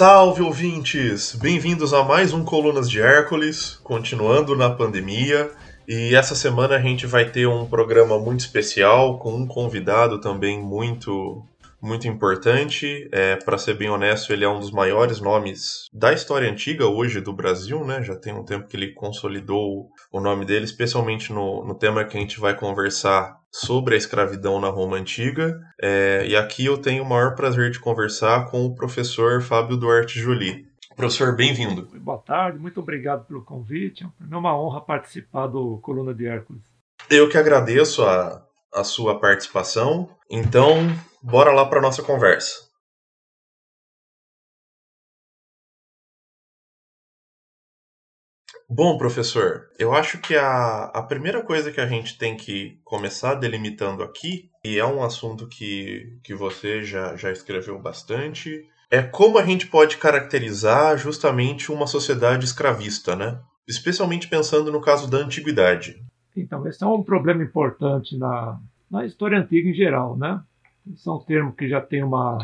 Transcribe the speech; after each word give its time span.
Salve 0.00 0.40
ouvintes! 0.40 1.34
Bem-vindos 1.34 1.92
a 1.92 2.02
mais 2.02 2.32
um 2.32 2.42
Colunas 2.42 2.88
de 2.88 3.02
Hércules, 3.02 3.78
continuando 3.84 4.56
na 4.56 4.70
pandemia. 4.70 5.50
E 5.86 6.14
essa 6.14 6.34
semana 6.34 6.76
a 6.76 6.80
gente 6.80 7.06
vai 7.06 7.30
ter 7.30 7.46
um 7.46 7.66
programa 7.66 8.18
muito 8.18 8.40
especial 8.40 9.18
com 9.18 9.34
um 9.34 9.46
convidado 9.46 10.18
também 10.18 10.58
muito 10.58 11.44
muito 11.82 12.08
importante. 12.08 13.10
É, 13.12 13.36
para 13.36 13.58
ser 13.58 13.74
bem 13.74 13.90
honesto, 13.90 14.32
ele 14.32 14.42
é 14.42 14.48
um 14.48 14.58
dos 14.58 14.70
maiores 14.70 15.20
nomes 15.20 15.90
da 15.92 16.14
história 16.14 16.50
antiga 16.50 16.86
hoje 16.86 17.20
do 17.20 17.34
Brasil, 17.34 17.84
né? 17.84 18.02
Já 18.02 18.16
tem 18.16 18.32
um 18.32 18.42
tempo 18.42 18.68
que 18.68 18.78
ele 18.78 18.92
consolidou 18.92 19.90
o 20.12 20.20
nome 20.20 20.44
dele, 20.44 20.64
especialmente 20.64 21.32
no, 21.32 21.64
no 21.64 21.74
tema 21.74 22.04
que 22.04 22.16
a 22.16 22.20
gente 22.20 22.40
vai 22.40 22.54
conversar 22.54 23.38
sobre 23.50 23.94
a 23.94 23.98
escravidão 23.98 24.60
na 24.60 24.68
Roma 24.68 24.96
Antiga. 24.96 25.60
É, 25.80 26.26
e 26.26 26.36
aqui 26.36 26.66
eu 26.66 26.78
tenho 26.78 27.02
o 27.02 27.08
maior 27.08 27.34
prazer 27.34 27.70
de 27.70 27.78
conversar 27.78 28.50
com 28.50 28.64
o 28.64 28.74
professor 28.74 29.40
Fábio 29.42 29.76
Duarte 29.76 30.18
Jolie. 30.18 30.66
Professor, 30.96 31.34
bem-vindo. 31.34 31.88
Boa 31.98 32.18
tarde, 32.18 32.58
muito 32.58 32.80
obrigado 32.80 33.24
pelo 33.24 33.42
convite. 33.42 34.06
É 34.30 34.36
uma 34.36 34.58
honra 34.58 34.80
participar 34.80 35.46
do 35.46 35.78
Coluna 35.78 36.12
de 36.12 36.26
Hércules. 36.26 36.62
Eu 37.08 37.28
que 37.28 37.38
agradeço 37.38 38.04
a, 38.04 38.44
a 38.74 38.84
sua 38.84 39.18
participação. 39.18 40.10
Então, 40.30 40.76
bora 41.22 41.52
lá 41.52 41.64
para 41.64 41.80
nossa 41.80 42.02
conversa. 42.02 42.69
Bom, 48.72 48.96
professor, 48.96 49.68
eu 49.80 49.92
acho 49.92 50.18
que 50.18 50.36
a, 50.36 50.84
a 50.94 51.02
primeira 51.02 51.42
coisa 51.42 51.72
que 51.72 51.80
a 51.80 51.86
gente 51.88 52.16
tem 52.16 52.36
que 52.36 52.78
começar 52.84 53.34
delimitando 53.34 54.00
aqui, 54.00 54.48
e 54.64 54.78
é 54.78 54.86
um 54.86 55.02
assunto 55.02 55.48
que, 55.48 56.16
que 56.22 56.36
você 56.36 56.80
já, 56.84 57.16
já 57.16 57.32
escreveu 57.32 57.80
bastante, 57.80 58.64
é 58.88 59.02
como 59.02 59.38
a 59.38 59.44
gente 59.44 59.66
pode 59.66 59.96
caracterizar 59.96 60.96
justamente 60.96 61.72
uma 61.72 61.88
sociedade 61.88 62.44
escravista, 62.44 63.16
né? 63.16 63.40
Especialmente 63.66 64.28
pensando 64.28 64.70
no 64.70 64.80
caso 64.80 65.10
da 65.10 65.18
antiguidade. 65.18 66.00
Então, 66.36 66.64
esse 66.68 66.84
é 66.84 66.86
um 66.86 67.02
problema 67.02 67.42
importante 67.42 68.16
na, 68.16 68.60
na 68.88 69.04
história 69.04 69.36
antiga 69.36 69.68
em 69.68 69.74
geral, 69.74 70.16
né? 70.16 70.40
São 70.94 71.18
termos 71.18 71.56
que 71.56 71.68
já 71.68 71.80
têm 71.80 72.04
uma, 72.04 72.38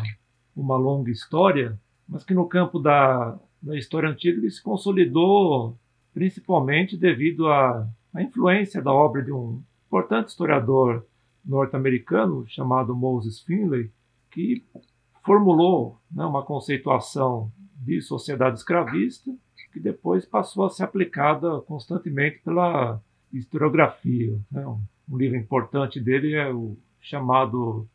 uma 0.53 0.75
longa 0.75 1.09
história, 1.09 1.79
mas 2.07 2.25
que 2.25 2.33
no 2.33 2.49
campo 2.49 2.79
da, 2.79 3.39
da 3.61 3.77
história 3.77 4.09
antiga 4.09 4.37
ele 4.37 4.51
se 4.51 4.61
consolidou 4.61 5.77
principalmente 6.17 6.97
devido 6.97 7.47
à, 7.47 7.87
à 8.11 8.23
influência 8.23 8.81
da 8.81 8.91
obra 8.91 9.21
de 9.21 9.31
um 9.31 9.61
importante 9.85 10.29
historiador 10.29 11.05
norte-americano 11.45 12.43
chamado 12.47 12.95
Moses 12.95 13.39
Finley, 13.41 13.91
que 14.31 14.65
formulou 15.23 16.01
né, 16.11 16.25
uma 16.25 16.41
conceituação 16.41 17.51
de 17.75 18.01
sociedade 18.01 18.57
escravista 18.57 19.31
que 19.71 19.79
depois 19.79 20.25
passou 20.25 20.65
a 20.65 20.71
ser 20.71 20.85
aplicada 20.85 21.61
constantemente 21.61 22.39
pela 22.43 22.99
historiografia. 23.31 24.39
Né? 24.51 24.65
Um 25.07 25.17
livro 25.17 25.37
importante 25.37 25.99
dele 25.99 26.33
é 26.33 26.51
o 26.51 26.75
chamado 26.99 27.87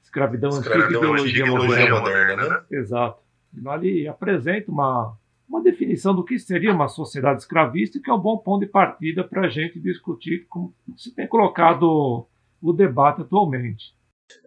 Escravidão, 0.00 0.50
Escravidão 0.50 1.14
Antiga 1.14 1.26
e 1.26 1.30
Ideologia 1.30 1.90
Moderna. 1.90 2.48
né? 2.50 2.62
Exato. 2.70 3.20
Ali 3.66 4.06
apresenta 4.06 4.70
uma, 4.70 5.18
uma 5.48 5.62
definição 5.62 6.14
do 6.14 6.24
que 6.24 6.38
seria 6.38 6.72
uma 6.72 6.88
sociedade 6.88 7.40
escravista, 7.40 8.00
que 8.02 8.10
é 8.10 8.14
um 8.14 8.18
bom 8.18 8.36
ponto 8.38 8.64
de 8.64 8.70
partida 8.70 9.22
para 9.24 9.46
a 9.46 9.48
gente 9.48 9.80
discutir 9.80 10.46
como 10.48 10.74
se 10.96 11.14
tem 11.14 11.26
colocado 11.26 12.26
o 12.60 12.72
debate 12.72 13.22
atualmente. 13.22 13.94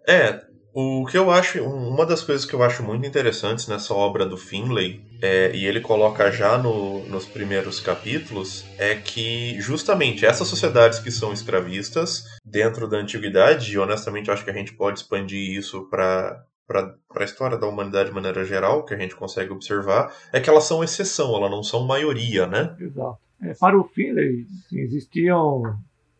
É, 0.06 0.44
o 0.72 1.04
que 1.06 1.18
eu 1.18 1.30
acho, 1.30 1.62
uma 1.64 2.06
das 2.06 2.22
coisas 2.22 2.46
que 2.46 2.54
eu 2.54 2.62
acho 2.62 2.82
muito 2.82 3.06
interessantes 3.06 3.66
nessa 3.66 3.92
obra 3.92 4.24
do 4.24 4.36
Finlay, 4.36 5.00
é, 5.20 5.50
e 5.54 5.66
ele 5.66 5.80
coloca 5.80 6.30
já 6.30 6.56
no, 6.56 7.04
nos 7.06 7.26
primeiros 7.26 7.80
capítulos, 7.80 8.64
é 8.78 8.94
que 8.94 9.60
justamente 9.60 10.24
essas 10.24 10.46
sociedades 10.46 11.00
que 11.00 11.10
são 11.10 11.32
escravistas 11.32 12.24
dentro 12.44 12.88
da 12.88 12.98
antiguidade, 12.98 13.72
e 13.72 13.78
honestamente 13.78 14.28
eu 14.28 14.34
acho 14.34 14.44
que 14.44 14.50
a 14.50 14.54
gente 14.54 14.72
pode 14.74 15.00
expandir 15.00 15.58
isso 15.58 15.88
para 15.90 16.44
para 16.70 16.94
a 17.16 17.24
história 17.24 17.58
da 17.58 17.66
humanidade 17.66 18.10
de 18.10 18.14
maneira 18.14 18.44
geral, 18.44 18.84
que 18.84 18.94
a 18.94 18.96
gente 18.96 19.16
consegue 19.16 19.50
observar, 19.50 20.14
é 20.32 20.40
que 20.40 20.48
elas 20.48 20.64
são 20.64 20.84
exceção, 20.84 21.34
elas 21.34 21.50
não 21.50 21.64
são 21.64 21.84
maioria, 21.84 22.46
né? 22.46 22.76
Exato. 22.78 23.18
É, 23.42 23.54
para 23.54 23.76
o 23.76 23.82
Finlay, 23.82 24.46
existiam 24.72 25.62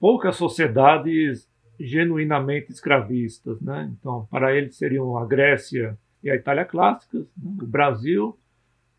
poucas 0.00 0.34
sociedades 0.34 1.48
genuinamente 1.78 2.72
escravistas. 2.72 3.60
Né? 3.60 3.90
Então, 3.98 4.26
para 4.30 4.56
ele 4.56 4.72
seriam 4.72 5.16
a 5.16 5.24
Grécia 5.24 5.96
e 6.22 6.30
a 6.30 6.34
Itália 6.34 6.64
clássicas, 6.64 7.26
né? 7.40 7.56
o 7.62 7.66
Brasil, 7.66 8.36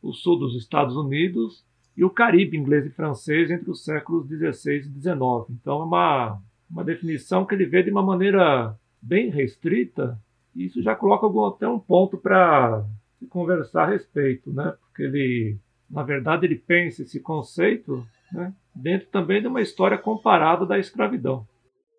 o 0.02 0.14
sul 0.14 0.40
dos 0.40 0.56
Estados 0.56 0.96
Unidos 0.96 1.66
e 1.98 2.06
o 2.06 2.10
Caribe 2.10 2.58
inglês 2.58 2.86
e 2.86 2.90
francês 2.90 3.52
entre 3.52 3.70
os 3.70 3.84
séculos 3.84 4.28
XVI 4.28 4.78
e 4.78 5.02
XIX. 5.02 5.50
Então, 5.50 5.82
é 5.82 5.84
uma, 5.84 6.42
uma 6.70 6.84
definição 6.84 7.46
que 7.46 7.54
ele 7.54 7.66
vê 7.66 7.84
de 7.84 7.92
uma 7.92 8.04
maneira 8.04 8.76
bem 9.02 9.30
restrita, 9.30 10.18
isso 10.56 10.82
já 10.82 10.96
coloca 10.96 11.26
algum, 11.26 11.46
até 11.46 11.68
um 11.68 11.80
ponto 11.80 12.18
para 12.18 12.86
conversar 13.30 13.84
a 13.84 13.92
respeito, 13.92 14.52
né? 14.52 14.74
porque 14.82 15.04
ele, 15.04 15.58
na 15.90 16.04
verdade, 16.04 16.46
ele 16.46 16.56
pensa 16.56 17.04
esse 17.04 17.20
conceito 17.20 18.06
né? 18.32 18.54
dentro 18.76 19.08
também 19.10 19.42
de 19.42 19.48
uma 19.48 19.62
história 19.62 19.98
comparada 19.98 20.66
da 20.66 20.80
escravidão. 20.80 21.48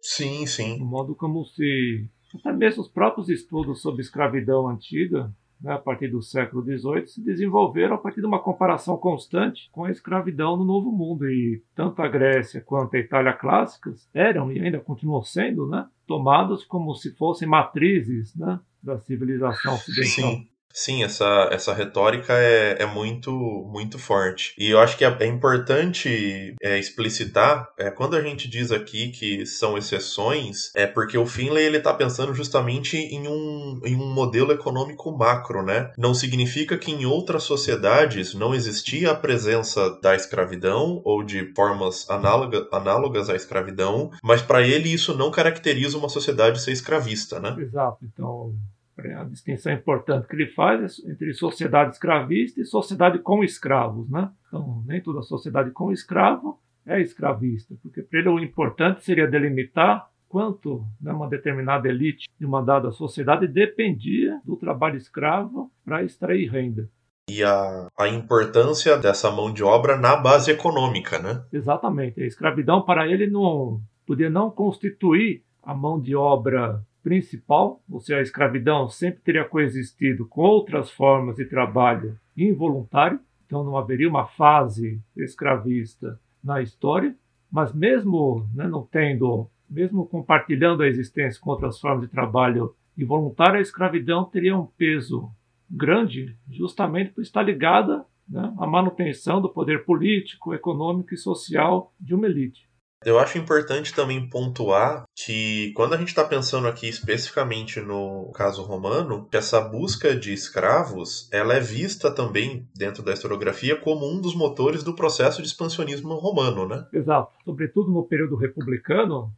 Sim, 0.01 0.47
sim. 0.47 0.81
O 0.81 0.85
modo 0.85 1.15
como 1.15 1.45
se. 1.45 2.09
Até 2.35 2.53
mesmo 2.53 2.83
os 2.83 2.89
próprios 2.89 3.29
estudos 3.29 3.83
sobre 3.83 4.01
escravidão 4.01 4.67
antiga, 4.67 5.31
né, 5.63 5.75
a 5.75 5.79
partir 5.79 6.09
do 6.09 6.21
século 6.21 6.63
XVIII, 6.63 7.07
se 7.07 7.23
desenvolveram 7.23 7.95
a 7.95 7.99
partir 7.99 8.21
de 8.21 8.27
uma 8.27 8.39
comparação 8.39 8.97
constante 8.97 9.69
com 9.71 9.85
a 9.85 9.91
escravidão 9.91 10.57
no 10.57 10.65
Novo 10.65 10.91
Mundo. 10.91 11.29
E 11.29 11.63
tanto 11.75 12.03
a 12.03 12.09
Grécia 12.09 12.61
quanto 12.61 12.97
a 12.97 12.99
Itália 12.99 13.33
clássicas 13.33 14.09
eram 14.13 14.51
e 14.51 14.61
ainda 14.61 14.81
continuam 14.81 15.23
sendo 15.23 15.67
né, 15.69 15.87
tomadas 16.07 16.65
como 16.65 16.95
se 16.95 17.15
fossem 17.15 17.49
matrizes 17.49 18.35
né, 18.35 18.59
da 18.83 18.99
civilização 18.99 19.75
ocidental. 19.75 20.33
Sim. 20.33 20.52
Sim, 20.73 21.03
essa, 21.03 21.49
essa 21.53 21.73
retórica 21.75 22.33
é, 22.35 22.83
é 22.83 22.87
muito 22.87 23.31
muito 23.71 23.99
forte. 23.99 24.55
E 24.59 24.71
eu 24.71 24.79
acho 24.79 24.97
que 24.97 25.05
é, 25.05 25.17
é 25.21 25.27
importante 25.27 26.55
é, 26.63 26.79
explicitar, 26.79 27.69
é, 27.79 27.91
quando 27.91 28.17
a 28.17 28.23
gente 28.23 28.49
diz 28.49 28.71
aqui 28.71 29.11
que 29.11 29.47
são 29.47 29.77
exceções, 29.77 30.71
é 30.75 30.87
porque 30.87 31.17
o 31.17 31.27
Finlay 31.27 31.65
ele 31.65 31.79
está 31.79 31.93
pensando 31.93 32.35
justamente 32.35 32.97
em 32.97 33.29
um, 33.29 33.81
em 33.85 33.97
um 33.97 34.13
modelo 34.13 34.53
econômico 34.53 35.17
macro, 35.17 35.63
né? 35.63 35.93
Não 35.97 36.15
significa 36.15 36.77
que 36.79 36.91
em 36.91 37.05
outras 37.05 37.43
sociedades 37.45 38.35
não 38.35 38.55
existia 38.55 39.11
a 39.11 39.15
presença 39.15 39.99
da 40.01 40.15
escravidão 40.15 41.01
ou 41.05 41.23
de 41.23 41.53
formas 41.55 42.09
análoga, 42.09 42.67
análogas 42.73 43.29
à 43.29 43.37
escravidão, 43.37 44.11
mas 44.23 44.43
para 44.43 44.63
ele 44.63 44.93
isso 44.93 45.17
não 45.17 45.31
caracteriza 45.31 45.99
uma 45.99 46.09
sociedade 46.09 46.61
ser 46.61 46.73
escravista, 46.73 47.41
né? 47.41 47.55
Exato. 47.59 47.99
Então, 48.03 48.55
a 48.99 49.25
distinção 49.25 49.73
importante 49.73 50.29
que 50.29 50.37
ele 50.37 50.49
faz 50.49 51.03
é 51.05 51.11
entre 51.11 51.33
sociedade 51.33 51.93
escravista 51.93 52.61
e 52.61 52.65
sociedade 52.65 53.19
com 53.19 53.43
escravos, 53.43 54.09
né? 54.11 54.31
Então, 54.47 54.83
nem 54.87 55.01
toda 55.01 55.23
sociedade 55.23 55.71
com 55.71 55.91
escravo 55.91 56.61
é 56.87 57.01
escravista, 57.01 57.75
porque 57.83 58.03
para 58.03 58.19
ele 58.19 58.29
o 58.29 58.39
importante 58.39 59.05
seria 59.05 59.27
delimitar 59.27 60.11
quanto 60.29 60.85
né, 61.01 61.13
uma 61.13 61.29
determinada 61.29 61.89
elite 61.89 62.27
de 62.39 62.47
uma 62.47 62.63
dada 62.63 62.91
sociedade 62.91 63.47
dependia 63.47 64.41
do 64.45 64.57
trabalho 64.57 64.97
escravo 64.97 65.71
para 65.85 66.03
extrair 66.03 66.49
renda. 66.51 66.89
E 67.31 67.45
a, 67.45 67.87
a 67.97 68.09
importância 68.09 68.97
dessa 68.99 69.31
mão 69.31 69.53
de 69.53 69.63
obra 69.63 69.97
na 69.97 70.17
base 70.17 70.51
econômica, 70.51 71.19
né? 71.19 71.45
Exatamente. 71.53 72.21
A 72.21 72.27
escravidão 72.27 72.83
para 72.83 73.07
ele 73.07 73.27
não 73.27 73.81
podia 74.07 74.29
não 74.29 74.51
constituir 74.51 75.45
a 75.63 75.75
mão 75.75 76.01
de 76.01 76.17
obra 76.17 76.83
principal, 77.03 77.83
ou 77.91 78.01
seja, 78.01 78.19
a 78.19 78.23
escravidão 78.23 78.89
sempre 78.89 79.21
teria 79.21 79.45
coexistido 79.45 80.27
com 80.27 80.43
outras 80.43 80.91
formas 80.91 81.37
de 81.37 81.45
trabalho 81.45 82.19
involuntário, 82.37 83.21
então 83.45 83.65
não 83.65 83.77
haveria 83.77 84.09
uma 84.09 84.27
fase 84.27 85.01
escravista 85.17 86.19
na 86.43 86.63
história, 86.63 87.15
mas 87.51 87.73
mesmo 87.73 88.49
né, 88.55 88.67
não 88.67 88.83
tendo, 88.83 89.49
mesmo 89.69 90.07
compartilhando 90.07 90.83
a 90.83 90.89
existência 90.89 91.41
com 91.41 91.51
outras 91.51 91.79
formas 91.79 92.07
de 92.07 92.09
trabalho 92.09 92.75
involuntário, 92.97 93.59
a 93.59 93.63
escravidão 93.63 94.25
teria 94.25 94.57
um 94.57 94.67
peso 94.67 95.31
grande, 95.69 96.37
justamente 96.51 97.11
por 97.13 97.23
estar 97.23 97.43
ligada 97.43 98.05
né, 98.29 98.55
à 98.59 98.67
manutenção 98.67 99.41
do 99.41 99.49
poder 99.49 99.85
político, 99.85 100.55
econômico 100.55 101.13
e 101.15 101.19
social 101.19 101.93
de 102.01 102.15
uma 102.15 102.27
elite. 102.27 102.69
Eu 103.05 103.19
acho 103.19 103.39
importante 103.39 103.95
também 103.95 104.29
pontuar 104.29 105.05
que 105.15 105.73
quando 105.75 105.95
a 105.95 105.97
gente 105.97 106.09
está 106.09 106.25
pensando 106.25 106.67
aqui 106.67 106.89
especificamente 106.89 107.81
no 107.81 108.31
caso 108.35 108.63
romano, 108.63 109.29
essa 109.33 109.61
busca 109.61 110.15
de 110.15 110.33
escravos 110.33 111.29
ela 111.33 111.55
é 111.55 111.61
vista 111.61 112.11
também 112.11 112.67
dentro 112.75 113.03
da 113.03 113.13
historiografia 113.13 113.77
como 113.77 114.07
um 114.07 114.21
dos 114.21 114.35
motores 114.35 114.83
do 114.83 114.95
processo 114.95 115.43
de 115.43 115.49
expansionismo 115.49 116.15
romano, 116.15 116.67
né? 116.67 116.87
Exato. 116.93 117.33
Sobretudo 117.45 117.91
no 117.91 118.05
período 118.05 118.37
republicano, 118.37 119.33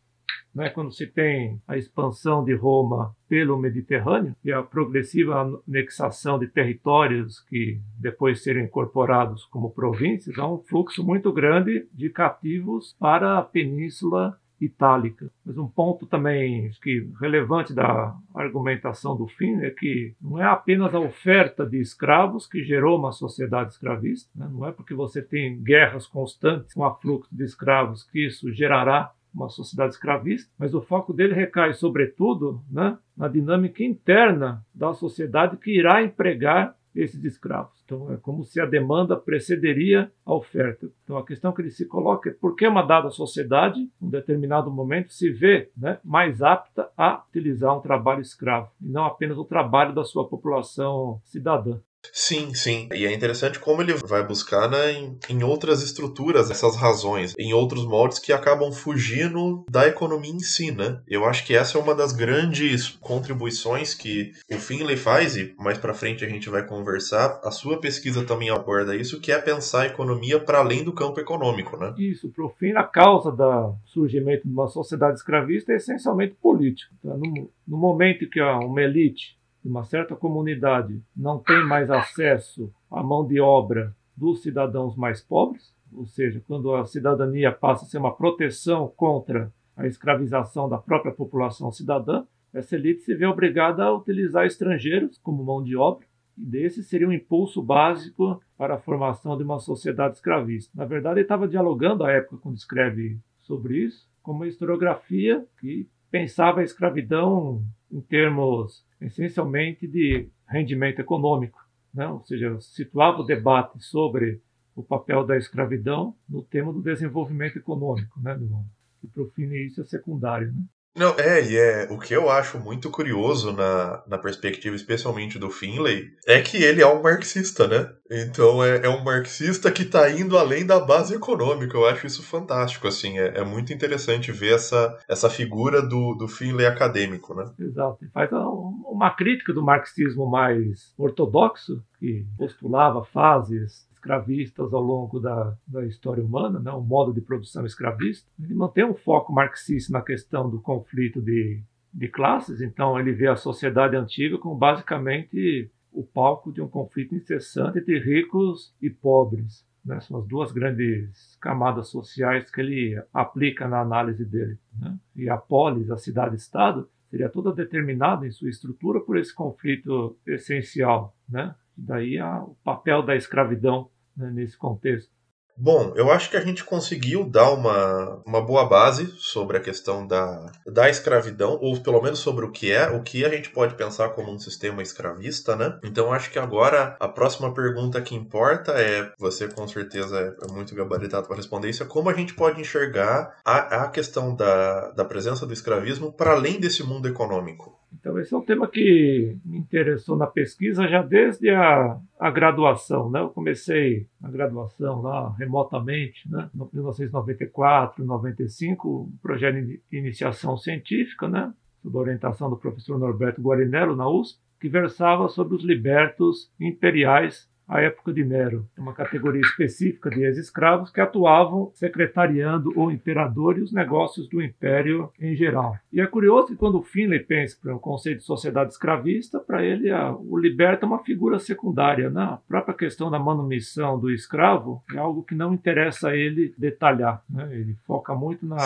né, 0.54 0.70
quando 0.70 0.92
se 0.92 1.06
tem 1.06 1.60
a 1.66 1.76
expansão 1.76 2.44
de 2.44 2.54
Roma 2.54 3.14
pelo 3.28 3.58
Mediterrâneo 3.58 4.36
e 4.44 4.52
a 4.52 4.62
progressiva 4.62 5.60
anexação 5.66 6.38
de 6.38 6.46
territórios 6.46 7.40
que 7.40 7.80
depois 7.98 8.42
serem 8.42 8.64
incorporados 8.64 9.44
como 9.46 9.70
províncias, 9.70 10.38
há 10.38 10.46
um 10.46 10.58
fluxo 10.58 11.04
muito 11.04 11.32
grande 11.32 11.86
de 11.92 12.08
cativos 12.10 12.94
para 12.98 13.38
a 13.38 13.42
Península 13.42 14.38
Itálica. 14.60 15.30
Mas 15.44 15.58
um 15.58 15.66
ponto 15.66 16.06
também 16.06 16.70
que 16.82 17.08
relevante 17.20 17.74
da 17.74 18.16
argumentação 18.34 19.16
do 19.16 19.26
fim 19.26 19.56
é 19.62 19.70
que 19.70 20.14
não 20.20 20.40
é 20.40 20.44
apenas 20.44 20.94
a 20.94 21.00
oferta 21.00 21.66
de 21.66 21.80
escravos 21.80 22.46
que 22.46 22.62
gerou 22.62 22.98
uma 22.98 23.12
sociedade 23.12 23.72
escravista, 23.72 24.30
né? 24.34 24.48
não 24.50 24.66
é 24.66 24.72
porque 24.72 24.94
você 24.94 25.20
tem 25.20 25.60
guerras 25.62 26.06
constantes 26.06 26.72
com 26.72 26.84
afluxo 26.84 27.34
de 27.34 27.44
escravos 27.44 28.04
que 28.04 28.26
isso 28.26 28.52
gerará 28.52 29.12
uma 29.34 29.48
sociedade 29.48 29.94
escravista, 29.94 30.50
mas 30.58 30.74
o 30.74 30.80
foco 30.80 31.12
dele 31.12 31.34
recai, 31.34 31.74
sobretudo, 31.74 32.62
né, 32.70 32.96
na 33.16 33.28
dinâmica 33.28 33.82
interna 33.82 34.64
da 34.74 34.92
sociedade 34.92 35.56
que 35.56 35.76
irá 35.76 36.02
empregar 36.02 36.76
esses 36.94 37.24
escravos. 37.24 37.82
Então, 37.84 38.12
é 38.12 38.16
como 38.16 38.44
se 38.44 38.60
a 38.60 38.66
demanda 38.66 39.16
precederia 39.16 40.12
a 40.24 40.32
oferta. 40.32 40.88
Então, 41.02 41.18
a 41.18 41.26
questão 41.26 41.52
que 41.52 41.60
ele 41.60 41.70
se 41.70 41.86
coloca 41.86 42.30
é 42.30 42.32
por 42.32 42.54
que 42.54 42.66
uma 42.66 42.82
dada 42.82 43.10
sociedade, 43.10 43.80
em 43.80 43.90
um 44.00 44.08
determinado 44.08 44.70
momento, 44.70 45.12
se 45.12 45.30
vê 45.30 45.70
né, 45.76 45.98
mais 46.04 46.40
apta 46.40 46.88
a 46.96 47.24
utilizar 47.28 47.76
um 47.76 47.80
trabalho 47.80 48.20
escravo, 48.20 48.70
e 48.80 48.88
não 48.88 49.04
apenas 49.04 49.36
o 49.36 49.44
trabalho 49.44 49.92
da 49.92 50.04
sua 50.04 50.28
população 50.28 51.20
cidadã. 51.24 51.80
Sim, 52.12 52.54
sim. 52.54 52.88
E 52.92 53.06
é 53.06 53.12
interessante 53.12 53.58
como 53.58 53.82
ele 53.82 53.94
vai 53.94 54.26
buscar 54.26 54.68
né, 54.68 54.92
em, 54.92 55.18
em, 55.28 55.42
outras 55.42 55.82
estruturas 55.82 56.50
essas 56.50 56.76
razões, 56.76 57.34
em 57.38 57.52
outros 57.52 57.84
moldes 57.84 58.18
que 58.18 58.32
acabam 58.32 58.72
fugindo 58.72 59.64
da 59.70 59.86
economia 59.86 60.32
em 60.32 60.40
si, 60.40 60.70
né? 60.70 61.00
Eu 61.08 61.24
acho 61.24 61.44
que 61.46 61.54
essa 61.54 61.78
é 61.78 61.80
uma 61.80 61.94
das 61.94 62.12
grandes 62.12 62.88
contribuições 63.00 63.94
que 63.94 64.32
o 64.50 64.56
Finlay 64.56 64.96
faz, 64.96 65.36
e 65.36 65.54
mais 65.58 65.78
para 65.78 65.94
frente 65.94 66.24
a 66.24 66.28
gente 66.28 66.48
vai 66.48 66.66
conversar. 66.66 67.40
A 67.42 67.50
sua 67.50 67.80
pesquisa 67.80 68.24
também 68.24 68.50
aborda 68.50 68.96
isso, 68.96 69.20
que 69.20 69.32
é 69.32 69.38
pensar 69.38 69.82
a 69.82 69.86
economia 69.86 70.38
para 70.38 70.58
além 70.58 70.84
do 70.84 70.92
campo 70.92 71.20
econômico, 71.20 71.76
né? 71.76 71.94
Isso, 71.98 72.28
para 72.28 72.44
o 72.44 72.48
fim, 72.48 72.72
a 72.72 72.84
causa 72.84 73.30
do 73.30 73.74
surgimento 73.86 74.46
de 74.46 74.52
uma 74.52 74.68
sociedade 74.68 75.18
escravista 75.18 75.72
é 75.72 75.76
essencialmente 75.76 76.34
política. 76.40 76.92
Tá? 77.02 77.16
No, 77.16 77.50
no 77.66 77.76
momento 77.76 78.28
que 78.28 78.40
uma 78.40 78.82
elite 78.82 79.36
uma 79.64 79.84
certa 79.84 80.14
comunidade 80.14 81.02
não 81.16 81.38
tem 81.38 81.64
mais 81.64 81.90
acesso 81.90 82.72
à 82.90 83.02
mão 83.02 83.26
de 83.26 83.40
obra 83.40 83.94
dos 84.16 84.42
cidadãos 84.42 84.96
mais 84.96 85.20
pobres, 85.20 85.74
ou 85.92 86.06
seja, 86.06 86.42
quando 86.46 86.74
a 86.74 86.84
cidadania 86.84 87.52
passa 87.52 87.84
a 87.84 87.88
ser 87.88 87.98
uma 87.98 88.14
proteção 88.14 88.92
contra 88.96 89.52
a 89.76 89.86
escravização 89.86 90.68
da 90.68 90.78
própria 90.78 91.12
população 91.12 91.70
cidadã, 91.70 92.24
essa 92.52 92.76
elite 92.76 93.02
se 93.02 93.14
vê 93.14 93.26
obrigada 93.26 93.84
a 93.84 93.92
utilizar 93.92 94.46
estrangeiros 94.46 95.18
como 95.18 95.44
mão 95.44 95.62
de 95.62 95.76
obra, 95.76 96.06
e 96.36 96.44
desse 96.44 96.82
seria 96.82 97.08
um 97.08 97.12
impulso 97.12 97.62
básico 97.62 98.40
para 98.56 98.74
a 98.74 98.78
formação 98.78 99.36
de 99.36 99.42
uma 99.42 99.58
sociedade 99.58 100.16
escravista. 100.16 100.70
Na 100.74 100.84
verdade, 100.84 101.16
ele 101.16 101.24
estava 101.24 101.48
dialogando 101.48 102.04
à 102.04 102.10
época 102.10 102.38
quando 102.42 102.56
escreve 102.56 103.18
sobre 103.38 103.78
isso, 103.78 104.08
com 104.22 104.32
uma 104.32 104.46
historiografia 104.46 105.44
que 105.60 105.88
pensava 106.10 106.60
a 106.60 106.64
escravidão 106.64 107.62
em 107.90 108.00
termos 108.00 108.84
essencialmente 109.06 109.86
de 109.86 110.28
rendimento 110.48 111.00
econômico, 111.00 111.58
né? 111.92 112.06
ou 112.08 112.24
seja, 112.24 112.60
situava 112.60 113.20
o 113.20 113.24
debate 113.24 113.82
sobre 113.82 114.40
o 114.74 114.82
papel 114.82 115.24
da 115.24 115.36
escravidão 115.36 116.16
no 116.28 116.42
tema 116.42 116.72
do 116.72 116.82
desenvolvimento 116.82 117.56
econômico 117.56 118.20
né, 118.20 118.34
do 118.34 118.64
que 119.00 119.06
para 119.06 119.22
o 119.22 119.30
fim 119.30 119.52
isso 119.54 119.80
é 119.80 119.84
secundário. 119.84 120.52
Né? 120.52 120.62
Não, 120.96 121.10
é, 121.18 121.42
e 121.42 121.56
é 121.56 121.88
o 121.90 121.98
que 121.98 122.14
eu 122.14 122.30
acho 122.30 122.58
muito 122.58 122.88
curioso 122.88 123.52
na, 123.52 124.02
na 124.06 124.16
perspectiva, 124.16 124.76
especialmente 124.76 125.38
do 125.40 125.50
Finlay, 125.50 126.10
é 126.24 126.40
que 126.40 126.56
ele 126.56 126.80
é 126.80 126.86
um 126.86 127.02
marxista, 127.02 127.66
né? 127.66 127.90
Então 128.08 128.62
é, 128.62 128.86
é 128.86 128.88
um 128.88 129.02
marxista 129.02 129.72
que 129.72 129.82
está 129.82 130.08
indo 130.08 130.38
além 130.38 130.64
da 130.64 130.78
base 130.78 131.14
econômica. 131.14 131.76
Eu 131.76 131.86
acho 131.86 132.06
isso 132.06 132.22
fantástico, 132.22 132.86
assim. 132.86 133.18
É, 133.18 133.38
é 133.38 133.44
muito 133.44 133.72
interessante 133.72 134.30
ver 134.30 134.54
essa, 134.54 134.96
essa 135.08 135.28
figura 135.28 135.82
do, 135.82 136.14
do 136.14 136.28
Finlay 136.28 136.66
acadêmico, 136.66 137.34
né? 137.34 137.50
Exato. 137.58 137.98
Ele 138.00 138.10
faz 138.12 138.30
uma 138.32 139.10
crítica 139.10 139.52
do 139.52 139.64
marxismo 139.64 140.30
mais 140.30 140.94
ortodoxo, 140.96 141.82
que 141.98 142.24
postulava 142.38 143.04
fases 143.04 143.84
escravistas 144.04 144.72
ao 144.74 144.82
longo 144.82 145.18
da, 145.18 145.56
da 145.66 145.84
história 145.86 146.22
humana, 146.22 146.60
né, 146.60 146.70
um 146.70 146.82
modo 146.82 147.12
de 147.12 147.22
produção 147.22 147.64
escravista. 147.64 148.30
Ele 148.38 148.54
mantém 148.54 148.84
um 148.84 148.94
foco 148.94 149.32
marxista 149.32 149.92
na 149.92 150.02
questão 150.02 150.48
do 150.48 150.60
conflito 150.60 151.22
de, 151.22 151.62
de 151.92 152.08
classes, 152.08 152.60
então 152.60 153.00
ele 153.00 153.12
vê 153.12 153.28
a 153.28 153.36
sociedade 153.36 153.96
antiga 153.96 154.36
como 154.36 154.54
basicamente 154.54 155.70
o 155.90 156.04
palco 156.04 156.52
de 156.52 156.60
um 156.60 156.68
conflito 156.68 157.14
incessante 157.14 157.78
entre 157.78 157.98
ricos 157.98 158.74
e 158.82 158.90
pobres. 158.90 159.66
Né? 159.84 159.98
São 160.00 160.18
as 160.18 160.26
duas 160.26 160.52
grandes 160.52 161.36
camadas 161.40 161.88
sociais 161.88 162.50
que 162.50 162.60
ele 162.60 163.02
aplica 163.12 163.66
na 163.66 163.80
análise 163.80 164.24
dele. 164.24 164.58
Né? 164.78 164.98
E 165.16 165.30
a 165.30 165.36
polis, 165.36 165.90
a 165.90 165.96
cidade-estado, 165.96 166.88
seria 167.10 167.28
toda 167.28 167.52
determinada 167.52 168.26
em 168.26 168.30
sua 168.30 168.50
estrutura 168.50 169.00
por 169.00 169.16
esse 169.16 169.32
conflito 169.32 170.16
essencial. 170.26 171.14
Né? 171.28 171.54
daí 171.76 172.20
o 172.20 172.54
papel 172.62 173.02
da 173.02 173.16
escravidão 173.16 173.88
né, 174.16 174.30
nesse 174.30 174.56
contexto. 174.56 175.14
Bom, 175.56 175.92
eu 175.94 176.10
acho 176.10 176.30
que 176.30 176.36
a 176.36 176.40
gente 176.40 176.64
conseguiu 176.64 177.24
dar 177.24 177.52
uma, 177.52 178.20
uma 178.26 178.40
boa 178.44 178.64
base 178.64 179.14
sobre 179.18 179.56
a 179.56 179.60
questão 179.60 180.04
da, 180.04 180.50
da 180.66 180.90
escravidão, 180.90 181.58
ou 181.60 181.80
pelo 181.80 182.02
menos 182.02 182.18
sobre 182.18 182.44
o 182.44 182.50
que 182.50 182.72
é, 182.72 182.90
o 182.90 183.02
que 183.02 183.24
a 183.24 183.28
gente 183.28 183.50
pode 183.50 183.76
pensar 183.76 184.08
como 184.10 184.32
um 184.32 184.38
sistema 184.38 184.82
escravista, 184.82 185.54
né? 185.54 185.78
Então 185.84 186.12
acho 186.12 186.30
que 186.32 186.40
agora 186.40 186.96
a 186.98 187.06
próxima 187.06 187.54
pergunta 187.54 188.02
que 188.02 188.16
importa 188.16 188.72
é, 188.72 189.12
você 189.16 189.46
com 189.46 189.66
certeza 189.68 190.36
é 190.42 190.52
muito 190.52 190.74
gabaritado 190.74 191.28
para 191.28 191.36
responder 191.36 191.70
isso, 191.70 191.84
é 191.84 191.86
como 191.86 192.10
a 192.10 192.14
gente 192.14 192.34
pode 192.34 192.60
enxergar 192.60 193.36
a, 193.44 193.84
a 193.84 193.88
questão 193.88 194.34
da, 194.34 194.90
da 194.90 195.04
presença 195.04 195.46
do 195.46 195.52
escravismo 195.52 196.12
para 196.12 196.32
além 196.32 196.58
desse 196.58 196.82
mundo 196.82 197.06
econômico. 197.06 197.78
Então, 197.98 198.18
esse 198.18 198.34
é 198.34 198.36
um 198.36 198.44
tema 198.44 198.68
que 198.68 199.36
me 199.44 199.58
interessou 199.58 200.16
na 200.16 200.26
pesquisa 200.26 200.86
já 200.88 201.02
desde 201.02 201.50
a, 201.50 201.98
a 202.18 202.30
graduação. 202.30 203.10
Né? 203.10 203.20
Eu 203.20 203.28
comecei 203.30 204.06
a 204.22 204.30
graduação 204.30 205.00
lá 205.00 205.34
remotamente, 205.38 206.30
né? 206.30 206.50
em 206.54 206.58
1994, 206.74 208.04
95, 208.04 208.88
um 208.88 209.16
projeto 209.22 209.64
de 209.64 209.80
iniciação 209.92 210.56
científica, 210.56 211.28
né? 211.28 211.52
sob 211.82 211.96
orientação 211.96 212.48
do 212.48 212.56
professor 212.56 212.98
Norberto 212.98 213.42
Guarinello, 213.42 213.94
na 213.94 214.08
USP, 214.08 214.38
que 214.60 214.68
versava 214.68 215.28
sobre 215.28 215.54
os 215.56 215.62
libertos 215.62 216.50
imperiais 216.58 217.48
a 217.68 217.80
época 217.80 218.12
de 218.12 218.24
Nero, 218.24 218.68
uma 218.76 218.92
categoria 218.92 219.40
específica 219.40 220.10
de 220.10 220.22
ex-escravos 220.22 220.90
que 220.90 221.00
atuavam 221.00 221.70
secretariando 221.74 222.72
o 222.76 222.90
imperador 222.90 223.58
e 223.58 223.62
os 223.62 223.72
negócios 223.72 224.28
do 224.28 224.42
império 224.42 225.10
em 225.18 225.34
geral. 225.34 225.76
E 225.92 226.00
é 226.00 226.06
curioso 226.06 226.48
que 226.48 226.56
quando 226.56 226.82
Finlay 226.82 227.20
pensa 227.20 227.56
para 227.60 227.74
o 227.74 227.80
conceito 227.80 228.18
de 228.18 228.24
sociedade 228.24 228.72
escravista, 228.72 229.40
para 229.40 229.64
ele 229.64 229.90
a, 229.90 230.12
o 230.12 230.38
liberto 230.38 230.84
é 230.84 230.88
uma 230.88 231.02
figura 231.02 231.38
secundária. 231.38 232.10
Né? 232.10 232.22
A 232.22 232.38
própria 232.48 232.74
questão 232.74 233.10
da 233.10 233.18
manumissão 233.18 233.98
do 233.98 234.10
escravo 234.10 234.82
é 234.94 234.98
algo 234.98 235.22
que 235.22 235.34
não 235.34 235.54
interessa 235.54 236.08
a 236.08 236.16
ele 236.16 236.54
detalhar. 236.58 237.22
Né? 237.28 237.48
Ele 237.52 237.76
foca 237.86 238.14
muito 238.14 238.46
na, 238.46 238.56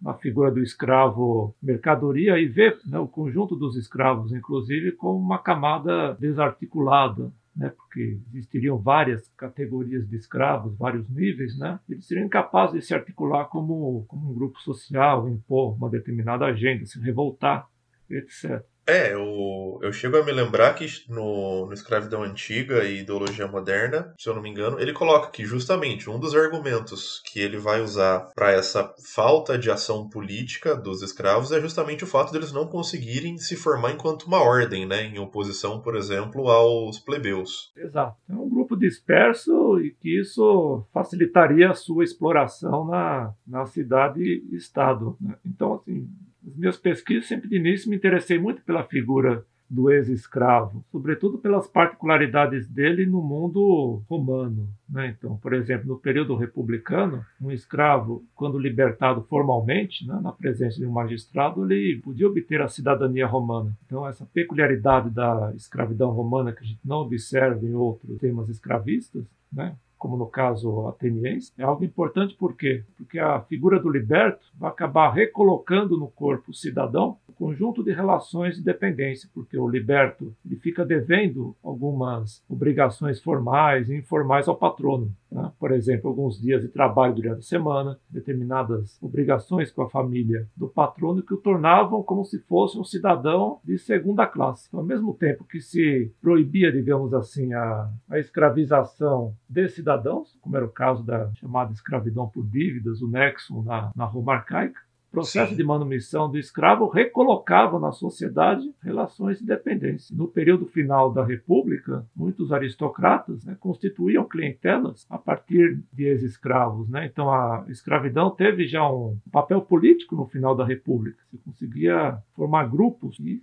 na 0.00 0.14
figura 0.14 0.50
do 0.50 0.62
escravo 0.62 1.54
mercadoria 1.62 2.38
e 2.38 2.46
vê 2.46 2.76
né, 2.86 2.98
o 2.98 3.08
conjunto 3.08 3.56
dos 3.56 3.76
escravos, 3.76 4.32
inclusive, 4.32 4.92
como 4.92 5.18
uma 5.18 5.38
camada 5.38 6.16
desarticulada, 6.20 7.32
né, 7.58 7.70
porque 7.70 8.20
existiriam 8.32 8.78
várias 8.78 9.28
categorias 9.36 10.08
de 10.08 10.16
escravos, 10.16 10.78
vários 10.78 11.08
níveis, 11.10 11.58
né, 11.58 11.80
eles 11.88 12.06
seriam 12.06 12.24
incapazes 12.24 12.80
de 12.80 12.86
se 12.86 12.94
articular 12.94 13.46
como, 13.46 14.04
como 14.06 14.30
um 14.30 14.34
grupo 14.34 14.60
social, 14.60 15.28
impor 15.28 15.76
uma 15.76 15.90
determinada 15.90 16.46
agenda, 16.46 16.86
se 16.86 17.00
revoltar, 17.00 17.68
etc. 18.08 18.64
É, 18.88 19.12
eu, 19.12 19.78
eu 19.82 19.92
chego 19.92 20.16
a 20.16 20.24
me 20.24 20.32
lembrar 20.32 20.72
que 20.72 20.86
no, 21.10 21.66
no 21.66 21.74
Escravidão 21.74 22.22
Antiga 22.22 22.84
e 22.84 23.00
Ideologia 23.00 23.46
Moderna, 23.46 24.14
se 24.18 24.26
eu 24.26 24.34
não 24.34 24.40
me 24.40 24.48
engano, 24.48 24.80
ele 24.80 24.94
coloca 24.94 25.30
que 25.30 25.44
justamente 25.44 26.08
um 26.08 26.18
dos 26.18 26.34
argumentos 26.34 27.20
que 27.26 27.38
ele 27.38 27.58
vai 27.58 27.82
usar 27.82 28.30
para 28.34 28.50
essa 28.50 28.94
falta 29.14 29.58
de 29.58 29.70
ação 29.70 30.08
política 30.08 30.74
dos 30.74 31.02
escravos 31.02 31.52
é 31.52 31.60
justamente 31.60 32.02
o 32.02 32.06
fato 32.06 32.32
deles 32.32 32.50
não 32.50 32.66
conseguirem 32.66 33.36
se 33.36 33.56
formar 33.56 33.92
enquanto 33.92 34.22
uma 34.22 34.42
ordem, 34.42 34.86
né, 34.86 35.04
em 35.04 35.18
oposição, 35.18 35.82
por 35.82 35.94
exemplo, 35.94 36.48
aos 36.48 36.98
plebeus. 36.98 37.70
Exato. 37.76 38.16
É 38.26 38.32
um 38.32 38.48
grupo 38.48 38.74
disperso 38.74 39.78
e 39.80 39.90
que 39.90 40.18
isso 40.18 40.82
facilitaria 40.94 41.70
a 41.70 41.74
sua 41.74 42.04
exploração 42.04 42.86
na, 42.86 43.34
na 43.46 43.66
cidade-estado. 43.66 45.14
Né? 45.20 45.34
Então, 45.44 45.74
assim, 45.74 46.08
as 46.48 46.56
minhas 46.56 46.76
pesquisas, 46.76 47.26
sempre 47.26 47.48
de 47.48 47.56
início, 47.56 47.90
me 47.90 47.96
interessei 47.96 48.38
muito 48.38 48.62
pela 48.62 48.84
figura 48.84 49.44
do 49.70 49.90
ex-escravo, 49.90 50.82
sobretudo 50.90 51.36
pelas 51.36 51.66
particularidades 51.66 52.66
dele 52.66 53.04
no 53.04 53.20
mundo 53.20 54.02
romano. 54.08 54.66
Né? 54.88 55.14
Então, 55.16 55.36
por 55.36 55.52
exemplo, 55.52 55.86
no 55.86 55.98
período 55.98 56.34
republicano, 56.34 57.22
um 57.40 57.50
escravo, 57.50 58.24
quando 58.34 58.58
libertado 58.58 59.22
formalmente, 59.28 60.06
né, 60.06 60.18
na 60.22 60.32
presença 60.32 60.78
de 60.78 60.86
um 60.86 60.90
magistrado, 60.90 61.70
ele 61.70 62.00
podia 62.00 62.26
obter 62.26 62.62
a 62.62 62.68
cidadania 62.68 63.26
romana. 63.26 63.76
Então, 63.84 64.06
essa 64.08 64.24
peculiaridade 64.32 65.10
da 65.10 65.52
escravidão 65.54 66.10
romana 66.10 66.52
que 66.52 66.64
a 66.64 66.66
gente 66.66 66.80
não 66.82 67.00
observa 67.00 67.64
em 67.66 67.74
outros 67.74 68.18
temas 68.18 68.48
escravistas, 68.48 69.26
né, 69.52 69.76
como 69.98 70.16
no 70.16 70.26
caso 70.26 70.86
ateniense, 70.88 71.52
é 71.58 71.64
algo 71.64 71.84
importante 71.84 72.34
por 72.34 72.56
quê? 72.56 72.84
Porque 72.96 73.18
a 73.18 73.40
figura 73.40 73.80
do 73.80 73.90
liberto 73.90 74.46
vai 74.54 74.70
acabar 74.70 75.12
recolocando 75.12 75.98
no 75.98 76.08
corpo 76.08 76.54
cidadão 76.54 77.18
um 77.28 77.32
conjunto 77.32 77.82
de 77.82 77.92
relações 77.92 78.56
de 78.56 78.62
dependência, 78.62 79.28
porque 79.34 79.58
o 79.58 79.68
liberto 79.68 80.34
ele 80.44 80.56
fica 80.56 80.84
devendo 80.84 81.56
algumas 81.62 82.42
obrigações 82.48 83.20
formais 83.20 83.90
e 83.90 83.96
informais 83.96 84.48
ao 84.48 84.56
patrono. 84.56 85.12
Né? 85.30 85.50
Por 85.58 85.72
exemplo, 85.72 86.08
alguns 86.08 86.40
dias 86.40 86.62
de 86.62 86.68
trabalho 86.68 87.14
durante 87.14 87.40
a 87.40 87.42
semana, 87.42 87.98
determinadas 88.08 88.98
obrigações 89.02 89.70
com 89.70 89.82
a 89.82 89.90
família 89.90 90.46
do 90.56 90.68
patrono 90.68 91.22
que 91.22 91.34
o 91.34 91.38
tornavam 91.38 92.02
como 92.02 92.24
se 92.24 92.38
fosse 92.40 92.78
um 92.78 92.84
cidadão 92.84 93.60
de 93.64 93.78
segunda 93.78 94.26
classe. 94.26 94.66
Então, 94.68 94.80
ao 94.80 94.86
mesmo 94.86 95.14
tempo 95.14 95.44
que 95.44 95.60
se 95.60 96.12
proibia, 96.20 96.72
digamos 96.72 97.12
assim, 97.12 97.52
a, 97.52 97.90
a 98.08 98.18
escravização 98.18 99.34
desse 99.48 99.82
cidadãos, 99.88 100.36
como 100.42 100.56
era 100.56 100.66
o 100.66 100.70
caso 100.70 101.02
da 101.02 101.32
chamada 101.34 101.72
escravidão 101.72 102.28
por 102.28 102.46
dívidas, 102.46 103.00
o 103.00 103.08
nexo 103.08 103.62
na, 103.62 103.90
na 103.96 104.04
Roma 104.04 104.34
arcaica, 104.34 104.80
o 105.08 105.10
processo 105.10 105.52
Sim. 105.52 105.56
de 105.56 105.64
manumissão 105.64 106.30
do 106.30 106.36
escravo 106.36 106.86
recolocava 106.86 107.80
na 107.80 107.90
sociedade 107.90 108.62
relações 108.82 109.38
de 109.38 109.46
dependência. 109.46 110.14
No 110.14 110.28
período 110.28 110.66
final 110.66 111.10
da 111.10 111.24
República, 111.24 112.04
muitos 112.14 112.52
aristocratas 112.52 113.42
né, 113.42 113.56
constituíam 113.58 114.28
clientelas 114.28 115.06
a 115.08 115.16
partir 115.16 115.82
de 115.90 116.04
ex-escravos. 116.04 116.90
Né? 116.90 117.06
Então, 117.06 117.32
a 117.32 117.64
escravidão 117.68 118.30
teve 118.30 118.68
já 118.68 118.86
um 118.86 119.16
papel 119.32 119.62
político 119.62 120.14
no 120.14 120.26
final 120.26 120.54
da 120.54 120.66
República. 120.66 121.18
Se 121.30 121.38
conseguia 121.38 122.18
formar 122.34 122.68
grupos 122.68 123.16
e 123.18 123.40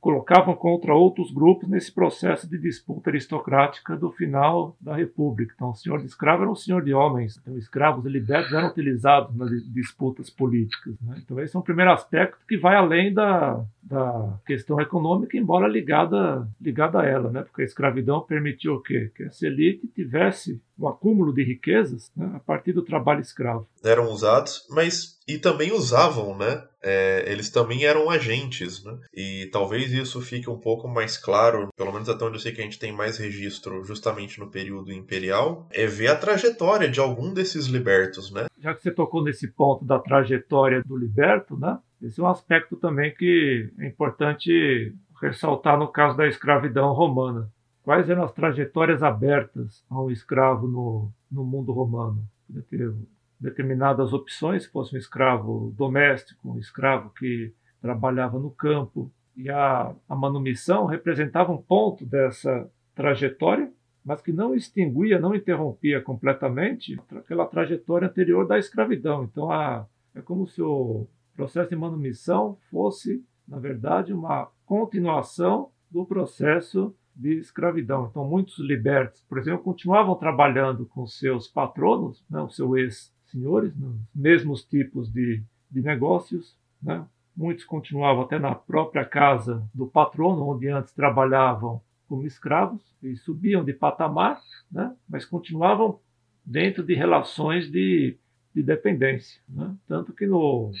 colocavam 0.00 0.54
contra 0.54 0.94
outros 0.94 1.32
grupos 1.32 1.68
nesse 1.68 1.92
processo 1.92 2.48
de 2.48 2.56
disputa 2.58 3.10
aristocrática 3.10 3.96
do 3.96 4.12
final 4.12 4.76
da 4.80 4.94
República. 4.94 5.52
Então, 5.56 5.70
o 5.70 5.74
senhor 5.74 5.98
de 5.98 6.06
escravo 6.06 6.42
era 6.42 6.50
um 6.50 6.54
senhor 6.54 6.84
de 6.84 6.94
homens. 6.94 7.36
Então, 7.36 7.58
escravos 7.58 8.06
e 8.06 8.08
libertos 8.08 8.52
eram 8.52 8.68
utilizados 8.68 9.34
nas 9.34 9.50
disputas 9.72 10.30
políticas. 10.30 10.94
Né? 11.00 11.20
Então, 11.24 11.40
esse 11.40 11.56
é 11.56 11.58
um 11.58 11.62
primeiro 11.62 11.90
aspecto 11.90 12.38
que 12.46 12.56
vai 12.56 12.76
além 12.76 13.12
da, 13.12 13.64
da 13.86 14.38
questão 14.44 14.80
econômica, 14.80 15.36
embora 15.36 15.68
ligada, 15.68 16.48
ligada 16.60 17.00
a 17.00 17.06
ela, 17.06 17.30
né? 17.30 17.42
porque 17.42 17.62
a 17.62 17.64
escravidão 17.64 18.20
permitiu 18.20 18.74
o 18.74 18.82
quê? 18.82 19.12
Que 19.14 19.24
essa 19.24 19.46
elite 19.46 19.86
tivesse 19.94 20.60
o 20.76 20.88
acúmulo 20.88 21.32
de 21.32 21.44
riquezas 21.44 22.10
né? 22.16 22.32
a 22.34 22.40
partir 22.40 22.72
do 22.72 22.82
trabalho 22.82 23.20
escravo. 23.20 23.68
Eram 23.84 24.10
usados, 24.10 24.66
mas 24.70 25.16
e 25.28 25.38
também 25.38 25.72
usavam, 25.72 26.36
né? 26.36 26.62
É, 26.80 27.24
eles 27.26 27.50
também 27.50 27.84
eram 27.84 28.08
agentes, 28.08 28.84
né? 28.84 28.96
E 29.12 29.48
talvez 29.52 29.92
isso 29.92 30.20
fique 30.20 30.48
um 30.48 30.58
pouco 30.58 30.86
mais 30.86 31.18
claro, 31.18 31.68
pelo 31.76 31.92
menos 31.92 32.08
até 32.08 32.24
onde 32.24 32.36
eu 32.36 32.40
sei 32.40 32.52
que 32.52 32.60
a 32.60 32.64
gente 32.64 32.78
tem 32.78 32.92
mais 32.92 33.18
registro, 33.18 33.82
justamente 33.82 34.38
no 34.38 34.48
período 34.48 34.92
imperial, 34.92 35.66
é 35.72 35.84
ver 35.84 36.08
a 36.08 36.16
trajetória 36.16 36.88
de 36.88 37.00
algum 37.00 37.34
desses 37.34 37.66
libertos, 37.66 38.30
né? 38.30 38.46
Já 38.60 38.72
que 38.72 38.82
você 38.82 38.92
tocou 38.92 39.24
nesse 39.24 39.48
ponto 39.48 39.84
da 39.84 39.98
trajetória 39.98 40.80
do 40.86 40.96
liberto, 40.96 41.58
né? 41.58 41.76
Esse 42.06 42.20
é 42.20 42.22
um 42.22 42.28
aspecto 42.28 42.76
também 42.76 43.12
que 43.12 43.68
é 43.78 43.86
importante 43.86 44.94
ressaltar 45.20 45.78
no 45.78 45.88
caso 45.88 46.16
da 46.16 46.26
escravidão 46.28 46.92
romana. 46.92 47.50
Quais 47.82 48.08
eram 48.08 48.22
as 48.22 48.32
trajetórias 48.32 49.02
abertas 49.02 49.84
ao 49.90 50.10
escravo 50.10 50.68
no, 50.68 51.12
no 51.30 51.44
mundo 51.44 51.72
romano? 51.72 52.24
Ter 52.70 52.92
determinadas 53.40 54.12
opções, 54.12 54.64
se 54.64 54.70
fosse 54.70 54.94
um 54.94 54.98
escravo 54.98 55.74
doméstico, 55.76 56.52
um 56.52 56.58
escravo 56.58 57.10
que 57.10 57.52
trabalhava 57.80 58.38
no 58.38 58.50
campo. 58.50 59.10
E 59.36 59.50
a, 59.50 59.94
a 60.08 60.16
manumissão 60.16 60.86
representava 60.86 61.52
um 61.52 61.60
ponto 61.60 62.06
dessa 62.06 62.70
trajetória, 62.94 63.70
mas 64.04 64.22
que 64.22 64.32
não 64.32 64.54
extinguia, 64.54 65.18
não 65.18 65.34
interrompia 65.34 66.00
completamente 66.00 66.98
aquela 67.10 67.46
trajetória 67.46 68.08
anterior 68.08 68.46
da 68.46 68.58
escravidão. 68.58 69.24
Então, 69.24 69.50
a, 69.50 69.86
é 70.14 70.20
como 70.20 70.46
se 70.46 70.62
o 70.62 71.06
processo 71.36 71.70
de 71.70 71.76
manumissão 71.76 72.58
fosse, 72.70 73.22
na 73.46 73.58
verdade, 73.58 74.12
uma 74.12 74.50
continuação 74.64 75.70
do 75.90 76.04
processo 76.04 76.94
de 77.14 77.38
escravidão. 77.38 78.08
Então, 78.10 78.26
muitos 78.26 78.58
libertos, 78.58 79.22
por 79.28 79.38
exemplo, 79.38 79.62
continuavam 79.62 80.14
trabalhando 80.16 80.86
com 80.86 81.06
seus 81.06 81.46
patronos, 81.46 82.24
né, 82.28 82.40
o 82.40 82.48
seu 82.48 82.76
ex-senhores, 82.76 83.76
nos 83.76 83.96
mesmos 84.14 84.64
tipos 84.64 85.10
de, 85.10 85.42
de 85.70 85.82
negócios. 85.82 86.58
Né? 86.82 87.06
Muitos 87.36 87.64
continuavam 87.64 88.22
até 88.24 88.38
na 88.38 88.54
própria 88.54 89.04
casa 89.04 89.62
do 89.72 89.86
patrono, 89.86 90.48
onde 90.48 90.68
antes 90.68 90.92
trabalhavam 90.92 91.80
como 92.08 92.26
escravos, 92.26 92.82
e 93.02 93.16
subiam 93.16 93.64
de 93.64 93.72
patamar, 93.72 94.40
né? 94.70 94.94
mas 95.08 95.24
continuavam 95.24 95.98
dentro 96.44 96.84
de 96.84 96.94
relações 96.94 97.70
de 97.70 98.16
de 98.56 98.62
dependência. 98.62 99.38
Né? 99.46 99.76
Tanto 99.86 100.14
que 100.14 100.26
no, 100.26 100.72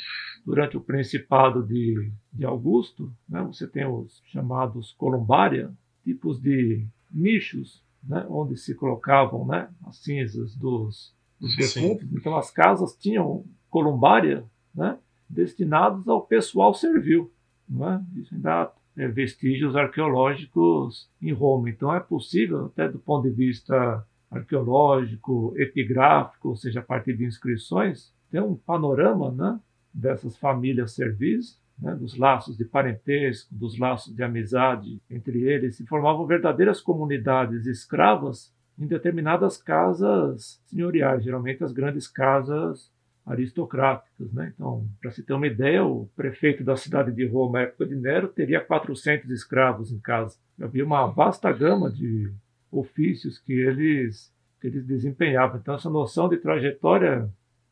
durante 0.46 0.76
o 0.76 0.80
Principado 0.80 1.66
de, 1.66 2.12
de 2.32 2.44
Augusto, 2.46 3.12
né, 3.28 3.42
você 3.42 3.66
tem 3.66 3.84
os 3.84 4.22
chamados 4.26 4.92
columbária, 4.92 5.74
tipos 6.04 6.40
de 6.40 6.86
nichos, 7.10 7.82
né, 8.04 8.24
onde 8.30 8.56
se 8.56 8.72
colocavam 8.72 9.44
né, 9.44 9.68
as 9.84 9.96
cinzas 9.96 10.54
dos, 10.54 11.12
dos 11.40 11.56
defuntos. 11.56 12.06
Então 12.12 12.36
as 12.36 12.48
casas 12.52 12.94
tinham 12.96 13.44
columbária 13.68 14.44
né, 14.72 14.96
destinados 15.28 16.06
ao 16.06 16.24
pessoal 16.24 16.72
servil. 16.72 17.32
Né? 17.68 18.04
Isso 18.14 18.32
ainda 18.32 18.62
há 18.62 18.72
vestígios 19.08 19.74
arqueológicos 19.74 21.10
em 21.20 21.32
Roma. 21.32 21.68
Então 21.68 21.92
é 21.92 21.98
possível, 21.98 22.66
até 22.66 22.88
do 22.88 23.00
ponto 23.00 23.28
de 23.28 23.34
vista 23.34 24.06
arqueológico, 24.30 25.52
epigráfico, 25.56 26.50
ou 26.50 26.56
seja, 26.56 26.78
a 26.78 26.84
partir 26.84 27.16
de 27.16 27.24
inscrições, 27.24 28.14
tem 28.30 28.40
um 28.40 28.54
panorama 28.54 29.32
né, 29.32 29.60
dessas 29.96 30.36
famílias 30.36 30.92
servis, 30.92 31.58
né, 31.78 31.94
dos 31.94 32.16
laços 32.16 32.56
de 32.56 32.64
parentesco, 32.64 33.54
dos 33.54 33.78
laços 33.78 34.14
de 34.14 34.22
amizade 34.22 35.00
entre 35.10 35.42
eles, 35.42 35.76
se 35.76 35.86
formavam 35.86 36.26
verdadeiras 36.26 36.80
comunidades 36.80 37.66
escravas 37.66 38.54
em 38.78 38.86
determinadas 38.86 39.56
casas 39.56 40.60
senhoriais, 40.66 41.24
geralmente 41.24 41.64
as 41.64 41.72
grandes 41.72 42.06
casas 42.06 42.90
aristocráticas. 43.24 44.32
Né? 44.32 44.52
Então, 44.54 44.86
para 45.00 45.10
se 45.10 45.22
ter 45.22 45.32
uma 45.32 45.46
ideia, 45.46 45.84
o 45.84 46.06
prefeito 46.14 46.62
da 46.62 46.76
cidade 46.76 47.10
de 47.10 47.26
Roma, 47.26 47.58
na 47.58 47.64
época 47.64 47.86
de 47.86 47.96
Nero, 47.96 48.28
teria 48.28 48.60
400 48.60 49.30
escravos 49.30 49.90
em 49.90 49.98
casa. 49.98 50.36
Havia 50.60 50.84
uma 50.84 51.06
vasta 51.06 51.50
gama 51.52 51.90
de 51.90 52.32
ofícios 52.70 53.38
que 53.38 53.52
eles, 53.52 54.32
que 54.60 54.66
eles 54.66 54.84
desempenhavam. 54.86 55.58
Então, 55.58 55.74
essa 55.74 55.90
noção 55.90 56.28
de 56.28 56.36
trajetória 56.36 57.28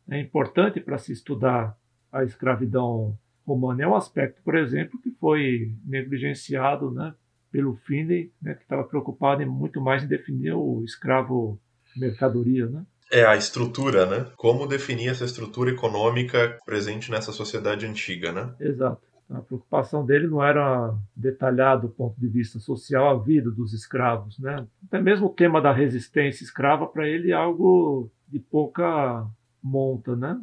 é 0.09 0.19
importante 0.19 0.81
para 0.81 0.99
se 0.99 1.13
estudar 1.13 1.77
a 2.15 2.23
escravidão 2.23 3.19
romana. 3.45 3.83
É 3.83 3.89
um 3.89 3.97
aspecto, 3.97 4.41
por 4.43 4.57
exemplo, 4.57 5.01
que 5.03 5.11
foi 5.11 5.73
negligenciado 5.85 6.91
né, 6.93 7.13
pelo 7.51 7.75
Finney, 7.75 8.33
né, 8.41 8.55
que 8.55 8.63
estava 8.63 8.85
preocupado 8.85 9.43
em, 9.43 9.47
muito 9.47 9.81
mais 9.81 10.05
em 10.05 10.07
definir 10.07 10.55
o 10.55 10.83
escravo 10.85 11.59
mercadoria. 11.97 12.67
Né? 12.67 12.85
É 13.11 13.27
a 13.27 13.37
estrutura, 13.37 14.07
né? 14.07 14.27
Como 14.37 14.67
definir 14.67 15.09
essa 15.09 15.25
estrutura 15.25 15.71
econômica 15.71 16.59
presente 16.65 17.11
nessa 17.11 17.33
sociedade 17.33 17.85
antiga, 17.85 18.33
né? 18.33 18.55
Exato. 18.59 19.03
A 19.31 19.41
preocupação 19.41 20.05
dele 20.05 20.27
não 20.27 20.43
era 20.43 20.95
detalhar 21.17 21.81
do 21.81 21.89
ponto 21.89 22.19
de 22.21 22.29
vista 22.29 22.59
social 22.59 23.09
a 23.09 23.23
vida 23.23 23.51
dos 23.51 23.73
escravos, 23.73 24.39
né? 24.39 24.67
Até 24.87 25.01
mesmo 25.01 25.27
o 25.27 25.33
tema 25.33 25.61
da 25.61 25.73
resistência 25.73 26.45
escrava 26.45 26.87
para 26.87 27.09
ele 27.09 27.31
é 27.31 27.35
algo 27.35 28.11
de 28.29 28.39
pouca 28.39 29.27
monta, 29.63 30.15
né? 30.15 30.39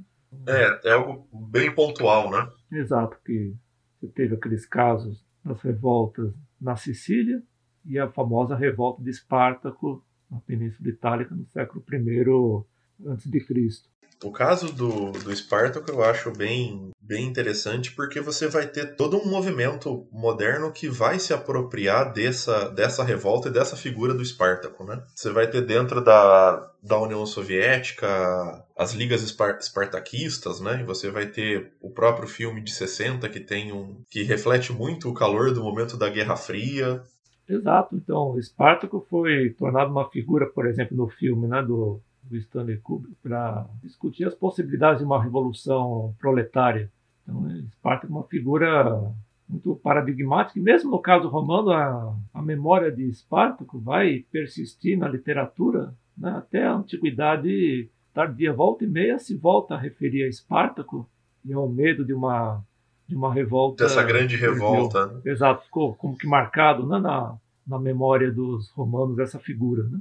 É, 0.48 0.90
é 0.90 0.94
algo 0.94 1.28
bem 1.50 1.74
pontual, 1.74 2.32
né? 2.32 2.50
Exato, 2.72 3.18
que 3.26 3.56
você 4.00 4.08
teve 4.08 4.36
aqueles 4.36 4.66
casos 4.66 5.26
das 5.44 5.62
revoltas 5.62 6.34
na 6.60 6.76
Sicília 6.76 7.42
e 7.86 8.00
a 8.00 8.10
famosa 8.10 8.56
revolta 8.56 9.04
de 9.04 9.10
Espartaco 9.10 10.04
na 10.30 10.40
Península 10.40 10.90
Itálica 10.90 11.36
no 11.36 11.46
século 11.48 11.84
I 11.92 12.66
antes 13.06 13.30
de 13.30 13.40
Cristo. 13.40 13.92
O 14.24 14.32
caso 14.32 14.72
do, 14.72 15.12
do 15.12 15.32
Espartaco 15.32 15.90
eu 15.90 16.04
acho 16.04 16.32
bem, 16.32 16.92
bem 17.02 17.26
interessante 17.26 17.92
porque 17.96 18.22
você 18.22 18.48
vai 18.48 18.68
ter 18.68 18.96
todo 18.96 19.18
um 19.18 19.26
movimento 19.26 20.08
moderno 20.12 20.72
que 20.72 20.88
vai 20.88 21.18
se 21.18 21.34
apropriar 21.34 22.14
dessa, 22.14 22.70
dessa 22.70 23.04
revolta 23.04 23.50
e 23.50 23.52
dessa 23.52 23.76
figura 23.76 24.14
do 24.14 24.22
Espartaco, 24.22 24.84
né? 24.84 25.02
Você 25.16 25.32
vai 25.32 25.50
ter 25.50 25.62
dentro 25.62 26.04
da, 26.04 26.72
da 26.84 27.00
União 27.00 27.26
Soviética 27.26 28.64
as 28.78 28.94
ligas 28.94 29.24
espartaquistas, 29.24 30.62
né? 30.62 30.82
E 30.82 30.86
você 30.86 31.10
vai 31.10 31.26
ter 31.26 31.74
o 31.82 31.90
próprio 31.90 32.28
filme 32.28 32.62
de 32.62 32.72
60 32.72 33.28
que 33.28 33.40
tem 33.40 33.72
um 33.72 34.04
que 34.08 34.22
reflete 34.22 34.72
muito 34.72 35.10
o 35.10 35.16
calor 35.16 35.52
do 35.52 35.64
momento 35.64 35.98
da 35.98 36.10
Guerra 36.10 36.36
Fria. 36.36 37.02
Exato. 37.50 37.96
Então, 37.96 38.38
Espartaco 38.38 39.04
foi 39.10 39.50
tornado 39.58 39.90
uma 39.90 40.08
figura, 40.12 40.46
por 40.46 40.68
exemplo, 40.68 40.96
no 40.96 41.08
filme, 41.08 41.48
né, 41.48 41.64
do 41.64 42.00
do 42.32 42.38
Stanley 42.38 42.78
Kubrick 42.78 43.16
para 43.22 43.68
discutir 43.84 44.26
as 44.26 44.34
possibilidades 44.34 45.00
de 45.00 45.06
uma 45.06 45.22
revolução 45.22 46.16
proletária. 46.20 46.90
Então, 47.24 47.48
Espartaco 47.52 48.12
é 48.12 48.16
uma 48.16 48.24
figura 48.24 49.14
muito 49.48 49.76
paradigmática, 49.76 50.58
e 50.58 50.62
mesmo 50.62 50.90
no 50.90 51.00
caso 51.00 51.28
romano, 51.28 51.72
a, 51.72 52.16
a 52.34 52.42
memória 52.42 52.90
de 52.92 53.04
Espartaco 53.04 53.80
vai 53.80 54.26
persistir 54.32 54.98
na 54.98 55.08
literatura 55.08 55.94
né, 56.18 56.32
até 56.32 56.66
a 56.66 56.74
antiguidade 56.74 57.90
tardia. 58.14 58.54
Volta 58.54 58.86
e 58.86 58.88
meia 58.88 59.20
se 59.20 59.36
volta 59.36 59.76
a 59.76 59.78
referir 59.78 60.24
a 60.24 60.28
Espartaco 60.28 61.08
e 61.44 61.52
ao 61.52 61.68
medo 61.68 62.06
de 62.06 62.14
uma, 62.14 62.64
de 63.08 63.16
uma 63.16 63.34
revolta. 63.34 63.84
Dessa 63.84 64.04
grande 64.04 64.38
revolta. 64.38 65.08
Né? 65.08 65.22
Exato, 65.26 65.66
ficou 65.66 65.94
como 65.96 66.18
que 66.18 66.28
marcado 66.28 66.88
né, 66.88 66.98
na, 66.98 67.36
na 67.68 67.78
memória 67.78 68.32
dos 68.32 68.70
romanos 68.70 69.20
essa 69.20 69.38
figura. 69.38 69.84
Né? 69.84 70.00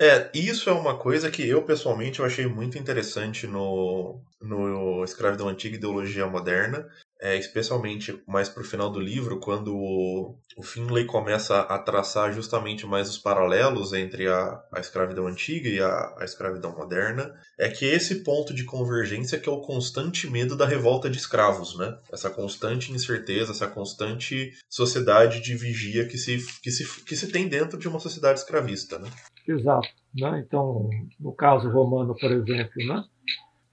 É, 0.00 0.30
isso 0.32 0.70
é 0.70 0.72
uma 0.72 0.96
coisa 0.96 1.30
que 1.30 1.46
eu 1.46 1.62
pessoalmente 1.62 2.20
eu 2.20 2.24
achei 2.24 2.46
muito 2.46 2.78
interessante 2.78 3.46
no, 3.46 4.20
no 4.40 5.02
Escravidão 5.02 5.48
Antiga 5.48 5.74
e 5.74 5.78
Ideologia 5.78 6.26
Moderna, 6.26 6.86
é, 7.20 7.36
especialmente 7.36 8.22
mais 8.26 8.48
para 8.48 8.62
o 8.62 8.66
final 8.66 8.90
do 8.90 9.00
livro, 9.00 9.40
quando 9.40 9.74
o, 9.74 10.38
o 10.56 10.62
Finlay 10.62 11.04
começa 11.04 11.60
a 11.62 11.78
traçar 11.78 12.32
justamente 12.32 12.86
mais 12.86 13.10
os 13.10 13.18
paralelos 13.18 13.92
entre 13.92 14.28
a, 14.28 14.62
a 14.72 14.78
escravidão 14.78 15.26
antiga 15.26 15.68
e 15.68 15.80
a, 15.80 16.14
a 16.16 16.24
escravidão 16.24 16.76
moderna, 16.76 17.34
é 17.58 17.68
que 17.68 17.84
esse 17.84 18.22
ponto 18.22 18.54
de 18.54 18.64
convergência 18.64 19.38
que 19.38 19.48
é 19.48 19.52
o 19.52 19.60
constante 19.60 20.30
medo 20.30 20.56
da 20.56 20.64
revolta 20.64 21.10
de 21.10 21.18
escravos, 21.18 21.76
né? 21.76 21.98
Essa 22.12 22.30
constante 22.30 22.92
incerteza, 22.92 23.50
essa 23.50 23.66
constante 23.66 24.52
sociedade 24.68 25.40
de 25.40 25.56
vigia 25.56 26.06
que 26.06 26.16
se, 26.16 26.46
que 26.62 26.70
se, 26.70 26.86
que 27.02 27.16
se 27.16 27.26
tem 27.32 27.48
dentro 27.48 27.76
de 27.76 27.88
uma 27.88 27.98
sociedade 27.98 28.38
escravista, 28.38 28.96
né? 28.96 29.10
Exato. 29.48 29.88
Né? 30.14 30.44
Então, 30.46 30.90
no 31.18 31.32
caso 31.32 31.70
romano, 31.70 32.14
por 32.14 32.30
exemplo, 32.30 32.86
né? 32.86 33.04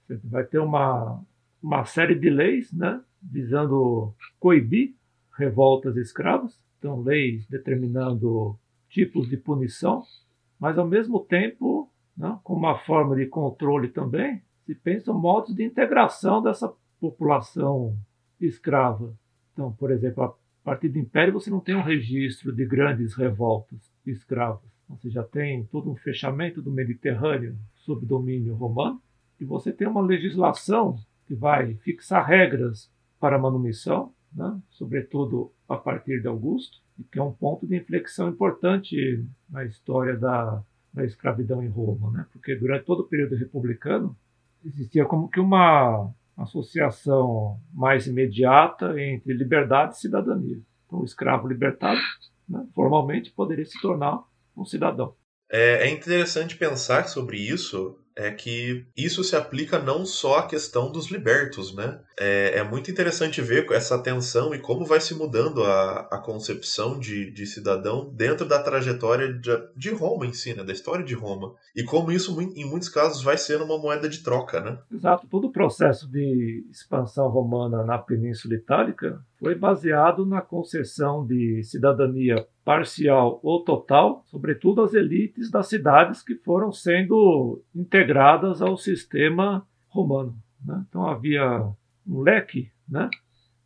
você 0.08 0.18
vai 0.24 0.44
ter 0.44 0.58
uma, 0.58 1.22
uma 1.62 1.84
série 1.84 2.14
de 2.14 2.30
leis 2.30 2.72
né? 2.72 3.00
visando 3.22 4.14
coibir 4.40 4.94
revoltas 5.36 5.96
escravos, 5.96 6.58
então 6.78 7.02
leis 7.02 7.46
determinando 7.46 8.58
tipos 8.88 9.28
de 9.28 9.36
punição, 9.36 10.02
mas 10.58 10.78
ao 10.78 10.86
mesmo 10.86 11.20
tempo, 11.20 11.90
né, 12.16 12.38
como 12.42 12.60
uma 12.60 12.78
forma 12.78 13.14
de 13.14 13.26
controle 13.26 13.88
também, 13.88 14.42
se 14.64 14.74
pensam 14.74 15.18
modos 15.18 15.54
de 15.54 15.62
integração 15.62 16.42
dessa 16.42 16.72
população 16.98 17.94
escrava. 18.40 19.14
Então, 19.52 19.70
por 19.72 19.90
exemplo, 19.90 20.24
a 20.24 20.34
partir 20.64 20.88
do 20.88 20.98
Império 20.98 21.34
você 21.34 21.50
não 21.50 21.60
tem 21.60 21.74
um 21.74 21.82
registro 21.82 22.54
de 22.54 22.64
grandes 22.64 23.14
revoltas 23.14 23.92
escravas. 24.06 24.75
Você 24.88 25.10
já 25.10 25.22
tem 25.22 25.64
todo 25.64 25.90
um 25.90 25.96
fechamento 25.96 26.62
do 26.62 26.70
Mediterrâneo 26.70 27.56
sob 27.74 28.06
domínio 28.06 28.54
romano 28.54 29.00
e 29.40 29.44
você 29.44 29.72
tem 29.72 29.86
uma 29.86 30.00
legislação 30.00 30.98
que 31.26 31.34
vai 31.34 31.74
fixar 31.76 32.24
regras 32.24 32.90
para 33.18 33.36
a 33.36 33.38
manumissão, 33.38 34.12
né? 34.32 34.58
sobretudo 34.70 35.52
a 35.68 35.76
partir 35.76 36.20
de 36.20 36.28
Augusto, 36.28 36.78
que 37.10 37.18
é 37.18 37.22
um 37.22 37.32
ponto 37.32 37.66
de 37.66 37.76
inflexão 37.76 38.28
importante 38.28 39.24
na 39.50 39.64
história 39.64 40.16
da, 40.16 40.62
da 40.92 41.04
escravidão 41.04 41.62
em 41.62 41.68
Roma, 41.68 42.10
né? 42.12 42.26
porque 42.32 42.54
durante 42.54 42.84
todo 42.84 43.00
o 43.00 43.08
período 43.08 43.34
republicano 43.34 44.16
existia 44.64 45.04
como 45.04 45.28
que 45.28 45.40
uma 45.40 46.10
associação 46.36 47.58
mais 47.72 48.06
imediata 48.06 49.00
entre 49.00 49.32
liberdade 49.32 49.94
e 49.94 49.98
cidadania. 49.98 50.60
Então, 50.86 51.00
o 51.00 51.04
escravo 51.04 51.48
libertado, 51.48 52.00
né, 52.48 52.64
formalmente, 52.74 53.32
poderia 53.32 53.64
se 53.64 53.80
tornar 53.80 54.22
um 54.56 54.64
cidadão. 54.64 55.14
É, 55.50 55.86
é 55.86 55.90
interessante 55.90 56.56
pensar 56.56 57.08
sobre 57.08 57.38
isso 57.38 57.98
é 58.16 58.30
que 58.30 58.86
isso 58.96 59.22
se 59.22 59.36
aplica 59.36 59.78
não 59.78 60.06
só 60.06 60.38
à 60.38 60.46
questão 60.46 60.90
dos 60.90 61.10
libertos, 61.10 61.74
né? 61.74 62.00
É, 62.18 62.58
é 62.58 62.64
muito 62.64 62.90
interessante 62.90 63.42
ver 63.42 63.70
essa 63.72 63.98
tensão 64.02 64.54
e 64.54 64.58
como 64.58 64.86
vai 64.86 65.00
se 65.00 65.14
mudando 65.14 65.62
a, 65.62 66.00
a 66.10 66.18
concepção 66.18 66.98
de, 66.98 67.30
de 67.30 67.46
cidadão 67.46 68.10
dentro 68.14 68.46
da 68.46 68.62
trajetória 68.62 69.32
de, 69.32 69.50
de 69.76 69.90
Roma 69.90 70.26
em 70.26 70.32
si, 70.32 70.54
né? 70.54 70.64
Da 70.64 70.72
história 70.72 71.04
de 71.04 71.14
Roma. 71.14 71.54
E 71.74 71.84
como 71.84 72.10
isso, 72.10 72.40
em 72.40 72.64
muitos 72.64 72.88
casos, 72.88 73.22
vai 73.22 73.36
ser 73.36 73.60
uma 73.60 73.78
moeda 73.78 74.08
de 74.08 74.22
troca, 74.22 74.60
né? 74.60 74.78
Exato. 74.90 75.26
Todo 75.28 75.48
o 75.48 75.52
processo 75.52 76.10
de 76.10 76.64
expansão 76.70 77.28
romana 77.28 77.84
na 77.84 77.98
Península 77.98 78.54
Itálica 78.54 79.20
foi 79.38 79.54
baseado 79.54 80.24
na 80.24 80.40
concessão 80.40 81.26
de 81.26 81.62
cidadania 81.64 82.46
parcial 82.64 83.38
ou 83.42 83.62
total, 83.62 84.24
sobretudo 84.26 84.82
às 84.82 84.94
elites 84.94 85.50
das 85.50 85.68
cidades 85.68 86.22
que 86.22 86.34
foram 86.34 86.72
sendo 86.72 87.62
integradas 87.74 88.62
ao 88.62 88.76
sistema 88.76 89.66
romano. 89.88 90.34
Né? 90.64 90.84
Então 90.88 91.06
havia 91.06 91.64
um 92.06 92.20
leque, 92.20 92.70
né? 92.88 93.08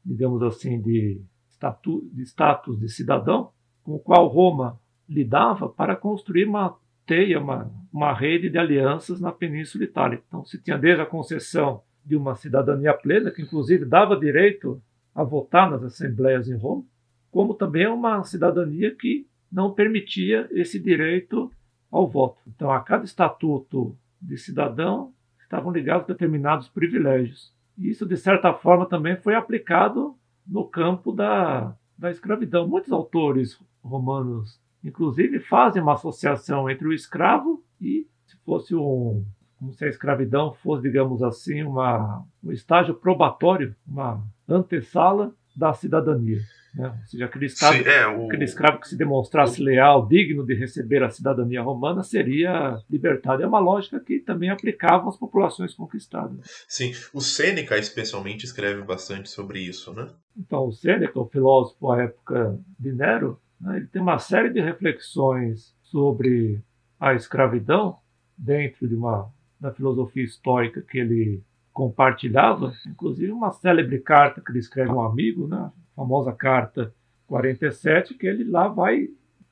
digamos 0.05 0.42
assim, 0.42 0.81
de, 0.81 1.22
statu 1.50 2.09
de 2.12 2.22
status 2.22 2.79
de 2.79 2.88
cidadão, 2.88 3.50
com 3.83 3.94
o 3.94 3.98
qual 3.98 4.26
Roma 4.29 4.81
lidava 5.09 5.68
para 5.68 5.96
construir 5.96 6.46
uma 6.46 6.76
teia, 7.07 7.40
uma, 7.40 7.70
uma 7.92 8.12
rede 8.14 8.48
de 8.48 8.57
alianças 8.57 9.20
na 9.20 9.33
Península 9.33 9.85
Itálica. 9.85 10.22
Então 10.26 10.44
se 10.44 10.62
tinha 10.62 10.79
desde 10.79 11.03
a 11.03 11.07
concessão 11.07 11.83
de 12.05 12.16
uma 12.16 12.35
cidadania 12.35 12.94
plena, 12.94 13.31
que 13.31 13.42
inclusive 13.42 13.85
dava 13.85 14.18
direito 14.18 14.81
a 15.14 15.22
votar 15.22 15.70
nas 15.70 15.83
assembleias 15.83 16.48
em 16.48 16.57
Roma, 16.57 16.85
como 17.31 17.55
também 17.55 17.87
uma 17.87 18.22
cidadania 18.24 18.94
que 18.94 19.26
não 19.50 19.72
permitia 19.72 20.48
esse 20.53 20.79
direito 20.79 21.50
ao 21.90 22.09
voto. 22.09 22.40
Então, 22.46 22.70
a 22.70 22.81
cada 22.81 23.05
estatuto 23.05 23.96
de 24.20 24.37
cidadão 24.37 25.12
estavam 25.42 25.72
ligados 25.72 26.07
determinados 26.07 26.68
privilégios. 26.68 27.53
Isso, 27.76 28.06
de 28.06 28.16
certa 28.16 28.52
forma, 28.52 28.87
também 28.87 29.16
foi 29.16 29.35
aplicado 29.35 30.16
no 30.46 30.64
campo 30.64 31.12
da, 31.12 31.74
da 31.96 32.11
escravidão. 32.11 32.66
Muitos 32.66 32.92
autores 32.92 33.59
romanos, 33.83 34.61
inclusive, 34.83 35.40
fazem 35.40 35.83
uma 35.83 35.94
associação 35.94 36.68
entre 36.68 36.87
o 36.87 36.92
escravo 36.92 37.62
e, 37.80 38.06
se 38.26 38.37
fosse 38.44 38.74
um, 38.74 39.24
como 39.59 39.72
se 39.72 39.85
a 39.85 39.88
escravidão 39.88 40.52
fosse, 40.54 40.83
digamos 40.83 41.22
assim, 41.22 41.62
uma, 41.62 42.24
um 42.42 42.50
estágio 42.50 42.94
probatório, 42.94 43.76
uma 43.87 44.22
antessala 44.48 45.35
da 45.54 45.72
cidadania. 45.72 46.40
Né? 46.74 46.88
Ou 46.88 47.06
seja, 47.06 47.24
aquele 47.24 47.46
escravo, 47.46 47.78
Sim, 47.78 47.88
é, 47.88 48.06
o... 48.06 48.26
aquele 48.26 48.44
escravo 48.44 48.80
que 48.80 48.88
se 48.88 48.96
demonstrasse 48.96 49.62
leal, 49.62 50.06
digno 50.06 50.44
de 50.44 50.54
receber 50.54 51.02
a 51.02 51.11
cidadania 51.11 51.62
romana, 51.62 52.02
seria 52.02 52.78
libertado. 52.88 53.42
É 53.42 53.46
uma 53.46 53.59
lógica 53.59 53.98
que 54.00 54.20
também 54.20 54.50
aplicava 54.50 55.09
às 55.09 55.16
populações 55.16 55.74
conquistadas. 55.74 56.64
Sim, 56.68 56.92
o 57.12 57.20
Sêneca 57.20 57.76
especialmente 57.78 58.44
escreve 58.44 58.83
bastante 58.83 59.28
sobre 59.28 59.61
isso, 59.61 59.92
né? 59.92 60.09
Então, 60.37 60.66
o 60.66 60.72
Sêneca, 60.72 61.18
o 61.18 61.26
filósofo 61.26 61.90
à 61.90 62.02
época 62.02 62.59
de 62.78 62.92
Nero, 62.92 63.40
né, 63.61 63.76
ele 63.76 63.87
tem 63.87 64.00
uma 64.00 64.18
série 64.18 64.50
de 64.50 64.61
reflexões 64.61 65.74
sobre 65.83 66.61
a 66.98 67.14
escravidão 67.14 67.98
dentro 68.37 68.88
de 68.88 68.94
uma 68.94 69.30
da 69.61 69.70
filosofia 69.72 70.24
histórica 70.24 70.80
que 70.80 70.98
ele 70.98 71.42
compartilhava, 71.72 72.72
inclusive 72.87 73.30
uma 73.30 73.52
célebre 73.52 73.98
carta 73.98 74.40
que 74.40 74.50
ele 74.50 74.59
escreve 74.59 74.90
a 74.90 74.94
um 74.94 75.02
amigo, 75.02 75.46
né, 75.46 75.70
famosa 76.00 76.32
carta 76.32 76.94
47, 77.26 78.14
que 78.14 78.26
ele 78.26 78.44
lá 78.44 78.68
vai 78.68 79.08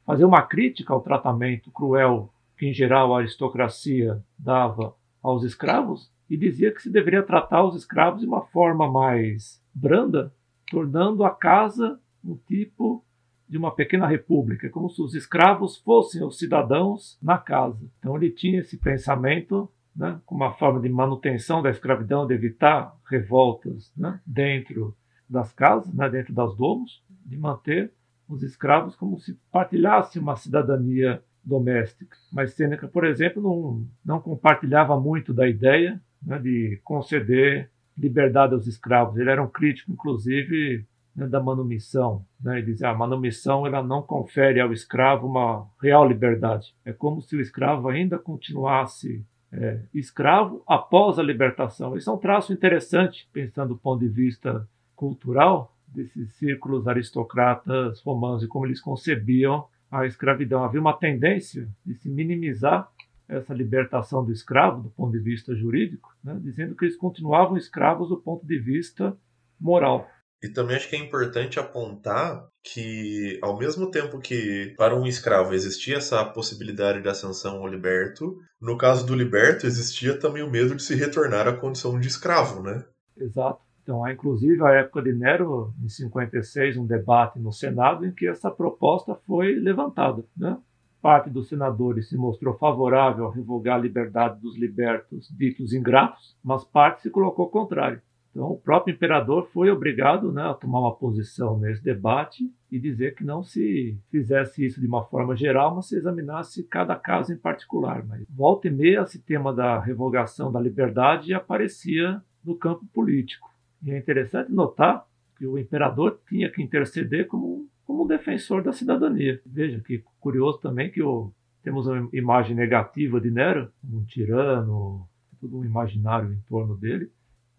fazer 0.06 0.24
uma 0.24 0.40
crítica 0.40 0.94
ao 0.94 1.02
tratamento 1.02 1.70
cruel 1.70 2.32
que, 2.56 2.66
em 2.66 2.72
geral, 2.72 3.14
a 3.14 3.18
aristocracia 3.18 4.22
dava 4.38 4.94
aos 5.22 5.44
escravos 5.44 6.10
e 6.28 6.38
dizia 6.38 6.72
que 6.72 6.80
se 6.80 6.90
deveria 6.90 7.22
tratar 7.22 7.64
os 7.64 7.76
escravos 7.76 8.22
de 8.22 8.26
uma 8.26 8.40
forma 8.46 8.90
mais 8.90 9.62
branda, 9.74 10.32
tornando 10.70 11.22
a 11.22 11.30
casa 11.30 12.00
um 12.24 12.34
tipo 12.34 13.04
de 13.46 13.58
uma 13.58 13.74
pequena 13.74 14.06
república, 14.06 14.70
como 14.70 14.88
se 14.88 15.02
os 15.02 15.14
escravos 15.14 15.76
fossem 15.76 16.24
os 16.24 16.38
cidadãos 16.38 17.18
na 17.22 17.36
casa. 17.36 17.86
Então 17.98 18.16
ele 18.16 18.30
tinha 18.30 18.60
esse 18.60 18.78
pensamento 18.78 19.70
né, 19.94 20.18
como 20.24 20.44
uma 20.44 20.54
forma 20.54 20.80
de 20.80 20.88
manutenção 20.88 21.62
da 21.62 21.70
escravidão, 21.70 22.26
de 22.26 22.34
evitar 22.34 22.96
revoltas 23.04 23.92
né, 23.96 24.20
dentro 24.26 24.96
das 25.28 25.52
casas, 25.52 25.92
né, 25.92 26.08
dentro 26.08 26.32
das 26.32 26.56
domos, 26.56 27.02
de 27.24 27.36
manter 27.36 27.92
os 28.28 28.42
escravos 28.42 28.94
como 28.94 29.18
se 29.18 29.38
partilhasse 29.50 30.18
uma 30.18 30.36
cidadania 30.36 31.22
doméstica. 31.42 32.16
Mas 32.32 32.52
Sêneca, 32.52 32.86
por 32.86 33.04
exemplo, 33.04 33.42
não, 33.42 33.86
não 34.04 34.20
compartilhava 34.20 34.98
muito 35.00 35.32
da 35.32 35.48
ideia 35.48 36.00
né, 36.22 36.38
de 36.38 36.80
conceder 36.84 37.70
liberdade 37.96 38.54
aos 38.54 38.66
escravos. 38.66 39.16
Ele 39.16 39.30
era 39.30 39.42
um 39.42 39.48
crítico, 39.48 39.90
inclusive, 39.90 40.86
né, 41.16 41.26
da 41.26 41.42
manumissão. 41.42 42.24
Né? 42.40 42.58
Ele 42.58 42.72
dizia, 42.72 42.90
a 42.90 42.94
manumissão 42.94 43.66
ela 43.66 43.82
não 43.82 44.02
confere 44.02 44.60
ao 44.60 44.72
escravo 44.72 45.26
uma 45.26 45.66
real 45.80 46.06
liberdade. 46.06 46.74
É 46.84 46.92
como 46.92 47.20
se 47.22 47.34
o 47.34 47.40
escravo 47.40 47.88
ainda 47.88 48.18
continuasse 48.18 49.24
é, 49.50 49.80
escravo 49.94 50.62
após 50.66 51.18
a 51.18 51.22
libertação. 51.22 51.96
Isso 51.96 52.10
é 52.10 52.12
um 52.12 52.18
traço 52.18 52.52
interessante, 52.52 53.28
pensando 53.32 53.70
do 53.70 53.78
ponto 53.78 54.00
de 54.00 54.08
vista 54.08 54.68
cultural, 54.98 55.74
desses 55.86 56.34
círculos 56.34 56.86
aristocratas 56.88 58.00
romanos 58.00 58.42
e 58.42 58.48
como 58.48 58.66
eles 58.66 58.80
concebiam 58.80 59.66
a 59.90 60.04
escravidão. 60.04 60.64
Havia 60.64 60.80
uma 60.80 60.92
tendência 60.92 61.68
de 61.86 61.94
se 61.94 62.10
minimizar 62.10 62.90
essa 63.28 63.54
libertação 63.54 64.24
do 64.24 64.32
escravo 64.32 64.82
do 64.82 64.90
ponto 64.90 65.12
de 65.12 65.20
vista 65.20 65.54
jurídico, 65.54 66.14
né, 66.22 66.36
dizendo 66.42 66.74
que 66.74 66.84
eles 66.84 66.96
continuavam 66.96 67.56
escravos 67.56 68.08
do 68.08 68.16
ponto 68.16 68.44
de 68.44 68.58
vista 68.58 69.16
moral. 69.60 70.08
E 70.42 70.48
também 70.48 70.76
acho 70.76 70.88
que 70.88 70.96
é 70.96 70.98
importante 70.98 71.58
apontar 71.58 72.46
que, 72.62 73.38
ao 73.42 73.58
mesmo 73.58 73.90
tempo 73.90 74.18
que 74.18 74.74
para 74.76 74.96
um 74.96 75.06
escravo 75.06 75.52
existia 75.52 75.96
essa 75.96 76.24
possibilidade 76.24 77.02
de 77.02 77.08
ascensão 77.08 77.56
ao 77.56 77.66
liberto, 77.66 78.36
no 78.60 78.76
caso 78.76 79.06
do 79.06 79.14
liberto 79.14 79.66
existia 79.66 80.18
também 80.18 80.42
o 80.42 80.50
medo 80.50 80.74
de 80.74 80.82
se 80.82 80.94
retornar 80.94 81.48
à 81.48 81.56
condição 81.56 81.98
de 81.98 82.08
escravo, 82.08 82.62
né? 82.62 82.84
Exato. 83.16 83.67
Então, 83.88 84.04
há 84.04 84.12
inclusive 84.12 84.62
a 84.62 84.72
época 84.72 85.00
de 85.00 85.14
Nero, 85.14 85.72
em 85.82 85.88
56, 85.88 86.76
um 86.76 86.84
debate 86.84 87.38
no 87.38 87.50
Senado 87.50 88.04
em 88.04 88.12
que 88.12 88.28
essa 88.28 88.50
proposta 88.50 89.14
foi 89.26 89.54
levantada. 89.54 90.22
Né? 90.36 90.58
Parte 91.00 91.30
dos 91.30 91.48
senadores 91.48 92.10
se 92.10 92.14
mostrou 92.14 92.52
favorável 92.58 93.26
a 93.26 93.34
revogar 93.34 93.76
a 93.76 93.80
liberdade 93.80 94.42
dos 94.42 94.58
libertos 94.58 95.30
ditos 95.30 95.72
ingratos, 95.72 96.36
mas 96.44 96.64
parte 96.64 97.00
se 97.00 97.08
colocou 97.08 97.48
contrário. 97.48 98.02
Então, 98.30 98.50
o 98.50 98.58
próprio 98.58 98.92
imperador 98.92 99.48
foi 99.54 99.70
obrigado 99.70 100.30
né, 100.30 100.42
a 100.42 100.52
tomar 100.52 100.80
uma 100.80 100.94
posição 100.94 101.58
nesse 101.58 101.82
debate 101.82 102.44
e 102.70 102.78
dizer 102.78 103.14
que 103.14 103.24
não 103.24 103.42
se 103.42 103.98
fizesse 104.10 104.66
isso 104.66 104.82
de 104.82 104.86
uma 104.86 105.06
forma 105.06 105.34
geral, 105.34 105.74
mas 105.74 105.88
se 105.88 105.96
examinasse 105.96 106.62
cada 106.64 106.94
caso 106.94 107.32
em 107.32 107.38
particular. 107.38 108.04
Mas 108.06 108.26
volta 108.28 108.68
e 108.68 108.70
meia, 108.70 109.00
esse 109.00 109.18
tema 109.18 109.50
da 109.50 109.80
revogação 109.80 110.52
da 110.52 110.60
liberdade 110.60 111.32
aparecia 111.32 112.22
no 112.44 112.54
campo 112.54 112.84
político. 112.92 113.48
E 113.82 113.90
é 113.90 113.98
interessante 113.98 114.52
notar 114.52 115.06
que 115.36 115.46
o 115.46 115.58
imperador 115.58 116.20
tinha 116.28 116.50
que 116.50 116.62
interceder 116.62 117.26
como, 117.26 117.68
como 117.84 118.04
um 118.04 118.06
defensor 118.06 118.62
da 118.62 118.72
cidadania. 118.72 119.40
Veja 119.46 119.80
que 119.80 120.02
curioso 120.18 120.58
também 120.58 120.90
que 120.90 121.02
o, 121.02 121.32
temos 121.62 121.86
uma 121.86 122.08
imagem 122.12 122.56
negativa 122.56 123.20
de 123.20 123.30
Nero, 123.30 123.70
um 123.84 124.04
tirano, 124.04 125.08
todo 125.40 125.58
um 125.58 125.64
imaginário 125.64 126.32
em 126.32 126.40
torno 126.48 126.76
dele, 126.76 127.10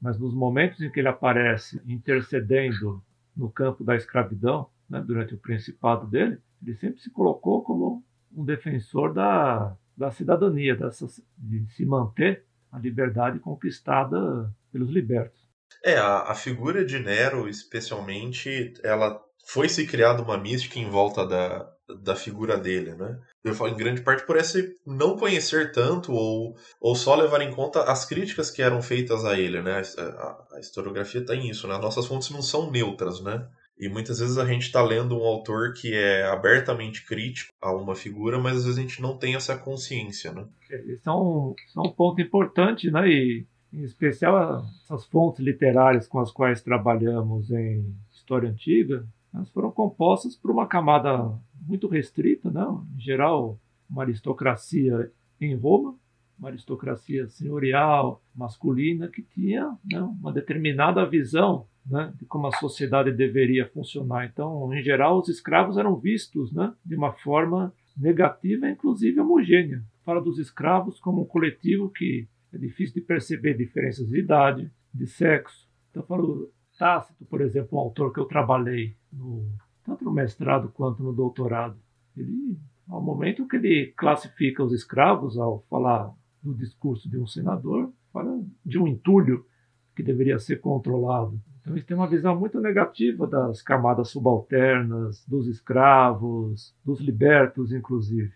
mas 0.01 0.19
nos 0.19 0.33
momentos 0.33 0.81
em 0.81 0.89
que 0.89 0.99
ele 0.99 1.07
aparece 1.07 1.81
intercedendo 1.85 3.01
no 3.35 3.49
campo 3.49 3.83
da 3.83 3.95
escravidão, 3.95 4.69
né, 4.89 5.01
durante 5.01 5.33
o 5.33 5.37
principado 5.37 6.07
dele, 6.07 6.37
ele 6.61 6.75
sempre 6.75 6.99
se 6.99 7.09
colocou 7.09 7.63
como 7.63 8.03
um 8.35 8.43
defensor 8.43 9.13
da, 9.13 9.75
da 9.95 10.11
cidadania, 10.11 10.75
dessa, 10.75 11.07
de 11.37 11.65
se 11.73 11.85
manter 11.85 12.43
a 12.71 12.77
liberdade 12.77 13.39
conquistada 13.39 14.53
pelos 14.71 14.89
libertos. 14.89 15.48
É, 15.83 15.95
a, 15.97 16.31
a 16.31 16.35
figura 16.35 16.83
de 16.83 16.99
Nero, 16.99 17.47
especialmente, 17.47 18.73
ela 18.83 19.19
foi 19.45 19.67
se 19.67 19.87
criada 19.87 20.21
uma 20.21 20.37
mística 20.37 20.77
em 20.77 20.89
volta 20.89 21.25
da, 21.25 21.67
da 22.03 22.15
figura 22.15 22.57
dele, 22.57 22.93
né? 22.93 23.19
Eu 23.43 23.55
falo 23.55 23.71
em 23.71 23.77
grande 23.77 24.01
parte 24.01 24.25
por 24.25 24.37
esse 24.37 24.75
não 24.85 25.17
conhecer 25.17 25.71
tanto 25.71 26.13
ou, 26.13 26.55
ou 26.79 26.95
só 26.95 27.15
levar 27.15 27.41
em 27.41 27.51
conta 27.51 27.83
as 27.83 28.05
críticas 28.05 28.51
que 28.51 28.61
eram 28.61 28.81
feitas 28.81 29.25
a 29.25 29.39
ele, 29.39 29.61
né? 29.61 29.81
A, 29.97 30.01
a, 30.01 30.47
a 30.57 30.59
historiografia 30.59 31.25
tem 31.25 31.49
isso, 31.49 31.67
né? 31.67 31.75
As 31.75 31.81
nossas 31.81 32.05
fontes 32.05 32.29
não 32.29 32.41
são 32.41 32.69
neutras, 32.69 33.21
né? 33.21 33.47
E 33.79 33.87
muitas 33.87 34.19
vezes 34.19 34.37
a 34.37 34.45
gente 34.45 34.63
está 34.63 34.83
lendo 34.83 35.17
um 35.17 35.23
autor 35.23 35.73
que 35.73 35.93
é 35.93 36.25
abertamente 36.25 37.05
crítico 37.05 37.53
a 37.61 37.71
uma 37.71 37.95
figura, 37.95 38.37
mas 38.37 38.57
às 38.57 38.65
vezes 38.65 38.77
a 38.77 38.81
gente 38.81 39.01
não 39.01 39.17
tem 39.17 39.35
essa 39.35 39.57
consciência, 39.57 40.33
né? 40.33 40.45
Isso 40.85 41.09
é 41.09 41.13
um, 41.13 41.55
é 41.77 41.79
um 41.79 41.91
ponto 41.91 42.21
importante, 42.21 42.91
né? 42.91 43.07
E 43.07 43.47
em 43.73 43.83
especial 43.83 44.65
essas 44.83 45.05
fontes 45.05 45.39
literárias 45.39 46.07
com 46.07 46.19
as 46.19 46.31
quais 46.31 46.61
trabalhamos 46.61 47.51
em 47.51 47.95
história 48.11 48.49
antiga, 48.49 49.05
elas 49.33 49.49
foram 49.51 49.71
compostas 49.71 50.35
por 50.35 50.51
uma 50.51 50.67
camada 50.67 51.31
muito 51.67 51.87
restrita, 51.87 52.49
né? 52.49 52.65
em 52.95 52.99
geral, 52.99 53.59
uma 53.89 54.03
aristocracia 54.03 55.11
em 55.39 55.55
Roma, 55.55 55.95
uma 56.37 56.49
aristocracia 56.49 57.27
senhorial, 57.27 58.23
masculina, 58.35 59.07
que 59.07 59.21
tinha 59.21 59.77
né, 59.83 60.01
uma 60.01 60.31
determinada 60.31 61.05
visão 61.05 61.67
né, 61.85 62.13
de 62.17 62.25
como 62.25 62.47
a 62.47 62.55
sociedade 62.57 63.11
deveria 63.11 63.67
funcionar. 63.67 64.25
Então, 64.25 64.73
em 64.73 64.81
geral, 64.81 65.19
os 65.19 65.27
escravos 65.27 65.77
eram 65.77 65.95
vistos 65.97 66.51
né, 66.53 66.73
de 66.85 66.95
uma 66.95 67.11
forma 67.11 67.73
negativa, 67.97 68.69
inclusive 68.69 69.19
homogênea. 69.19 69.83
Fala 70.05 70.21
dos 70.21 70.39
escravos 70.39 70.99
como 70.99 71.23
um 71.23 71.25
coletivo 71.25 71.89
que 71.89 72.27
é 72.53 72.57
difícil 72.57 72.95
de 72.95 73.01
perceber 73.01 73.55
diferenças 73.55 74.07
de 74.07 74.19
idade, 74.19 74.71
de 74.93 75.07
sexo. 75.07 75.67
Então, 75.89 76.03
eu 76.03 76.07
falo 76.07 76.51
Tácito, 76.77 77.25
por 77.25 77.41
exemplo, 77.41 77.77
um 77.77 77.81
autor 77.81 78.13
que 78.13 78.19
eu 78.19 78.25
trabalhei 78.25 78.95
no, 79.11 79.45
tanto 79.85 80.05
no 80.05 80.13
mestrado 80.13 80.69
quanto 80.69 81.03
no 81.03 81.11
doutorado. 81.11 81.77
Ele, 82.15 82.57
ao 82.87 83.01
momento 83.01 83.47
que 83.47 83.57
ele 83.57 83.93
classifica 83.97 84.63
os 84.63 84.71
escravos, 84.71 85.37
ao 85.37 85.59
falar 85.69 86.13
do 86.41 86.53
discurso 86.53 87.09
de 87.09 87.19
um 87.19 87.27
senador, 87.27 87.91
fala 88.13 88.41
de 88.65 88.79
um 88.79 88.87
entulho 88.87 89.45
que 89.93 90.01
deveria 90.01 90.39
ser 90.39 90.61
controlado. 90.61 91.39
Então, 91.59 91.75
ele 91.75 91.83
tem 91.83 91.97
uma 91.97 92.07
visão 92.07 92.39
muito 92.39 92.61
negativa 92.61 93.27
das 93.27 93.61
camadas 93.61 94.09
subalternas, 94.09 95.25
dos 95.27 95.47
escravos, 95.47 96.73
dos 96.85 97.01
libertos, 97.01 97.73
inclusive. 97.73 98.31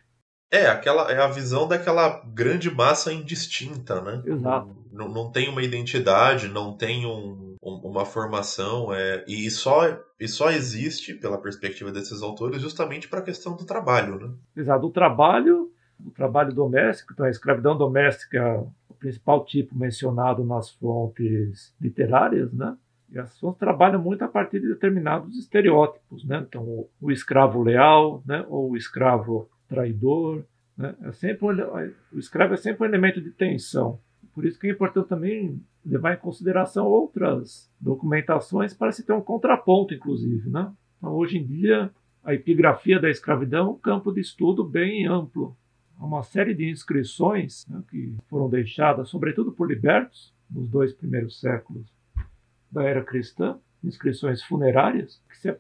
É, 0.54 0.68
aquela 0.68 1.12
é 1.12 1.20
a 1.20 1.28
visão 1.28 1.68
daquela 1.68 2.22
grande 2.32 2.70
massa 2.70 3.12
indistinta, 3.12 4.00
né? 4.02 4.22
Exato. 4.24 4.70
Não, 4.92 5.10
não 5.10 5.32
tem 5.32 5.50
uma 5.50 5.64
identidade, 5.64 6.48
não 6.48 6.78
tem 6.78 7.08
um, 7.08 7.56
um, 7.60 7.72
uma 7.84 8.06
formação, 8.06 8.94
é, 8.94 9.26
e, 9.28 9.50
só, 9.50 9.82
e 10.20 10.28
só 10.28 10.52
existe, 10.52 11.16
pela 11.16 11.42
perspectiva 11.42 11.92
desses 11.92 12.22
autores, 12.22 12.62
justamente 12.62 13.10
para 13.10 13.18
a 13.18 13.24
questão 13.24 13.56
do 13.56 13.66
trabalho, 13.66 14.20
né? 14.20 14.32
Exato, 14.56 14.86
o 14.86 14.92
trabalho, 14.92 15.72
o 16.00 16.12
trabalho 16.12 16.54
doméstico, 16.54 17.14
então 17.14 17.26
a 17.26 17.32
escravidão 17.32 17.76
doméstica 17.76 18.38
é 18.38 18.58
o 18.90 18.94
principal 19.00 19.44
tipo 19.46 19.76
mencionado 19.76 20.46
nas 20.46 20.70
fontes 20.70 21.74
literárias, 21.82 22.54
né? 22.54 22.78
E 23.12 23.18
as 23.18 23.40
fontes 23.40 23.58
trabalham 23.58 24.00
muito 24.00 24.24
a 24.24 24.28
partir 24.28 24.60
de 24.60 24.68
determinados 24.68 25.36
estereótipos, 25.36 26.24
né? 26.26 26.46
Então, 26.48 26.62
o, 26.62 26.90
o 27.02 27.12
escravo 27.12 27.64
leal, 27.64 28.22
né? 28.24 28.46
Ou 28.48 28.72
o 28.72 28.78
escravo 28.78 29.50
traidor. 29.74 30.46
Né? 30.78 30.96
É 31.02 31.12
sempre 31.12 31.46
o 32.12 32.20
escravo 32.20 32.54
é 32.54 32.58
sempre 32.58 32.84
um 32.84 32.90
elemento 32.90 33.22
de 33.22 33.32
tensão. 33.32 34.00
Por 34.34 34.46
isso 34.46 34.60
que 34.60 34.68
é 34.68 34.72
importante 34.72 35.10
também 35.10 35.62
levar 35.86 36.14
em 36.14 36.18
consideração 36.18 36.86
outras 36.88 37.70
documentações 37.80 38.74
para 38.74 38.92
se 38.92 39.06
ter 39.06 39.14
um 39.14 39.22
contraponto, 39.22 39.94
inclusive. 39.94 40.50
Né? 40.50 40.72
Então, 40.98 41.14
hoje 41.14 41.38
em 41.38 41.46
dia, 41.46 41.92
a 42.24 42.34
epigrafia 42.34 43.00
da 43.00 43.10
escravidão 43.10 43.68
é 43.68 43.70
um 43.72 43.78
campo 43.78 44.12
de 44.12 44.22
estudo 44.22 44.64
bem 44.64 45.06
amplo. 45.06 45.56
Há 46.00 46.06
uma 46.06 46.24
série 46.24 46.54
de 46.54 46.70
inscrições 46.70 47.66
né, 47.68 47.84
que 47.90 48.16
foram 48.28 48.50
deixadas, 48.50 49.10
sobretudo 49.10 49.52
por 49.52 49.70
libertos, 49.70 50.34
nos 50.50 50.70
dois 50.70 50.94
primeiros 50.94 51.40
séculos 51.40 51.94
da 52.72 52.84
era 52.84 53.04
cristã, 53.04 53.60
inscrições 53.84 54.42
funerárias, 54.42 55.22
que 55.30 55.38
se 55.38 55.50
é 55.50 55.52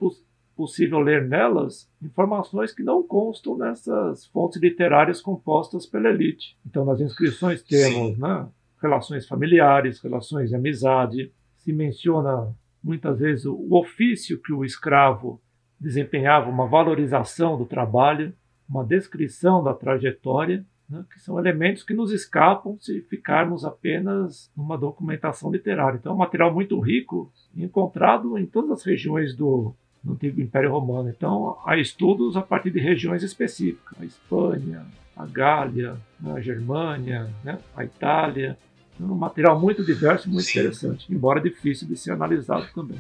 possível 0.55 0.99
ler 0.99 1.27
nelas 1.27 1.89
informações 2.01 2.71
que 2.71 2.83
não 2.83 3.03
constam 3.03 3.57
nessas 3.57 4.25
fontes 4.27 4.61
literárias 4.61 5.21
compostas 5.21 5.85
pela 5.85 6.09
elite. 6.09 6.57
Então, 6.65 6.85
nas 6.85 6.99
inscrições 6.99 7.61
temos 7.61 8.17
né, 8.17 8.47
relações 8.81 9.27
familiares, 9.27 10.01
relações 10.01 10.49
de 10.49 10.55
amizade, 10.55 11.31
se 11.57 11.71
menciona 11.71 12.53
muitas 12.83 13.19
vezes 13.19 13.45
o 13.45 13.67
ofício 13.71 14.41
que 14.41 14.51
o 14.51 14.65
escravo 14.65 15.41
desempenhava, 15.79 16.49
uma 16.49 16.67
valorização 16.67 17.57
do 17.57 17.65
trabalho, 17.65 18.33
uma 18.67 18.83
descrição 18.83 19.63
da 19.63 19.73
trajetória, 19.73 20.65
né, 20.89 21.05
que 21.11 21.19
são 21.19 21.39
elementos 21.39 21.83
que 21.83 21.93
nos 21.93 22.11
escapam 22.11 22.77
se 22.79 23.01
ficarmos 23.01 23.63
apenas 23.65 24.51
numa 24.55 24.77
documentação 24.77 25.51
literária. 25.51 25.97
Então, 25.97 26.11
é 26.11 26.15
um 26.15 26.19
material 26.19 26.53
muito 26.53 26.79
rico, 26.79 27.31
encontrado 27.55 28.37
em 28.37 28.45
todas 28.45 28.71
as 28.71 28.83
regiões 28.83 29.35
do 29.35 29.73
no 30.03 30.13
antigo 30.13 30.41
Império 30.41 30.71
Romano. 30.71 31.09
Então, 31.09 31.57
há 31.65 31.77
estudos 31.77 32.35
a 32.35 32.41
partir 32.41 32.71
de 32.71 32.79
regiões 32.79 33.23
específicas: 33.23 33.97
a 33.99 34.05
Espanha, 34.05 34.85
a 35.15 35.25
Gália, 35.25 35.95
né, 36.19 36.33
a 36.33 36.41
Germânia, 36.41 37.29
né, 37.43 37.59
a 37.75 37.83
Itália. 37.83 38.57
É 38.99 39.03
um 39.03 39.15
material 39.15 39.59
muito 39.59 39.83
diverso 39.83 40.27
e 40.27 40.31
muito 40.31 40.45
Sim. 40.45 40.59
interessante, 40.59 41.11
embora 41.11 41.41
difícil 41.41 41.87
de 41.87 41.95
ser 41.97 42.11
analisado 42.11 42.67
também. 42.75 42.99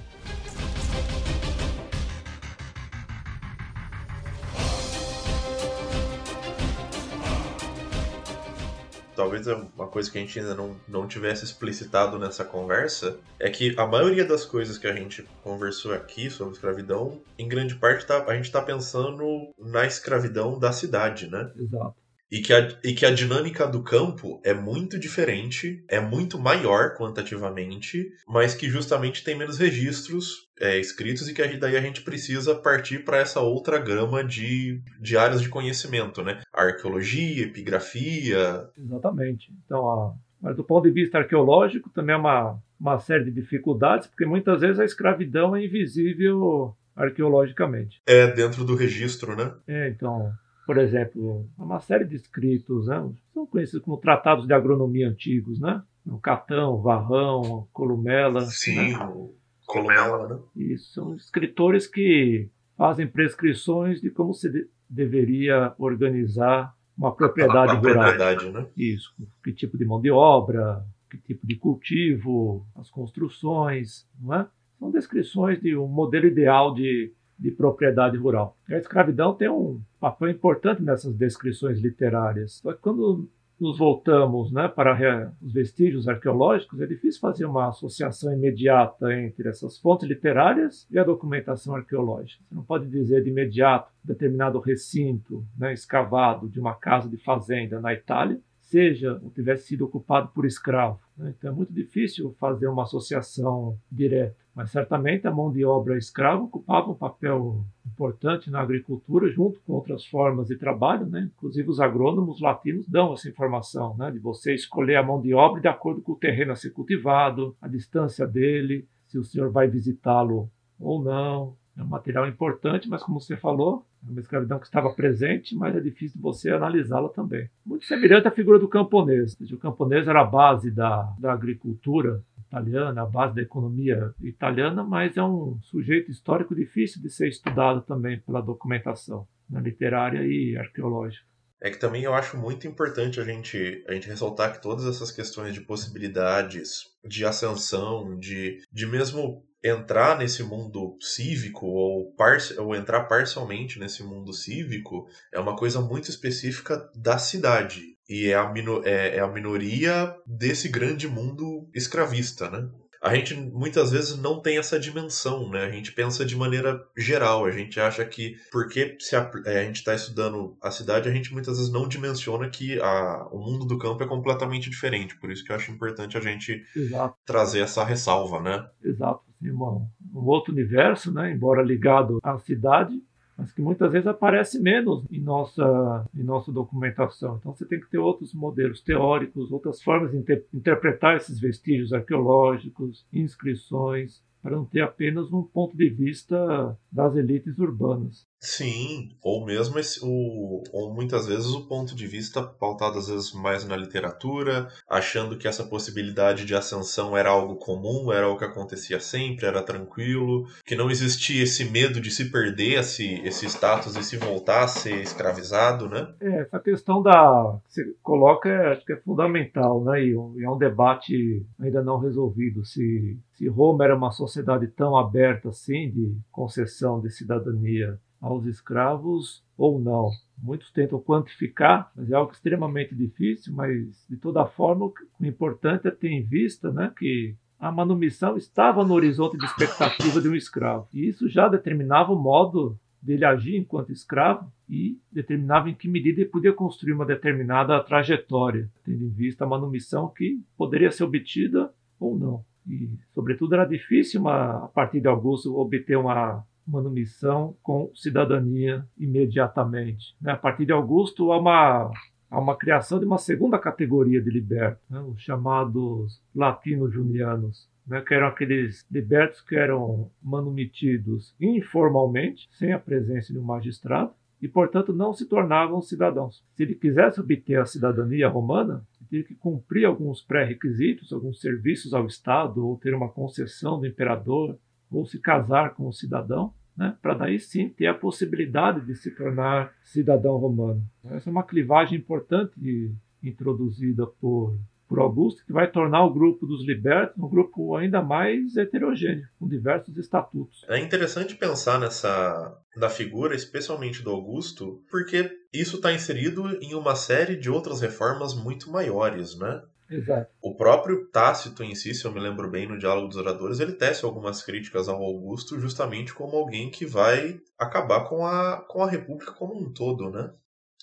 Talvez 9.33 9.47
é 9.47 9.55
uma 9.75 9.87
coisa 9.87 10.11
que 10.11 10.17
a 10.17 10.21
gente 10.21 10.39
ainda 10.39 10.53
não, 10.53 10.75
não 10.87 11.07
tivesse 11.07 11.43
explicitado 11.43 12.19
nessa 12.19 12.45
conversa, 12.45 13.17
é 13.39 13.49
que 13.49 13.73
a 13.77 13.87
maioria 13.87 14.25
das 14.25 14.45
coisas 14.45 14.77
que 14.77 14.87
a 14.87 14.93
gente 14.93 15.27
conversou 15.41 15.93
aqui 15.93 16.29
sobre 16.29 16.53
escravidão, 16.53 17.21
em 17.37 17.47
grande 17.47 17.75
parte 17.75 18.05
tá, 18.05 18.23
a 18.27 18.35
gente 18.35 18.45
está 18.45 18.61
pensando 18.61 19.53
na 19.57 19.85
escravidão 19.85 20.59
da 20.59 20.71
cidade, 20.71 21.29
né? 21.29 21.51
Exato 21.57 22.02
e 22.33 22.41
que, 22.41 22.51
a, 22.51 22.67
e 22.83 22.95
que 22.95 23.05
a 23.05 23.13
dinâmica 23.13 23.67
do 23.67 23.83
campo 23.83 24.41
é 24.43 24.55
muito 24.55 24.97
diferente, 24.97 25.85
é 25.87 25.99
muito 25.99 26.39
maior 26.39 26.95
quantitativamente, 26.95 28.11
mas 28.27 28.55
que 28.55 28.67
justamente 28.67 29.23
tem 29.23 29.37
menos 29.37 29.59
registros 29.59 30.49
é, 30.59 30.79
escritos 30.79 31.29
e 31.29 31.33
que 31.35 31.57
daí 31.57 31.77
a 31.77 31.81
gente 31.81 32.01
precisa 32.01 32.55
partir 32.55 33.05
para 33.05 33.19
essa 33.19 33.39
outra 33.39 33.77
gama 33.77 34.23
de, 34.23 34.81
de 34.99 35.15
áreas 35.15 35.43
de 35.43 35.49
conhecimento, 35.49 36.23
né? 36.23 36.41
Arqueologia, 36.51 37.43
epigrafia. 37.43 38.67
Exatamente. 38.75 39.53
Então, 39.63 39.87
a, 39.87 40.15
mas 40.41 40.55
do 40.55 40.63
ponto 40.63 40.85
de 40.85 40.91
vista 40.91 41.19
arqueológico 41.19 41.91
também 41.91 42.15
é 42.15 42.17
uma, 42.17 42.59
uma 42.79 42.99
série 42.99 43.25
de 43.25 43.31
dificuldades, 43.31 44.07
porque 44.07 44.25
muitas 44.25 44.61
vezes 44.61 44.79
a 44.79 44.85
escravidão 44.85 45.55
é 45.55 45.63
invisível 45.63 46.75
arqueologicamente. 46.95 48.01
É, 48.07 48.25
dentro 48.25 48.65
do 48.65 48.75
registro, 48.75 49.35
né? 49.35 49.53
É, 49.67 49.89
então, 49.89 50.33
por 50.65 50.77
exemplo, 50.77 51.47
uma 51.57 51.79
série 51.79 52.05
de 52.05 52.15
escritos, 52.15 52.87
né? 52.87 53.09
são 53.33 53.45
conhecidos 53.45 53.83
como 53.83 53.97
tratados 53.97 54.47
de 54.47 54.53
agronomia 54.53 55.09
antigos, 55.09 55.59
né? 55.59 55.81
O 56.05 56.19
Catão, 56.19 56.81
Varrão, 56.81 57.67
Columela. 57.71 58.41
Sim, 58.41 58.91
né? 58.91 59.29
Columela, 59.65 60.27
né? 60.27 60.39
Isso, 60.55 60.93
são 60.93 61.15
escritores 61.15 61.87
que 61.87 62.49
fazem 62.77 63.07
prescrições 63.07 64.01
de 64.01 64.09
como 64.09 64.33
se 64.33 64.49
de 64.49 64.67
deveria 64.89 65.73
organizar 65.77 66.75
uma 66.97 67.13
propriedade 67.15 67.71
a 67.71 67.75
rural. 67.75 68.09
Propriedade, 68.09 68.49
né? 68.51 68.67
Isso, 68.77 69.13
que 69.43 69.51
tipo 69.51 69.77
de 69.77 69.85
mão 69.85 69.99
de 69.99 70.11
obra, 70.11 70.85
que 71.09 71.17
tipo 71.17 71.45
de 71.47 71.55
cultivo, 71.55 72.65
as 72.75 72.89
construções, 72.89 74.07
não 74.19 74.33
é? 74.35 74.47
São 74.79 74.91
descrições 74.91 75.59
de 75.61 75.75
um 75.75 75.87
modelo 75.87 76.27
ideal 76.27 76.73
de 76.73 77.11
de 77.37 77.51
propriedade 77.51 78.17
rural. 78.17 78.57
A 78.69 78.77
escravidão 78.77 79.33
tem 79.33 79.49
um 79.49 79.81
papel 79.99 80.29
importante 80.29 80.81
nessas 80.81 81.15
descrições 81.15 81.79
literárias. 81.79 82.59
Só 82.61 82.73
que 82.73 82.79
quando 82.79 83.27
nos 83.59 83.77
voltamos 83.77 84.51
né, 84.51 84.67
para 84.67 85.31
os 85.41 85.53
vestígios 85.53 86.07
arqueológicos, 86.07 86.81
é 86.81 86.85
difícil 86.85 87.21
fazer 87.21 87.45
uma 87.45 87.69
associação 87.69 88.33
imediata 88.33 89.13
entre 89.13 89.47
essas 89.47 89.77
fontes 89.77 90.07
literárias 90.07 90.87
e 90.91 90.99
a 90.99 91.03
documentação 91.03 91.75
arqueológica. 91.75 92.43
Você 92.49 92.55
não 92.55 92.63
pode 92.63 92.89
dizer 92.89 93.23
de 93.23 93.29
imediato 93.29 93.91
determinado 94.03 94.59
recinto 94.59 95.45
né, 95.57 95.71
escavado 95.71 96.49
de 96.49 96.59
uma 96.59 96.75
casa 96.75 97.07
de 97.07 97.17
fazenda 97.17 97.79
na 97.79 97.93
Itália 97.93 98.39
seja 98.73 99.19
ou 99.23 99.29
tivesse 99.29 99.67
sido 99.67 99.85
ocupado 99.85 100.29
por 100.29 100.47
escravo. 100.47 100.99
Né? 101.15 101.35
Então 101.37 101.51
é 101.51 101.53
muito 101.53 101.71
difícil 101.71 102.35
fazer 102.39 102.67
uma 102.67 102.83
associação 102.83 103.77
direta. 103.91 104.35
Mas 104.55 104.71
certamente 104.71 105.27
a 105.27 105.31
mão 105.31 105.51
de 105.51 105.63
obra 105.63 105.95
escrava 105.95 106.41
ocupava 106.41 106.89
um 106.89 106.95
papel 106.95 107.63
importante 107.85 108.49
na 108.49 108.61
agricultura, 108.61 109.29
junto 109.29 109.59
com 109.61 109.73
outras 109.73 110.05
formas 110.07 110.47
de 110.47 110.55
trabalho. 110.55 111.05
Né? 111.05 111.29
Inclusive, 111.35 111.69
os 111.69 111.79
agrônomos 111.79 112.41
latinos 112.41 112.87
dão 112.87 113.13
essa 113.13 113.29
informação, 113.29 113.95
né? 113.95 114.09
de 114.09 114.17
você 114.17 114.55
escolher 114.55 114.95
a 114.95 115.03
mão 115.03 115.21
de 115.21 115.35
obra 115.35 115.61
de 115.61 115.67
acordo 115.67 116.01
com 116.01 116.13
o 116.13 116.17
terreno 116.17 116.51
a 116.51 116.55
ser 116.55 116.71
cultivado, 116.71 117.55
a 117.61 117.67
distância 117.67 118.25
dele, 118.25 118.87
se 119.05 119.19
o 119.19 119.23
senhor 119.23 119.51
vai 119.51 119.67
visitá-lo 119.67 120.49
ou 120.79 121.03
não. 121.03 121.55
É 121.77 121.81
um 121.81 121.87
material 121.87 122.27
importante, 122.27 122.87
mas 122.87 123.01
como 123.01 123.19
você 123.19 123.35
falou, 123.35 123.85
é 124.07 124.11
uma 124.11 124.19
escravidão 124.19 124.59
que 124.59 124.65
estava 124.65 124.93
presente, 124.93 125.55
mas 125.55 125.75
é 125.75 125.79
difícil 125.79 126.21
você 126.21 126.51
analisá-la 126.51 127.09
também. 127.09 127.49
Muito 127.65 127.85
semelhante 127.85 128.27
à 128.27 128.31
figura 128.31 128.59
do 128.59 128.67
camponês. 128.67 129.35
O 129.51 129.57
camponês 129.57 130.07
era 130.07 130.21
a 130.21 130.25
base 130.25 130.69
da, 130.69 131.11
da 131.19 131.33
agricultura 131.33 132.21
italiana, 132.47 133.01
a 133.01 133.05
base 133.05 133.35
da 133.35 133.41
economia 133.41 134.13
italiana, 134.21 134.83
mas 134.83 135.17
é 135.17 135.23
um 135.23 135.57
sujeito 135.63 136.11
histórico 136.11 136.53
difícil 136.53 137.01
de 137.01 137.09
ser 137.09 137.27
estudado 137.27 137.81
também 137.81 138.19
pela 138.19 138.41
documentação 138.41 139.27
na 139.49 139.59
literária 139.59 140.23
e 140.23 140.55
arqueológica. 140.55 141.25
É 141.59 141.71
que 141.71 141.79
também 141.79 142.03
eu 142.03 142.13
acho 142.13 142.37
muito 142.37 142.67
importante 142.67 143.21
a 143.21 143.23
gente, 143.23 143.83
a 143.87 143.93
gente 143.93 144.09
ressaltar 144.09 144.51
que 144.51 144.61
todas 144.61 144.85
essas 144.85 145.11
questões 145.11 145.53
de 145.53 145.61
possibilidades, 145.61 146.91
de 147.05 147.25
ascensão, 147.25 148.17
de, 148.19 148.61
de 148.71 148.85
mesmo 148.85 149.43
entrar 149.63 150.17
nesse 150.17 150.43
mundo 150.43 150.97
cívico 150.99 151.65
ou, 151.67 152.13
ou 152.57 152.75
entrar 152.75 153.03
parcialmente 153.05 153.79
nesse 153.79 154.03
mundo 154.03 154.33
cívico 154.33 155.07
é 155.31 155.39
uma 155.39 155.55
coisa 155.55 155.79
muito 155.79 156.09
específica 156.09 156.89
da 156.93 157.17
cidade. 157.17 157.93
E 158.09 158.27
é 158.27 158.35
a, 158.35 158.53
é, 158.83 159.17
é 159.17 159.19
a 159.21 159.27
minoria 159.27 160.13
desse 160.25 160.67
grande 160.67 161.07
mundo 161.07 161.69
escravista, 161.73 162.49
né? 162.49 162.69
A 163.03 163.13
gente 163.13 163.35
muitas 163.35 163.91
vezes 163.91 164.17
não 164.17 164.39
tem 164.39 164.57
essa 164.57 164.79
dimensão, 164.79 165.49
né? 165.49 165.65
A 165.65 165.69
gente 165.69 165.91
pensa 165.91 166.25
de 166.25 166.37
maneira 166.37 166.81
geral, 166.97 167.45
a 167.45 167.51
gente 167.51 167.77
acha 167.77 168.05
que 168.05 168.37
porque 168.49 168.95
se 168.97 169.13
a, 169.13 169.29
é, 169.45 169.59
a 169.59 169.63
gente 169.65 169.75
está 169.75 169.93
estudando 169.93 170.55
a 170.61 170.71
cidade, 170.71 171.09
a 171.09 171.11
gente 171.11 171.33
muitas 171.33 171.57
vezes 171.57 171.71
não 171.71 171.85
dimensiona 171.85 172.49
que 172.49 172.79
a, 172.81 173.27
o 173.29 173.39
mundo 173.39 173.65
do 173.65 173.77
campo 173.77 174.01
é 174.03 174.07
completamente 174.07 174.69
diferente. 174.69 175.19
Por 175.19 175.29
isso 175.29 175.43
que 175.43 175.51
eu 175.51 175.55
acho 175.57 175.69
importante 175.69 176.17
a 176.17 176.21
gente 176.21 176.63
Exato. 176.73 177.15
trazer 177.25 177.59
essa 177.59 177.83
ressalva, 177.83 178.39
né? 178.39 178.65
Exato. 178.81 179.21
Um, 179.43 179.85
um 180.15 180.25
outro 180.25 180.53
universo, 180.53 181.11
né? 181.11 181.33
Embora 181.33 181.61
ligado 181.61 182.19
à 182.23 182.39
cidade, 182.39 183.03
mas 183.37 183.51
que 183.51 183.61
muitas 183.61 183.91
vezes 183.91 184.07
aparece 184.07 184.61
menos 184.61 185.05
em 185.11 185.19
nossa, 185.19 186.07
em 186.15 186.23
nossa 186.23 186.51
documentação. 186.51 187.37
Então 187.37 187.53
você 187.53 187.65
tem 187.65 187.79
que 187.79 187.89
ter 187.89 187.97
outros 187.97 188.33
modelos 188.33 188.81
teóricos, 188.81 189.51
outras 189.51 189.81
formas 189.81 190.11
de 190.11 190.17
inter 190.17 190.45
interpretar 190.53 191.17
esses 191.17 191.39
vestígios 191.39 191.93
arqueológicos, 191.93 193.05
inscrições, 193.11 194.23
para 194.41 194.55
não 194.55 194.65
ter 194.65 194.81
apenas 194.81 195.31
um 195.31 195.41
ponto 195.41 195.75
de 195.75 195.89
vista 195.89 196.77
das 196.91 197.15
elites 197.15 197.57
urbanas. 197.57 198.27
Sim, 198.43 199.15
ou 199.23 199.45
mesmo 199.45 199.79
esse, 199.79 200.01
o, 200.03 200.63
ou 200.73 200.93
muitas 200.93 201.27
vezes 201.27 201.47
o 201.47 201.65
ponto 201.65 201.95
de 201.95 202.05
vista 202.05 202.43
pautado 202.43 202.99
às 202.99 203.07
vezes 203.07 203.31
mais 203.31 203.65
na 203.65 203.77
literatura, 203.77 204.67
achando 204.87 205.37
que 205.37 205.47
essa 205.47 205.63
possibilidade 205.63 206.43
de 206.43 206.53
ascensão 206.53 207.15
era 207.15 207.29
algo 207.29 207.55
comum, 207.55 208.11
era 208.11 208.27
o 208.27 208.37
que 208.37 208.43
acontecia 208.43 208.99
sempre, 208.99 209.45
era 209.45 209.63
tranquilo, 209.63 210.45
que 210.65 210.75
não 210.75 210.91
existia 210.91 211.41
esse 211.41 211.63
medo 211.71 212.01
de 212.01 212.11
se 212.11 212.29
perder 212.29 212.81
esse, 212.81 213.21
esse 213.25 213.45
status 213.45 213.95
e 213.95 214.03
se 214.03 214.17
voltar 214.17 214.65
a 214.65 214.67
ser 214.67 215.01
escravizado, 215.01 215.87
né? 215.87 216.13
É, 216.19 216.41
essa 216.41 216.59
questão 216.59 217.01
da 217.01 217.57
que 217.65 217.73
você 217.73 217.95
coloca 218.03 218.49
é, 218.49 218.73
acho 218.73 218.85
que 218.85 218.91
é 218.91 218.97
fundamental, 218.97 219.81
né? 219.85 220.03
E 220.03 220.13
é 220.43 220.49
um 220.49 220.57
debate 220.57 221.45
ainda 221.57 221.81
não 221.81 221.97
resolvido 221.97 222.65
se 222.65 223.17
se 223.31 223.47
Roma 223.47 223.83
era 223.83 223.95
uma 223.95 224.11
sociedade 224.11 224.67
tão 224.67 224.95
aberta 224.95 225.49
assim 225.49 225.89
de 225.89 226.15
concessão 226.31 227.01
de 227.01 227.09
cidadania 227.09 227.97
aos 228.23 228.45
escravos 228.45 229.43
ou 229.57 229.79
não. 229.79 230.09
Muitos 230.41 230.71
tentam 230.71 230.99
quantificar, 230.99 231.91
mas 231.93 232.09
é 232.09 232.15
algo 232.15 232.31
extremamente 232.31 232.95
difícil, 232.95 233.53
mas 233.53 234.05
de 234.09 234.15
toda 234.15 234.45
forma 234.45 234.85
o 234.85 234.93
importante 235.21 235.89
é 235.89 235.91
ter 235.91 236.09
em 236.09 236.23
vista 236.23 236.71
né, 236.71 236.91
que 236.97 237.35
a 237.59 237.69
manumissão 237.69 238.37
estava 238.37 238.85
no 238.85 238.93
horizonte 238.93 239.37
de 239.37 239.45
expectativa 239.45 240.21
de 240.21 240.29
um 240.29 240.35
escravo. 240.35 240.87
E 240.93 241.07
isso 241.07 241.27
já 241.27 241.49
determinava 241.49 242.13
o 242.13 242.19
modo 242.19 242.79
dele 243.01 243.25
agir 243.25 243.57
enquanto 243.57 243.91
escravo 243.91 244.49
e 244.69 244.97
determinava 245.11 245.69
em 245.69 245.75
que 245.75 245.89
medida 245.89 246.21
ele 246.21 246.29
podia 246.29 246.53
construir 246.53 246.93
uma 246.93 247.05
determinada 247.05 247.77
trajetória, 247.83 248.69
tendo 248.85 249.03
em 249.03 249.09
vista 249.09 249.43
a 249.43 249.47
manumissão 249.47 250.07
que 250.07 250.41
poderia 250.57 250.89
ser 250.89 251.03
obtida 251.03 251.73
ou 251.99 252.17
não. 252.17 252.45
E, 252.65 252.89
sobretudo, 253.13 253.55
era 253.55 253.65
difícil, 253.65 254.21
uma, 254.21 254.63
a 254.63 254.67
partir 254.69 255.01
de 255.01 255.07
Augusto, 255.09 255.53
obter 255.57 255.97
uma 255.97 256.45
manumissão 256.67 257.55
com 257.61 257.91
cidadania 257.93 258.85
imediatamente. 258.97 260.15
Né? 260.21 260.31
A 260.31 260.37
partir 260.37 260.65
de 260.65 260.71
Augusto, 260.71 261.31
há 261.31 261.39
uma, 261.39 261.91
há 262.29 262.39
uma 262.39 262.55
criação 262.55 262.99
de 262.99 263.05
uma 263.05 263.17
segunda 263.17 263.59
categoria 263.59 264.21
de 264.21 264.29
libertos, 264.29 264.83
né? 264.89 264.99
os 265.01 265.21
chamados 265.21 266.21
latino-junianos, 266.35 267.69
né? 267.85 268.01
que 268.01 268.13
eram 268.13 268.27
aqueles 268.27 268.85
libertos 268.89 269.41
que 269.41 269.55
eram 269.55 270.09
manumitidos 270.21 271.35
informalmente, 271.39 272.47
sem 272.51 272.73
a 272.73 272.79
presença 272.79 273.33
de 273.33 273.39
um 273.39 273.43
magistrado, 273.43 274.11
e, 274.41 274.47
portanto, 274.47 274.91
não 274.91 275.13
se 275.13 275.25
tornavam 275.25 275.81
cidadãos. 275.81 276.43
Se 276.53 276.63
ele 276.63 276.75
quisesse 276.75 277.17
obter 277.17 277.61
a 277.61 277.65
cidadania 277.65 278.27
romana, 278.27 278.85
teria 279.13 279.23
que 279.23 279.35
cumprir 279.35 279.85
alguns 279.85 280.23
pré-requisitos, 280.23 281.13
alguns 281.13 281.39
serviços 281.39 281.93
ao 281.93 282.07
Estado, 282.07 282.67
ou 282.67 282.77
ter 282.77 282.95
uma 282.95 283.07
concessão 283.07 283.79
do 283.79 283.85
imperador, 283.85 284.57
ou 284.93 285.05
se 285.05 285.19
casar 285.19 285.73
com 285.73 285.87
um 285.87 285.91
cidadão, 285.91 286.53
né, 286.75 286.95
para 287.01 287.13
daí 287.13 287.39
sim 287.39 287.69
ter 287.69 287.87
a 287.87 287.93
possibilidade 287.93 288.81
de 288.85 288.95
se 288.95 289.11
tornar 289.11 289.73
cidadão 289.83 290.37
romano. 290.37 290.83
Essa 291.05 291.29
é 291.29 291.31
uma 291.31 291.43
clivagem 291.43 291.97
importante 291.97 292.91
introduzida 293.21 294.07
por 294.07 294.57
por 294.93 294.99
Augusto, 294.99 295.43
que 295.43 295.51
vai 295.51 295.67
tornar 295.71 296.05
o 296.05 296.13
grupo 296.13 296.45
dos 296.45 296.63
libertos 296.63 297.17
um 297.17 297.27
grupo 297.27 297.75
ainda 297.75 297.99
mais 297.99 298.55
heterogêneo, 298.55 299.27
com 299.39 299.47
diversos 299.47 299.97
estatutos. 299.97 300.63
É 300.69 300.77
interessante 300.77 301.35
pensar 301.35 301.79
nessa 301.79 302.55
na 302.75 302.89
figura, 302.89 303.35
especialmente 303.35 304.03
do 304.03 304.11
Augusto, 304.11 304.83
porque 304.91 305.31
isso 305.51 305.77
está 305.77 305.91
inserido 305.91 306.47
em 306.61 306.75
uma 306.75 306.95
série 306.95 307.35
de 307.35 307.49
outras 307.49 307.81
reformas 307.81 308.35
muito 308.35 308.71
maiores, 308.71 309.35
né? 309.35 309.63
Exato. 309.93 310.31
O 310.41 310.55
próprio 310.55 311.07
Tácito 311.11 311.63
em 311.63 311.75
si, 311.75 311.93
se 311.93 312.05
eu 312.05 312.11
me 312.11 312.19
lembro 312.19 312.49
bem 312.49 312.67
no 312.67 312.79
Diálogo 312.79 313.07
dos 313.07 313.17
Oradores, 313.17 313.59
ele 313.59 313.73
tece 313.73 314.03
algumas 314.03 314.41
críticas 314.41 314.89
ao 314.89 315.01
Augusto 315.01 315.59
justamente 315.59 316.13
como 316.13 316.35
alguém 316.35 316.71
que 316.71 316.85
vai 316.85 317.39
acabar 317.57 318.05
com 318.05 318.25
a, 318.25 318.65
com 318.67 318.81
a 318.81 318.89
República 318.89 319.31
como 319.31 319.55
um 319.55 319.71
todo, 319.71 320.09
né? 320.09 320.31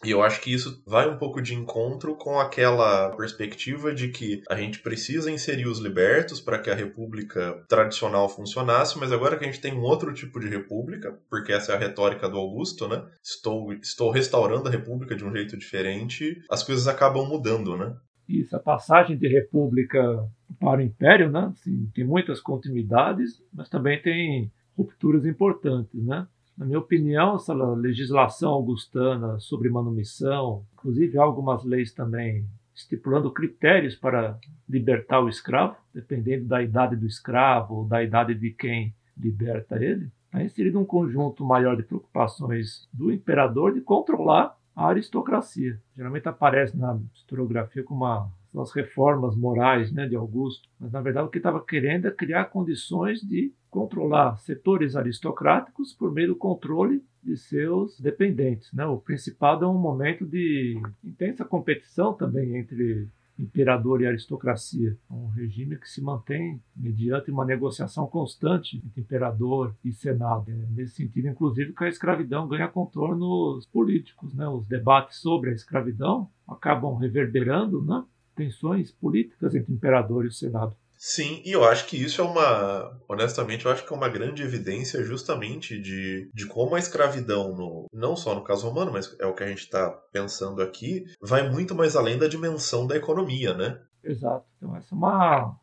E 0.02 0.10
eu 0.10 0.22
acho 0.22 0.40
que 0.40 0.52
isso 0.52 0.82
vai 0.86 1.06
um 1.10 1.18
pouco 1.18 1.42
de 1.42 1.54
encontro 1.54 2.16
com 2.16 2.40
aquela 2.40 3.10
perspectiva 3.10 3.92
de 3.92 4.08
que 4.08 4.42
a 4.48 4.56
gente 4.56 4.78
precisa 4.78 5.30
inserir 5.30 5.66
os 5.66 5.78
libertos 5.78 6.40
para 6.40 6.58
que 6.58 6.70
a 6.70 6.74
república 6.74 7.62
tradicional 7.68 8.26
funcionasse, 8.26 8.98
mas 8.98 9.12
agora 9.12 9.36
que 9.36 9.44
a 9.44 9.46
gente 9.46 9.60
tem 9.60 9.74
um 9.74 9.82
outro 9.82 10.14
tipo 10.14 10.40
de 10.40 10.48
república, 10.48 11.18
porque 11.28 11.52
essa 11.52 11.72
é 11.72 11.74
a 11.76 11.78
retórica 11.78 12.30
do 12.30 12.38
Augusto, 12.38 12.88
né? 12.88 13.04
Estou, 13.22 13.74
estou 13.74 14.10
restaurando 14.10 14.68
a 14.68 14.72
república 14.72 15.14
de 15.14 15.24
um 15.24 15.32
jeito 15.32 15.54
diferente, 15.54 16.40
as 16.50 16.62
coisas 16.62 16.88
acabam 16.88 17.26
mudando, 17.26 17.76
né? 17.76 17.94
Isso, 18.30 18.54
a 18.54 18.60
passagem 18.60 19.16
de 19.18 19.26
república 19.26 20.24
para 20.60 20.78
o 20.78 20.82
império, 20.82 21.28
né? 21.28 21.50
Assim, 21.52 21.90
tem 21.92 22.04
muitas 22.04 22.40
continuidades, 22.40 23.42
mas 23.52 23.68
também 23.68 24.00
tem 24.00 24.52
rupturas 24.76 25.26
importantes, 25.26 26.00
né? 26.04 26.28
Na 26.56 26.64
minha 26.64 26.78
opinião, 26.78 27.34
essa 27.34 27.52
legislação 27.52 28.52
augustana 28.52 29.40
sobre 29.40 29.68
manumissão, 29.68 30.64
inclusive 30.74 31.18
algumas 31.18 31.64
leis 31.64 31.92
também 31.92 32.46
estipulando 32.72 33.32
critérios 33.32 33.96
para 33.96 34.38
libertar 34.68 35.20
o 35.20 35.28
escravo, 35.28 35.76
dependendo 35.92 36.46
da 36.46 36.62
idade 36.62 36.94
do 36.94 37.06
escravo 37.06 37.78
ou 37.78 37.84
da 37.84 38.02
idade 38.02 38.34
de 38.34 38.50
quem 38.50 38.94
liberta 39.16 39.82
ele, 39.82 40.08
está 40.26 40.42
inserido 40.42 40.78
um 40.78 40.84
conjunto 40.84 41.44
maior 41.44 41.76
de 41.76 41.82
preocupações 41.82 42.88
do 42.92 43.10
imperador 43.10 43.74
de 43.74 43.80
controlar 43.80 44.56
a 44.80 44.88
aristocracia. 44.88 45.78
Geralmente 45.94 46.26
aparece 46.28 46.76
na 46.76 46.98
historiografia 47.14 47.84
como 47.84 48.04
uma 48.04 48.30
as 48.58 48.72
reformas 48.72 49.36
morais 49.36 49.92
né, 49.92 50.08
de 50.08 50.16
Augusto, 50.16 50.68
mas 50.78 50.90
na 50.90 51.00
verdade 51.00 51.26
o 51.26 51.30
que 51.30 51.38
estava 51.38 51.64
querendo 51.64 52.08
é 52.08 52.10
criar 52.10 52.46
condições 52.46 53.20
de 53.20 53.52
controlar 53.70 54.36
setores 54.38 54.96
aristocráticos 54.96 55.92
por 55.92 56.12
meio 56.12 56.28
do 56.28 56.36
controle 56.36 57.00
de 57.22 57.36
seus 57.36 58.00
dependentes. 58.00 58.72
Né? 58.72 58.84
O 58.86 58.98
Principado 58.98 59.64
é 59.64 59.68
um 59.68 59.78
momento 59.78 60.26
de 60.26 60.80
intensa 61.04 61.44
competição 61.44 62.12
também 62.12 62.56
entre 62.56 63.06
imperador 63.42 64.02
e 64.02 64.06
aristocracia. 64.06 64.96
É 65.10 65.12
um 65.12 65.28
regime 65.28 65.76
que 65.76 65.88
se 65.88 66.02
mantém 66.02 66.60
mediante 66.76 67.30
uma 67.30 67.44
negociação 67.44 68.06
constante 68.06 68.76
entre 68.76 69.00
imperador 69.00 69.74
e 69.84 69.92
senado. 69.92 70.50
É 70.50 70.54
nesse 70.72 70.96
sentido, 70.96 71.28
inclusive, 71.28 71.72
que 71.72 71.84
a 71.84 71.88
escravidão 71.88 72.46
ganha 72.46 72.68
contornos 72.68 73.66
políticos. 73.66 74.34
Né? 74.34 74.46
Os 74.48 74.66
debates 74.66 75.18
sobre 75.18 75.50
a 75.50 75.54
escravidão 75.54 76.28
acabam 76.46 76.96
reverberando 76.96 77.82
né? 77.82 78.04
tensões 78.36 78.90
políticas 78.90 79.54
entre 79.54 79.72
imperador 79.72 80.26
e 80.26 80.32
Senado. 80.32 80.76
Sim, 81.02 81.40
e 81.46 81.52
eu 81.52 81.64
acho 81.64 81.86
que 81.86 81.96
isso 81.96 82.20
é 82.20 82.24
uma. 82.24 82.94
Honestamente, 83.08 83.64
eu 83.64 83.72
acho 83.72 83.86
que 83.86 83.90
é 83.90 83.96
uma 83.96 84.10
grande 84.10 84.42
evidência 84.42 85.02
justamente 85.02 85.80
de, 85.80 86.30
de 86.34 86.46
como 86.46 86.74
a 86.74 86.78
escravidão, 86.78 87.56
no, 87.56 87.86
não 87.90 88.14
só 88.14 88.34
no 88.34 88.44
caso 88.44 88.68
romano, 88.68 88.92
mas 88.92 89.16
é 89.18 89.24
o 89.24 89.32
que 89.32 89.42
a 89.42 89.46
gente 89.46 89.60
está 89.60 89.90
pensando 90.12 90.60
aqui, 90.60 91.06
vai 91.18 91.50
muito 91.50 91.74
mais 91.74 91.96
além 91.96 92.18
da 92.18 92.28
dimensão 92.28 92.86
da 92.86 92.98
economia, 92.98 93.54
né? 93.54 93.80
Exato. 94.04 94.44
Então, 94.58 94.76
essa 94.76 94.94
é 94.94 94.98
uma, 94.98 95.56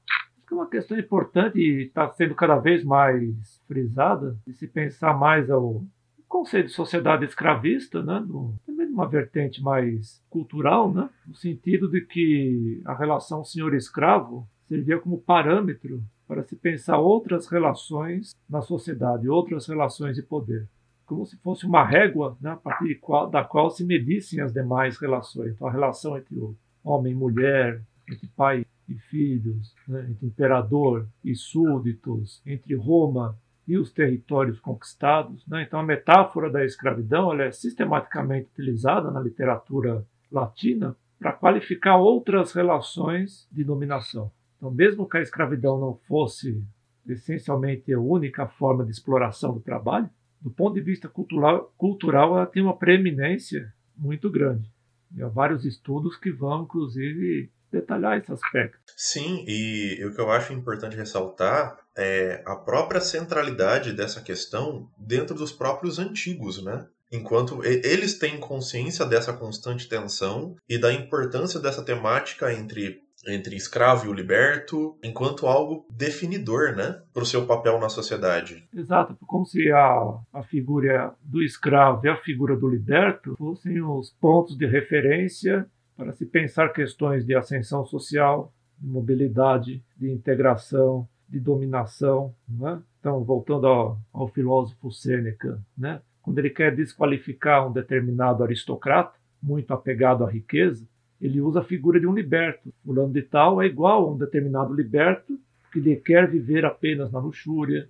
é 0.51 0.55
uma 0.55 0.67
questão 0.67 0.97
importante 0.97 1.59
e 1.59 1.85
está 1.85 2.11
sendo 2.13 2.33
cada 2.33 2.57
vez 2.57 2.83
mais 2.83 3.61
frisada 3.67 4.35
de 4.47 4.53
se 4.53 4.67
pensar 4.67 5.15
mais 5.15 5.51
ao 5.51 5.83
conceito 6.27 6.65
de 6.65 6.73
sociedade 6.73 7.25
escravista, 7.25 8.01
né? 8.01 8.23
Do, 8.25 8.55
uma 8.97 9.07
vertente 9.07 9.61
mais 9.61 10.23
cultural, 10.27 10.91
né? 10.91 11.07
no 11.27 11.35
sentido 11.35 11.87
de 11.87 12.01
que 12.01 12.81
a 12.83 12.95
relação 12.95 13.45
senhor-escravo 13.45 14.49
servia 14.67 14.99
como 14.99 15.17
parâmetro 15.17 16.03
para 16.27 16.43
se 16.43 16.55
pensar 16.55 16.99
outras 16.99 17.47
relações 17.47 18.35
na 18.49 18.61
sociedade, 18.61 19.29
outras 19.29 19.65
relações 19.67 20.15
de 20.15 20.21
poder, 20.21 20.67
como 21.05 21.25
se 21.25 21.37
fosse 21.37 21.65
uma 21.65 21.85
régua 21.85 22.37
né, 22.41 22.51
a 22.51 22.57
partir 22.57 22.95
qual, 22.95 23.29
da 23.29 23.43
qual 23.43 23.69
se 23.69 23.85
medissem 23.85 24.41
as 24.41 24.51
demais 24.51 24.97
relações. 24.97 25.53
Então, 25.53 25.67
a 25.67 25.71
relação 25.71 26.17
entre 26.17 26.37
homem 26.83 27.13
e 27.13 27.15
mulher, 27.15 27.81
entre 28.09 28.27
pai 28.35 28.65
e 28.89 28.95
filhos, 28.95 29.73
né, 29.87 30.05
entre 30.09 30.27
imperador 30.27 31.07
e 31.23 31.33
súditos, 31.33 32.41
entre 32.45 32.75
Roma 32.75 33.37
e 33.65 33.77
os 33.77 33.91
territórios 33.91 34.59
conquistados. 34.59 35.45
Né? 35.47 35.63
Então, 35.63 35.79
a 35.79 35.83
metáfora 35.83 36.49
da 36.49 36.65
escravidão 36.65 37.33
é 37.39 37.51
sistematicamente 37.51 38.49
utilizada 38.53 39.09
na 39.09 39.21
literatura 39.21 40.05
latina 40.29 40.95
para 41.19 41.33
qualificar 41.33 41.97
outras 41.97 42.51
relações 42.51 43.47
de 43.51 43.63
dominação. 43.63 44.31
Então, 44.57 44.71
mesmo 44.71 45.07
que 45.07 45.17
a 45.17 45.21
escravidão 45.21 45.79
não 45.79 45.95
fosse 46.07 46.61
essencialmente 47.07 47.93
a 47.93 47.99
única 47.99 48.47
forma 48.47 48.83
de 48.83 48.91
exploração 48.91 49.53
do 49.53 49.59
trabalho, 49.59 50.09
do 50.41 50.51
ponto 50.51 50.75
de 50.75 50.81
vista 50.81 51.07
cultural, 51.07 51.73
cultural 51.77 52.35
ela 52.35 52.45
tem 52.45 52.61
uma 52.61 52.77
preeminência 52.77 53.73
muito 53.95 54.29
grande. 54.29 54.69
E 55.15 55.21
há 55.21 55.27
vários 55.27 55.65
estudos 55.65 56.17
que 56.17 56.31
vão, 56.31 56.63
inclusive, 56.63 57.49
detalhar 57.71 58.17
esse 58.17 58.31
aspecto. 58.31 58.79
Sim, 58.95 59.43
e 59.47 60.03
o 60.05 60.13
que 60.13 60.19
eu 60.19 60.31
acho 60.31 60.53
importante 60.53 60.97
ressaltar 60.97 61.77
é 61.95 62.43
a 62.45 62.55
própria 62.55 63.01
centralidade 63.01 63.93
dessa 63.93 64.21
questão 64.21 64.89
dentro 64.97 65.35
dos 65.35 65.51
próprios 65.51 65.97
antigos, 65.97 66.63
né? 66.63 66.85
Enquanto 67.11 67.63
eles 67.63 68.19
têm 68.19 68.37
consciência 68.37 69.05
dessa 69.05 69.31
constante 69.31 69.87
tensão 69.87 70.57
e 70.67 70.77
da 70.77 70.91
importância 70.91 71.57
dessa 71.57 71.81
temática 71.81 72.53
entre 72.53 73.01
entre 73.27 73.55
escravo 73.55 74.05
e 74.05 74.09
o 74.09 74.13
liberto, 74.13 74.97
enquanto 75.03 75.47
algo 75.47 75.85
definidor, 75.89 76.75
né, 76.75 77.01
para 77.13 77.23
o 77.23 77.25
seu 77.25 77.45
papel 77.45 77.79
na 77.79 77.89
sociedade. 77.89 78.67
Exato, 78.73 79.17
como 79.27 79.45
se 79.45 79.71
a, 79.71 80.19
a 80.33 80.43
figura 80.43 81.13
do 81.21 81.43
escravo 81.43 82.05
e 82.05 82.09
a 82.09 82.17
figura 82.17 82.55
do 82.55 82.67
liberto 82.67 83.35
fossem 83.37 83.81
os 83.81 84.11
pontos 84.19 84.57
de 84.57 84.65
referência 84.65 85.67
para 85.95 86.13
se 86.13 86.25
pensar 86.25 86.69
questões 86.69 87.25
de 87.25 87.35
ascensão 87.35 87.85
social, 87.85 88.53
de 88.79 88.87
mobilidade, 88.87 89.83
de 89.97 90.11
integração, 90.11 91.07
de 91.27 91.39
dominação. 91.39 92.33
Né? 92.47 92.79
Então, 92.99 93.23
voltando 93.23 93.67
ao, 93.67 93.97
ao 94.13 94.27
filósofo 94.27 94.91
Sêneca, 94.91 95.59
né? 95.77 96.01
quando 96.21 96.39
ele 96.39 96.49
quer 96.49 96.75
desqualificar 96.75 97.67
um 97.67 97.71
determinado 97.71 98.43
aristocrata, 98.43 99.17
muito 99.41 99.73
apegado 99.73 100.23
à 100.23 100.29
riqueza, 100.29 100.85
ele 101.21 101.41
usa 101.41 101.61
a 101.61 101.63
figura 101.63 101.99
de 101.99 102.07
um 102.07 102.13
liberto. 102.13 102.73
Fulano 102.83 103.11
de 103.11 103.21
tal 103.21 103.61
é 103.61 103.65
igual 103.65 104.05
a 104.05 104.11
um 104.11 104.17
determinado 104.17 104.73
liberto 104.73 105.39
que 105.71 105.79
lhe 105.79 105.95
quer 105.95 106.29
viver 106.29 106.65
apenas 106.65 107.11
na 107.11 107.19
luxúria, 107.19 107.89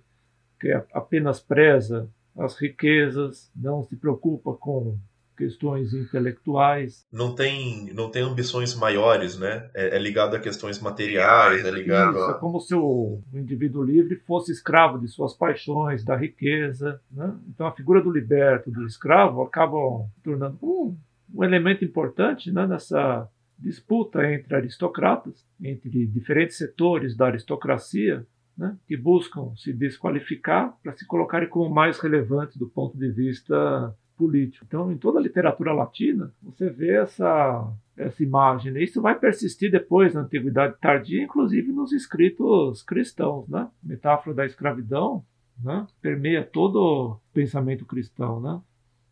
que 0.60 0.70
apenas 0.92 1.40
preza 1.40 2.08
as 2.36 2.56
riquezas, 2.56 3.50
não 3.54 3.82
se 3.84 3.96
preocupa 3.96 4.52
com 4.54 4.96
questões 5.38 5.94
intelectuais. 5.94 7.06
Não 7.12 7.32
tem, 7.32 7.92
não 7.94 8.10
tem 8.10 8.22
ambições 8.22 8.74
maiores, 8.74 9.38
né? 9.38 9.70
É, 9.72 9.96
é 9.96 9.98
ligado 9.98 10.34
a 10.34 10.40
questões 10.40 10.80
materiais, 10.80 11.64
é 11.64 11.70
ligado 11.70 12.16
Isso, 12.16 12.24
a... 12.24 12.30
é 12.32 12.34
como 12.34 12.60
se 12.60 12.74
o, 12.74 13.20
o, 13.32 13.38
indivíduo 13.38 13.84
livre 13.84 14.16
fosse 14.26 14.50
escravo 14.50 14.98
de 14.98 15.06
suas 15.06 15.34
paixões, 15.34 16.04
da 16.04 16.16
riqueza, 16.16 17.00
né? 17.10 17.32
Então 17.48 17.68
a 17.68 17.72
figura 17.72 18.02
do 18.02 18.10
liberto, 18.10 18.70
do 18.70 18.84
escravo, 18.84 19.42
acabam 19.42 20.08
tornando 20.24 20.58
um, 20.60 20.96
um 21.34 21.44
elemento 21.44 21.84
importante 21.84 22.50
né, 22.50 22.66
nessa 22.66 23.28
disputa 23.58 24.32
entre 24.32 24.54
aristocratas, 24.54 25.44
entre 25.60 26.06
diferentes 26.06 26.56
setores 26.56 27.16
da 27.16 27.26
aristocracia, 27.26 28.26
né, 28.56 28.76
que 28.86 28.96
buscam 28.96 29.54
se 29.56 29.72
desqualificar 29.72 30.76
para 30.82 30.92
se 30.92 31.06
colocarem 31.06 31.48
como 31.48 31.72
mais 31.72 31.98
relevantes 31.98 32.56
do 32.56 32.68
ponto 32.68 32.96
de 32.96 33.10
vista 33.10 33.94
político. 34.16 34.64
Então, 34.66 34.90
em 34.90 34.98
toda 34.98 35.20
a 35.20 35.22
literatura 35.22 35.72
latina, 35.72 36.34
você 36.42 36.68
vê 36.68 36.96
essa, 36.96 37.72
essa 37.96 38.22
imagem. 38.22 38.72
Né? 38.72 38.82
Isso 38.82 39.00
vai 39.00 39.16
persistir 39.16 39.70
depois 39.70 40.12
na 40.12 40.22
Antiguidade 40.22 40.76
Tardia, 40.80 41.22
inclusive 41.22 41.70
nos 41.70 41.92
escritos 41.92 42.82
cristãos. 42.82 43.48
Né? 43.48 43.60
A 43.60 43.70
metáfora 43.86 44.34
da 44.34 44.44
escravidão 44.44 45.24
né? 45.62 45.86
permeia 46.02 46.42
todo 46.42 46.76
o 46.76 47.20
pensamento 47.32 47.86
cristão. 47.86 48.40
Né? 48.40 48.60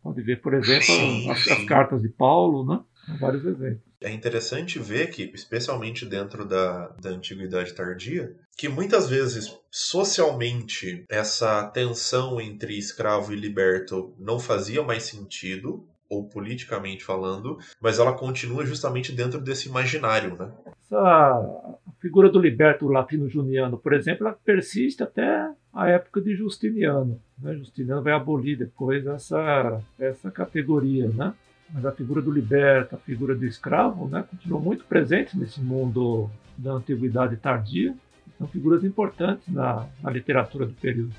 Pode 0.07 0.21
ver, 0.21 0.39
por 0.41 0.53
exemplo, 0.53 0.85
sim, 0.85 1.29
as, 1.29 1.45
as, 1.49 1.65
cartas 1.65 2.01
de 2.01 2.07
Paulo, 2.07 2.65
né? 2.65 2.79
vários 3.19 3.43
exemplos. 3.43 3.81
É 3.99 4.09
interessante 4.09 4.79
ver 4.79 5.09
que, 5.09 5.23
especialmente 5.33 6.05
dentro 6.05 6.45
da, 6.45 6.95
da 7.01 7.09
antiguidade 7.09 7.73
tardia, 7.73 8.33
que 8.57 8.69
muitas 8.69 9.09
vezes 9.09 9.59
socialmente 9.69 11.03
essa 11.09 11.67
tensão 11.67 12.39
entre 12.39 12.77
escravo 12.77 13.33
e 13.33 13.35
liberto 13.35 14.13
não 14.17 14.39
fazia 14.39 14.81
mais 14.81 15.03
sentido, 15.03 15.85
ou 16.09 16.29
politicamente 16.29 17.03
falando, 17.03 17.57
mas 17.81 17.99
ela 17.99 18.13
continua 18.13 18.65
justamente 18.65 19.11
dentro 19.11 19.41
desse 19.41 19.67
imaginário, 19.67 20.37
né? 20.37 20.53
essa 20.87 21.77
figura 21.99 22.29
do 22.29 22.39
liberto 22.39 22.87
latino-juniano, 22.87 23.77
por 23.77 23.93
exemplo, 23.93 24.25
ela 24.25 24.37
persiste 24.43 25.03
até 25.03 25.49
a 25.77 25.89
época 25.89 26.19
de 26.19 26.35
Justiniano. 26.35 27.21
Né? 27.37 27.53
Justiniano 27.53 28.01
vai 28.01 28.11
abolir 28.11 28.57
depois 28.57 29.05
essa, 29.05 29.79
essa 29.99 30.31
categoria, 30.31 31.07
né? 31.07 31.35
Mas 31.71 31.85
a 31.85 31.91
figura 31.91 32.19
do 32.19 32.31
liberto, 32.31 32.95
a 32.95 32.97
figura 32.97 33.35
do 33.35 33.45
escravo, 33.45 34.07
né, 34.07 34.23
continuam 34.27 34.61
muito 34.61 34.85
presentes 34.85 35.35
nesse 35.35 35.61
mundo 35.61 36.31
da 36.57 36.71
antiguidade 36.71 37.37
tardia. 37.37 37.93
São 38.39 38.47
figuras 38.47 38.83
importantes 38.83 39.47
na, 39.53 39.85
na 40.01 40.09
literatura 40.09 40.65
do 40.65 40.73
período. 40.73 41.13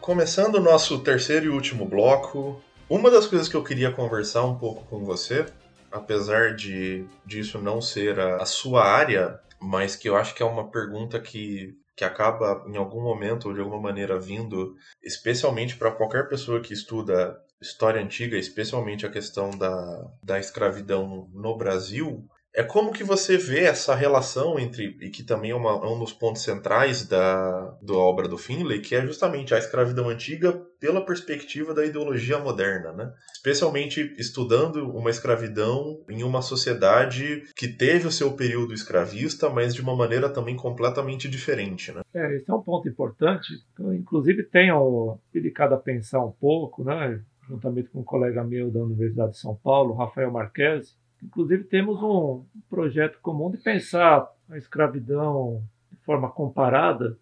Começando 0.00 0.56
o 0.56 0.60
nosso 0.60 1.00
terceiro 1.00 1.46
e 1.46 1.48
último 1.48 1.84
bloco, 1.86 2.60
uma 2.94 3.10
das 3.10 3.26
coisas 3.26 3.48
que 3.48 3.54
eu 3.54 3.64
queria 3.64 3.90
conversar 3.90 4.44
um 4.44 4.58
pouco 4.58 4.84
com 4.84 5.02
você, 5.02 5.46
apesar 5.90 6.54
de 6.54 7.06
disso 7.24 7.58
não 7.58 7.80
ser 7.80 8.20
a, 8.20 8.36
a 8.36 8.44
sua 8.44 8.84
área, 8.84 9.40
mas 9.58 9.96
que 9.96 10.10
eu 10.10 10.14
acho 10.14 10.34
que 10.34 10.42
é 10.42 10.46
uma 10.46 10.70
pergunta 10.70 11.18
que, 11.18 11.74
que 11.96 12.04
acaba 12.04 12.62
em 12.68 12.76
algum 12.76 13.02
momento 13.02 13.48
ou 13.48 13.54
de 13.54 13.60
alguma 13.60 13.80
maneira 13.80 14.20
vindo, 14.20 14.76
especialmente 15.02 15.76
para 15.76 15.90
qualquer 15.90 16.28
pessoa 16.28 16.60
que 16.60 16.74
estuda 16.74 17.40
história 17.62 18.02
antiga, 18.02 18.36
especialmente 18.36 19.06
a 19.06 19.10
questão 19.10 19.48
da, 19.50 20.10
da 20.22 20.38
escravidão 20.38 21.30
no 21.32 21.56
Brasil, 21.56 22.28
é 22.54 22.62
como 22.62 22.92
que 22.92 23.02
você 23.02 23.38
vê 23.38 23.60
essa 23.60 23.94
relação 23.94 24.58
entre, 24.58 24.96
e 25.00 25.08
que 25.08 25.22
também 25.22 25.52
é, 25.52 25.54
uma, 25.54 25.70
é 25.70 25.88
um 25.88 25.98
dos 25.98 26.12
pontos 26.12 26.42
centrais 26.42 27.06
da, 27.06 27.76
da 27.80 27.94
obra 27.94 28.28
do 28.28 28.36
Finlay, 28.36 28.80
que 28.80 28.94
é 28.94 29.06
justamente 29.06 29.54
a 29.54 29.58
escravidão 29.58 30.08
antiga 30.10 30.52
pela 30.78 31.04
perspectiva 31.04 31.72
da 31.72 31.86
ideologia 31.86 32.38
moderna, 32.38 32.92
né? 32.92 33.12
Especialmente 33.32 34.14
estudando 34.18 34.90
uma 34.90 35.08
escravidão 35.08 36.04
em 36.10 36.22
uma 36.22 36.42
sociedade 36.42 37.44
que 37.56 37.68
teve 37.68 38.06
o 38.06 38.12
seu 38.12 38.32
período 38.32 38.74
escravista, 38.74 39.48
mas 39.48 39.74
de 39.74 39.80
uma 39.80 39.96
maneira 39.96 40.28
também 40.28 40.56
completamente 40.56 41.28
diferente, 41.28 41.90
né? 41.90 42.02
É, 42.12 42.36
esse 42.36 42.50
é 42.50 42.54
um 42.54 42.62
ponto 42.62 42.86
importante. 42.86 43.48
Eu, 43.78 43.94
inclusive, 43.94 44.42
tenho 44.42 45.18
dedicado 45.32 45.74
a 45.74 45.78
pensar 45.78 46.22
um 46.22 46.32
pouco, 46.32 46.84
né? 46.84 47.18
Juntamente 47.48 47.88
com 47.88 48.00
um 48.00 48.04
colega 48.04 48.44
meu 48.44 48.70
da 48.70 48.80
Universidade 48.80 49.32
de 49.32 49.38
São 49.38 49.54
Paulo, 49.54 49.94
Rafael 49.94 50.30
Marques, 50.30 50.96
Inclusive, 51.22 51.64
temos 51.64 52.02
um 52.02 52.44
projeto 52.68 53.18
comum 53.22 53.50
de 53.50 53.58
pensar 53.58 54.28
a 54.50 54.58
escravidão 54.58 55.62
de 55.90 55.96
forma 55.98 56.28
comparada 56.28 57.16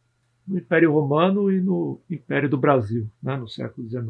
no 0.46 0.58
Império 0.58 0.92
Romano 0.92 1.52
e 1.52 1.60
no 1.60 2.00
Império 2.10 2.48
do 2.48 2.56
Brasil, 2.56 3.08
né, 3.22 3.36
no 3.36 3.46
século 3.46 3.86
XIX. 3.88 4.06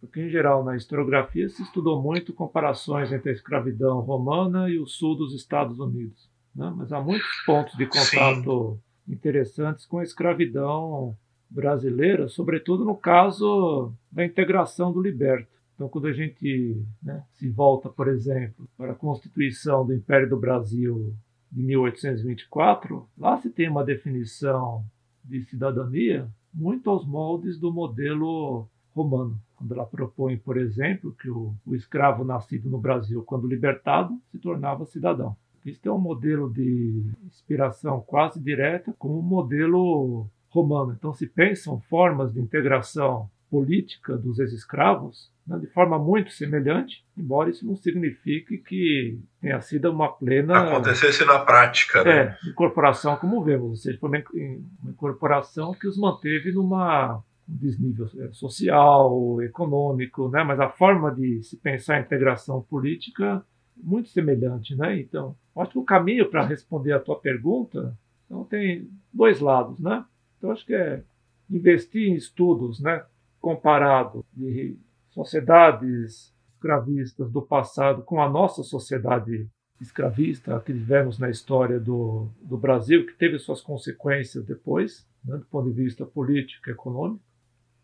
Porque, 0.00 0.20
em 0.20 0.28
geral, 0.28 0.62
na 0.62 0.76
historiografia 0.76 1.48
se 1.48 1.62
estudou 1.62 2.00
muito 2.00 2.32
comparações 2.32 3.12
entre 3.12 3.30
a 3.30 3.32
escravidão 3.32 4.00
romana 4.00 4.68
e 4.68 4.78
o 4.78 4.86
sul 4.86 5.16
dos 5.16 5.34
Estados 5.34 5.78
Unidos. 5.78 6.30
Né? 6.54 6.72
Mas 6.76 6.92
há 6.92 7.00
muitos 7.00 7.42
pontos 7.44 7.76
de 7.76 7.86
contato 7.86 8.78
Sim. 9.06 9.12
interessantes 9.12 9.86
com 9.86 9.98
a 9.98 10.02
escravidão 10.02 11.16
brasileira, 11.48 12.28
sobretudo 12.28 12.84
no 12.84 12.94
caso 12.94 13.92
da 14.10 14.24
integração 14.24 14.92
do 14.92 15.00
liberto. 15.00 15.53
Então, 15.74 15.88
quando 15.88 16.06
a 16.06 16.12
gente 16.12 16.80
né, 17.02 17.24
se 17.32 17.48
volta, 17.48 17.88
por 17.88 18.08
exemplo, 18.08 18.68
para 18.76 18.92
a 18.92 18.96
Constituição 18.96 19.84
do 19.84 19.92
Império 19.92 20.28
do 20.28 20.38
Brasil 20.38 21.14
de 21.50 21.62
1824, 21.62 23.08
lá 23.18 23.36
se 23.38 23.50
tem 23.50 23.68
uma 23.68 23.84
definição 23.84 24.84
de 25.24 25.42
cidadania 25.44 26.28
muito 26.52 26.88
aos 26.88 27.04
moldes 27.06 27.58
do 27.58 27.72
modelo 27.72 28.68
romano, 28.94 29.40
quando 29.56 29.74
ela 29.74 29.84
propõe, 29.84 30.36
por 30.36 30.56
exemplo, 30.56 31.12
que 31.20 31.28
o, 31.28 31.52
o 31.66 31.74
escravo 31.74 32.24
nascido 32.24 32.70
no 32.70 32.78
Brasil, 32.78 33.22
quando 33.24 33.48
libertado, 33.48 34.16
se 34.30 34.38
tornava 34.38 34.86
cidadão. 34.86 35.36
Isso 35.64 35.80
é 35.88 35.90
um 35.90 35.98
modelo 35.98 36.52
de 36.52 37.02
inspiração 37.24 38.00
quase 38.00 38.38
direta 38.38 38.94
com 38.98 39.18
o 39.18 39.22
modelo 39.22 40.28
romano. 40.50 40.94
Então, 40.96 41.12
se 41.12 41.26
pensam 41.26 41.80
formas 41.80 42.32
de 42.32 42.40
integração 42.40 43.28
política 43.50 44.16
dos 44.16 44.38
ex-escravos 44.38 45.32
né, 45.46 45.58
de 45.58 45.66
forma 45.66 45.98
muito 45.98 46.32
semelhante, 46.32 47.04
embora 47.16 47.50
isso 47.50 47.66
não 47.66 47.76
signifique 47.76 48.58
que 48.58 49.18
tenha 49.40 49.60
sido 49.60 49.90
uma 49.90 50.10
plena. 50.10 50.58
Acontecesse 50.58 51.24
na 51.24 51.38
prática, 51.38 52.02
né? 52.02 52.10
É, 52.12 52.48
incorporação, 52.48 53.16
como 53.16 53.42
vemos, 53.44 53.68
ou 53.68 53.76
seja, 53.76 53.98
foi 53.98 54.08
uma 54.08 54.90
incorporação 54.90 55.74
que 55.74 55.86
os 55.86 55.98
manteve 55.98 56.52
numa 56.52 57.22
um 57.46 57.56
desnível 57.56 58.08
é, 58.18 58.32
social, 58.32 59.42
econômico, 59.42 60.30
né? 60.30 60.42
mas 60.42 60.58
a 60.58 60.70
forma 60.70 61.14
de 61.14 61.42
se 61.42 61.58
pensar 61.58 61.96
a 61.96 62.00
integração 62.00 62.62
política 62.62 63.44
muito 63.76 64.08
semelhante, 64.08 64.74
né? 64.74 64.98
Então, 64.98 65.36
acho 65.56 65.72
que 65.72 65.78
o 65.78 65.84
caminho 65.84 66.30
para 66.30 66.46
responder 66.46 66.92
a 66.92 67.00
tua 67.00 67.18
pergunta, 67.18 67.94
então 68.24 68.44
tem 68.44 68.88
dois 69.12 69.40
lados, 69.40 69.78
né? 69.80 70.04
Então 70.38 70.50
acho 70.52 70.64
que 70.64 70.74
é 70.74 71.02
investir 71.50 72.08
em 72.08 72.14
estudos, 72.14 72.80
né? 72.80 73.04
Comparado 73.44 74.24
de 74.32 74.74
sociedades 75.10 76.34
escravistas 76.54 77.30
do 77.30 77.42
passado 77.42 78.02
com 78.02 78.22
a 78.22 78.30
nossa 78.30 78.62
sociedade 78.62 79.46
escravista 79.78 80.58
que 80.60 80.72
vivemos 80.72 81.18
na 81.18 81.28
história 81.28 81.78
do, 81.78 82.30
do 82.40 82.56
Brasil, 82.56 83.04
que 83.04 83.12
teve 83.12 83.38
suas 83.38 83.60
consequências 83.60 84.46
depois, 84.46 85.06
né, 85.22 85.36
do 85.36 85.44
ponto 85.44 85.70
de 85.70 85.82
vista 85.82 86.06
político 86.06 86.70
e 86.70 86.72
econômico. 86.72 87.22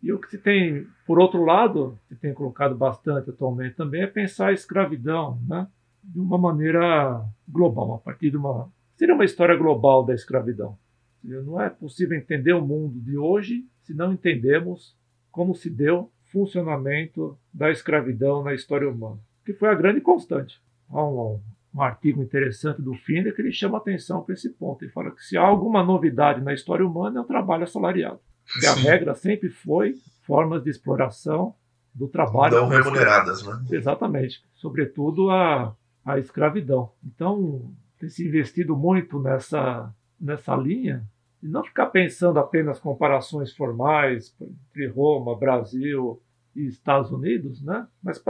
E 0.03 0.11
o 0.11 0.19
que 0.19 0.31
se 0.31 0.39
tem, 0.39 0.87
por 1.07 1.19
outro 1.19 1.45
lado, 1.45 1.99
se 2.09 2.17
tem 2.17 2.33
colocado 2.33 2.75
bastante 2.75 3.29
atualmente 3.29 3.77
também, 3.77 4.01
é 4.01 4.07
pensar 4.07 4.47
a 4.47 4.55
escravidão 4.55 5.39
né, 5.47 5.69
de 6.03 6.19
uma 6.19 6.39
maneira 6.39 7.23
global, 7.47 7.97
a 7.97 7.99
partir 7.99 8.31
de 8.31 8.39
uma. 8.39 8.73
Seria 8.97 9.15
uma 9.15 9.27
história 9.27 9.57
global 9.59 10.07
da 10.07 10.15
escravidão. 10.15 10.79
Não 11.23 11.61
é 11.61 11.69
possível 11.69 12.17
entender 12.17 12.55
o 12.55 12.67
mundo 12.67 12.99
de 12.99 13.19
hoje 13.19 13.67
se 13.83 13.93
não 13.93 14.11
entendemos 14.11 14.99
como 15.31 15.55
se 15.55 15.71
deu 15.71 16.11
funcionamento 16.33 17.37
da 17.53 17.71
escravidão 17.71 18.43
na 18.43 18.55
história 18.55 18.89
humana, 18.89 19.19
que 19.45 19.53
foi 19.53 19.69
a 19.69 19.75
grande 19.75 20.01
constante. 20.01 20.61
Há 20.89 21.05
um, 21.05 21.41
um 21.75 21.83
artigo 21.83 22.23
interessante 22.23 22.81
do 22.81 22.95
Finder 22.95 23.35
que 23.35 23.43
ele 23.43 23.53
chama 23.53 23.79
atenção 23.79 24.23
para 24.23 24.35
esse 24.35 24.51
ponto. 24.51 24.85
Ele 24.85 24.93
fala 24.93 25.11
que 25.11 25.23
se 25.25 25.37
há 25.37 25.43
alguma 25.43 25.83
novidade 25.83 26.41
na 26.41 26.53
história 26.53 26.87
humana 26.87 27.19
é 27.19 27.23
o 27.23 27.27
trabalho 27.27 27.65
assalariado. 27.65 28.21
Que 28.61 28.67
a 28.67 28.75
regra 28.75 29.15
sempre 29.15 29.49
foi 29.49 29.95
formas 30.23 30.63
de 30.63 30.71
exploração 30.71 31.55
do 31.95 32.09
trabalho. 32.09 32.57
Não 32.57 32.69
remuneradas, 32.69 33.45
né? 33.45 33.65
Exatamente. 33.71 34.43
Sobretudo 34.55 35.31
a, 35.31 35.75
a 36.05 36.19
escravidão. 36.19 36.91
Então, 37.05 37.71
tem 37.99 38.09
se 38.09 38.27
investido 38.27 38.77
muito 38.77 39.21
nessa, 39.21 39.93
nessa 40.21 40.57
linha 40.57 41.05
e 41.43 41.49
não 41.49 41.65
ficar 41.65 41.87
pensando 41.87 42.39
apenas 42.39 42.79
comparações 42.79 43.55
formais 43.55 44.35
entre 44.41 44.87
Roma, 44.89 45.39
Brasil 45.39 46.21
e 46.55 46.67
Estados 46.67 47.11
Unidos, 47.11 47.63
né? 47.63 47.87
mas 48.03 48.23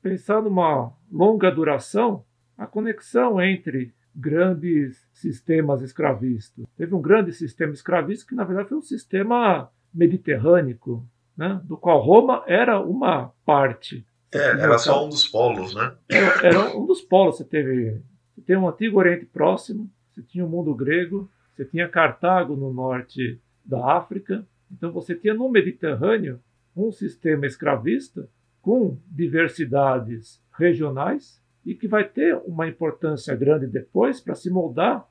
pensar 0.00 0.40
numa 0.42 0.92
longa 1.10 1.50
duração, 1.50 2.24
a 2.56 2.66
conexão 2.66 3.40
entre 3.40 3.92
grandes 4.14 5.06
sistemas 5.12 5.82
escravistas. 5.82 6.64
Teve 6.76 6.94
um 6.94 7.02
grande 7.02 7.32
sistema 7.32 7.72
escravista 7.72 8.26
que, 8.28 8.34
na 8.34 8.44
verdade, 8.44 8.68
foi 8.68 8.78
um 8.78 8.82
sistema 8.82 9.68
mediterrâneo, 9.92 11.04
né? 11.36 11.60
do 11.64 11.76
qual 11.76 12.00
Roma 12.00 12.44
era 12.46 12.80
uma 12.80 13.32
parte. 13.44 14.06
É, 14.32 14.38
era 14.38 14.78
só 14.78 15.04
um 15.04 15.08
dos 15.08 15.28
polos, 15.28 15.74
né? 15.74 15.94
Era, 16.08 16.46
era 16.46 16.76
um 16.76 16.86
dos 16.86 17.00
polos. 17.00 17.36
Você 17.36 17.44
teve 17.44 18.02
você 18.34 18.40
tem 18.42 18.56
um 18.56 18.68
antigo 18.68 18.98
Oriente 18.98 19.26
Próximo, 19.26 19.88
você 20.12 20.22
tinha 20.22 20.44
o 20.44 20.48
mundo 20.48 20.74
grego, 20.74 21.30
você 21.54 21.64
tinha 21.64 21.88
Cartago 21.88 22.56
no 22.56 22.72
norte 22.72 23.40
da 23.64 23.96
África. 23.96 24.46
Então 24.70 24.90
você 24.92 25.14
tinha 25.14 25.34
no 25.34 25.48
Mediterrâneo 25.48 26.40
um 26.76 26.90
sistema 26.90 27.46
escravista 27.46 28.28
com 28.60 28.98
diversidades 29.06 30.42
regionais 30.52 31.40
e 31.64 31.74
que 31.74 31.86
vai 31.86 32.04
ter 32.04 32.36
uma 32.44 32.66
importância 32.66 33.34
grande 33.36 33.66
depois 33.66 34.20
para 34.20 34.34
se 34.34 34.50
moldar 34.50 35.06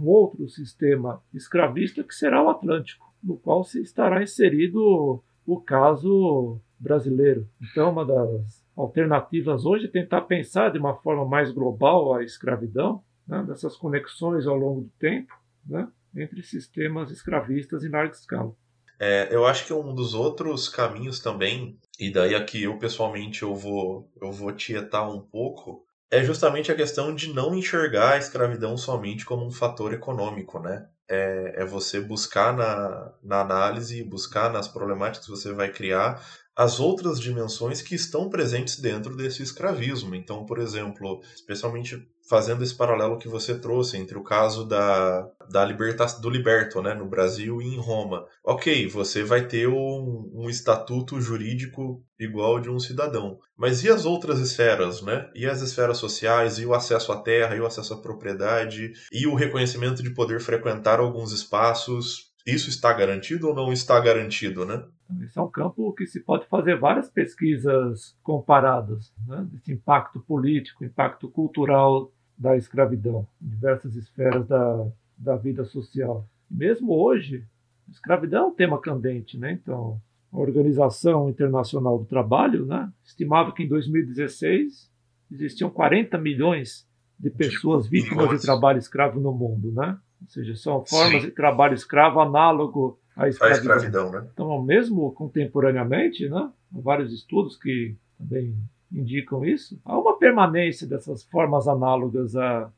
um 0.00 0.06
outro 0.06 0.48
sistema 0.48 1.20
escravista 1.34 2.04
que 2.04 2.14
será 2.14 2.42
o 2.42 2.48
Atlântico, 2.48 3.12
no 3.22 3.36
qual 3.36 3.64
se 3.64 3.80
estará 3.82 4.22
inserido 4.22 5.22
o 5.44 5.60
caso 5.60 6.60
brasileiro. 6.78 7.48
Então, 7.60 7.90
uma 7.90 8.04
das 8.06 8.64
alternativas 8.76 9.66
hoje 9.66 9.86
é 9.86 9.90
tentar 9.90 10.22
pensar 10.22 10.70
de 10.70 10.78
uma 10.78 10.94
forma 10.94 11.24
mais 11.24 11.50
global 11.50 12.14
a 12.14 12.22
escravidão, 12.22 13.02
né, 13.26 13.42
dessas 13.46 13.76
conexões 13.76 14.46
ao 14.46 14.56
longo 14.56 14.82
do 14.82 14.90
tempo, 14.98 15.34
né, 15.66 15.88
entre 16.14 16.42
sistemas 16.42 17.10
escravistas 17.10 17.84
em 17.84 17.88
larga 17.88 18.14
escala. 18.14 18.54
É, 18.98 19.28
eu 19.30 19.46
acho 19.46 19.66
que 19.66 19.72
um 19.72 19.94
dos 19.94 20.12
outros 20.12 20.68
caminhos 20.68 21.20
também, 21.20 21.78
e 21.98 22.12
daí 22.12 22.34
aqui 22.34 22.64
eu 22.64 22.78
pessoalmente 22.78 23.42
eu 23.42 23.54
vou, 23.54 24.10
eu 24.20 24.30
vou 24.30 24.52
tietar 24.52 25.10
um 25.10 25.20
pouco, 25.20 25.86
é 26.10 26.22
justamente 26.22 26.70
a 26.70 26.74
questão 26.74 27.14
de 27.14 27.32
não 27.32 27.54
enxergar 27.54 28.12
a 28.12 28.18
escravidão 28.18 28.76
somente 28.76 29.24
como 29.24 29.46
um 29.46 29.50
fator 29.50 29.94
econômico, 29.94 30.58
né? 30.58 30.86
É, 31.08 31.62
é 31.62 31.64
você 31.64 32.00
buscar 32.00 32.54
na, 32.54 33.14
na 33.22 33.40
análise, 33.40 34.04
buscar 34.04 34.52
nas 34.52 34.68
problemáticas 34.68 35.24
que 35.24 35.30
você 35.30 35.52
vai 35.52 35.72
criar 35.72 36.22
as 36.54 36.78
outras 36.78 37.18
dimensões 37.18 37.80
que 37.80 37.94
estão 37.94 38.28
presentes 38.28 38.78
dentro 38.78 39.16
desse 39.16 39.42
escravismo. 39.42 40.14
Então, 40.14 40.44
por 40.44 40.58
exemplo, 40.58 41.22
especialmente 41.34 42.06
fazendo 42.30 42.62
esse 42.62 42.76
paralelo 42.76 43.18
que 43.18 43.26
você 43.26 43.58
trouxe 43.58 43.96
entre 43.96 44.16
o 44.16 44.22
caso 44.22 44.64
da, 44.64 45.28
da 45.50 45.64
libertação 45.64 46.20
do 46.20 46.30
liberto, 46.30 46.80
né, 46.80 46.94
no 46.94 47.04
Brasil 47.04 47.60
e 47.60 47.66
em 47.66 47.76
Roma. 47.76 48.24
Ok, 48.44 48.86
você 48.86 49.24
vai 49.24 49.48
ter 49.48 49.66
um, 49.66 50.30
um 50.32 50.48
estatuto 50.48 51.20
jurídico 51.20 52.00
igual 52.20 52.60
de 52.60 52.70
um 52.70 52.78
cidadão, 52.78 53.40
mas 53.56 53.82
e 53.82 53.88
as 53.88 54.06
outras 54.06 54.38
esferas, 54.38 55.02
né? 55.02 55.28
E 55.34 55.44
as 55.44 55.60
esferas 55.60 55.98
sociais, 55.98 56.58
e 56.60 56.64
o 56.64 56.72
acesso 56.72 57.10
à 57.10 57.20
terra, 57.20 57.56
e 57.56 57.60
o 57.60 57.66
acesso 57.66 57.94
à 57.94 57.96
propriedade, 58.00 58.92
e 59.10 59.26
o 59.26 59.34
reconhecimento 59.34 60.00
de 60.00 60.10
poder 60.10 60.40
frequentar 60.40 61.00
alguns 61.00 61.32
espaços? 61.32 62.30
Isso 62.46 62.70
está 62.70 62.92
garantido 62.92 63.48
ou 63.48 63.54
não 63.54 63.72
está 63.72 63.98
garantido, 63.98 64.64
né? 64.64 64.84
Esse 65.24 65.38
é 65.38 65.42
um 65.42 65.50
campo 65.50 65.92
que 65.94 66.06
se 66.06 66.20
pode 66.20 66.46
fazer 66.46 66.78
várias 66.78 67.10
pesquisas 67.10 68.16
comparadas, 68.22 69.12
né? 69.26 69.44
desse 69.50 69.72
impacto 69.72 70.20
político, 70.20 70.84
impacto 70.84 71.28
cultural 71.28 72.12
da 72.40 72.56
escravidão, 72.56 73.26
em 73.40 73.48
diversas 73.50 73.94
esferas 73.94 74.46
da, 74.46 74.86
da 75.16 75.36
vida 75.36 75.62
social. 75.66 76.26
Mesmo 76.50 76.94
hoje, 76.94 77.44
a 77.86 77.90
escravidão 77.90 78.44
é 78.44 78.46
um 78.46 78.54
tema 78.54 78.80
candente, 78.80 79.36
né? 79.36 79.52
Então, 79.52 80.00
a 80.32 80.38
Organização 80.38 81.28
Internacional 81.28 81.98
do 81.98 82.06
Trabalho 82.06 82.64
né, 82.64 82.90
estimava 83.04 83.52
que 83.52 83.64
em 83.64 83.68
2016 83.68 84.90
existiam 85.30 85.68
40 85.68 86.16
milhões 86.16 86.88
de 87.18 87.28
pessoas 87.28 87.86
vítimas 87.86 88.30
de 88.30 88.40
trabalho 88.40 88.78
escravo 88.78 89.20
no 89.20 89.32
mundo, 89.32 89.70
né? 89.72 89.98
Ou 90.22 90.28
seja, 90.28 90.56
são 90.56 90.82
formas 90.86 91.20
Sim. 91.20 91.28
de 91.28 91.34
trabalho 91.34 91.74
escravo 91.74 92.20
análogo 92.20 92.98
à 93.14 93.28
escravidão. 93.28 93.72
A 93.72 93.76
escravidão 93.76 94.12
né? 94.12 94.28
Então, 94.32 94.62
mesmo 94.62 95.12
contemporaneamente, 95.12 96.26
né, 96.26 96.50
há 96.74 96.80
vários 96.80 97.12
estudos 97.12 97.58
que 97.58 97.96
também 98.16 98.56
indicam 98.92 99.44
isso, 99.44 99.80
há 99.84 99.98
uma 99.98 100.18
permanência 100.18 100.86
dessas 100.86 101.22
formas 101.22 101.68
análogas 101.68 102.34
à, 102.36 102.70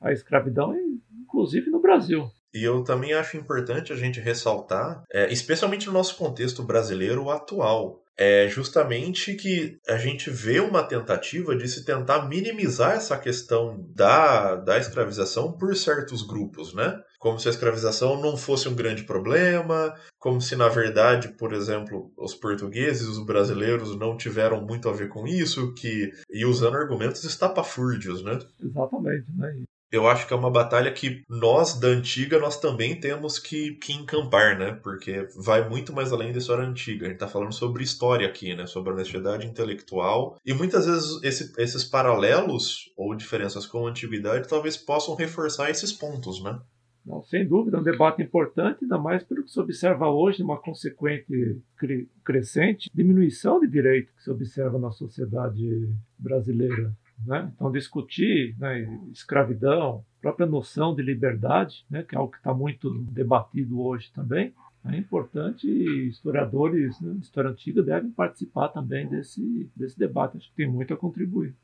à 0.00 0.12
escravidão, 0.12 0.74
inclusive 1.20 1.70
no 1.70 1.80
Brasil. 1.80 2.30
E 2.54 2.64
eu 2.64 2.82
também 2.82 3.12
acho 3.12 3.36
importante 3.36 3.92
a 3.92 3.96
gente 3.96 4.20
ressaltar, 4.20 5.04
é, 5.12 5.30
especialmente 5.32 5.86
no 5.86 5.92
nosso 5.92 6.16
contexto 6.16 6.62
brasileiro 6.62 7.30
atual, 7.30 8.02
é 8.18 8.48
justamente 8.48 9.34
que 9.36 9.78
a 9.88 9.96
gente 9.96 10.28
vê 10.28 10.58
uma 10.58 10.82
tentativa 10.82 11.54
de 11.54 11.68
se 11.68 11.84
tentar 11.84 12.28
minimizar 12.28 12.96
essa 12.96 13.16
questão 13.16 13.86
da, 13.94 14.56
da 14.56 14.76
escravização 14.76 15.52
por 15.52 15.76
certos 15.76 16.26
grupos, 16.26 16.74
né? 16.74 17.00
Como 17.20 17.38
se 17.38 17.46
a 17.46 17.50
escravização 17.50 18.20
não 18.20 18.36
fosse 18.36 18.68
um 18.68 18.74
grande 18.74 19.04
problema, 19.04 19.94
como 20.18 20.40
se, 20.40 20.56
na 20.56 20.68
verdade, 20.68 21.28
por 21.36 21.52
exemplo, 21.52 22.12
os 22.16 22.34
portugueses 22.34 23.06
os 23.06 23.24
brasileiros 23.24 23.96
não 23.96 24.16
tiveram 24.16 24.64
muito 24.66 24.88
a 24.88 24.92
ver 24.92 25.08
com 25.08 25.26
isso, 25.26 25.72
que 25.74 26.10
e 26.28 26.44
usando 26.44 26.76
argumentos 26.76 27.22
estapafúrdios, 27.22 28.22
né? 28.24 28.38
Exatamente, 28.60 29.26
né? 29.36 29.64
Eu 29.90 30.06
acho 30.06 30.26
que 30.26 30.34
é 30.34 30.36
uma 30.36 30.50
batalha 30.50 30.92
que 30.92 31.24
nós 31.28 31.78
da 31.80 31.88
antiga 31.88 32.38
nós 32.38 32.60
também 32.60 32.98
temos 32.98 33.38
que, 33.38 33.72
que 33.76 33.92
encampar, 33.92 34.58
né? 34.58 34.72
Porque 34.82 35.26
vai 35.36 35.68
muito 35.68 35.92
mais 35.92 36.12
além 36.12 36.32
da 36.32 36.38
história 36.38 36.64
antiga. 36.64 37.06
A 37.06 37.08
gente 37.08 37.18
tá 37.18 37.28
falando 37.28 37.52
sobre 37.52 37.82
história 37.82 38.26
aqui, 38.26 38.54
né? 38.54 38.66
Sobre 38.66 38.92
honestidade 38.92 39.46
intelectual. 39.46 40.36
E 40.44 40.52
muitas 40.52 40.86
vezes 40.86 41.22
esse, 41.22 41.52
esses 41.60 41.84
paralelos 41.84 42.92
ou 42.96 43.14
diferenças 43.14 43.66
com 43.66 43.86
a 43.86 43.90
antiguidade 43.90 44.48
talvez 44.48 44.76
possam 44.76 45.14
reforçar 45.14 45.70
esses 45.70 45.92
pontos, 45.92 46.42
né? 46.42 46.60
Não, 47.08 47.22
sem 47.22 47.48
dúvida, 47.48 47.78
é 47.78 47.80
um 47.80 47.84
debate 47.84 48.20
importante, 48.20 48.80
ainda 48.82 48.98
mais 48.98 49.24
pelo 49.24 49.42
que 49.42 49.50
se 49.50 49.58
observa 49.58 50.10
hoje, 50.10 50.42
uma 50.42 50.60
consequente 50.60 51.58
cre 51.74 52.06
crescente 52.22 52.90
diminuição 52.92 53.58
de 53.58 53.66
direito 53.66 54.12
que 54.14 54.22
se 54.22 54.30
observa 54.30 54.78
na 54.78 54.90
sociedade 54.90 55.88
brasileira. 56.18 56.94
Né? 57.26 57.50
Então, 57.54 57.70
discutir 57.70 58.56
né, 58.58 58.80
escravidão, 59.12 60.04
própria 60.20 60.46
noção 60.46 60.94
de 60.94 61.02
liberdade, 61.02 61.84
né, 61.90 62.02
que 62.02 62.14
é 62.14 62.18
algo 62.18 62.32
que 62.32 62.38
está 62.38 62.54
muito 62.54 62.90
debatido 63.04 63.80
hoje 63.80 64.10
também, 64.12 64.54
é 64.86 64.96
importante 64.96 65.66
e 65.66 66.08
historiadores 66.08 67.00
né, 67.00 67.16
história 67.20 67.50
antiga 67.50 67.82
devem 67.82 68.10
participar 68.10 68.68
também 68.68 69.08
desse, 69.08 69.70
desse 69.76 69.98
debate. 69.98 70.36
Acho 70.36 70.48
que 70.50 70.56
tem 70.56 70.70
muito 70.70 70.94
a 70.94 70.96
contribuir. 70.96 71.54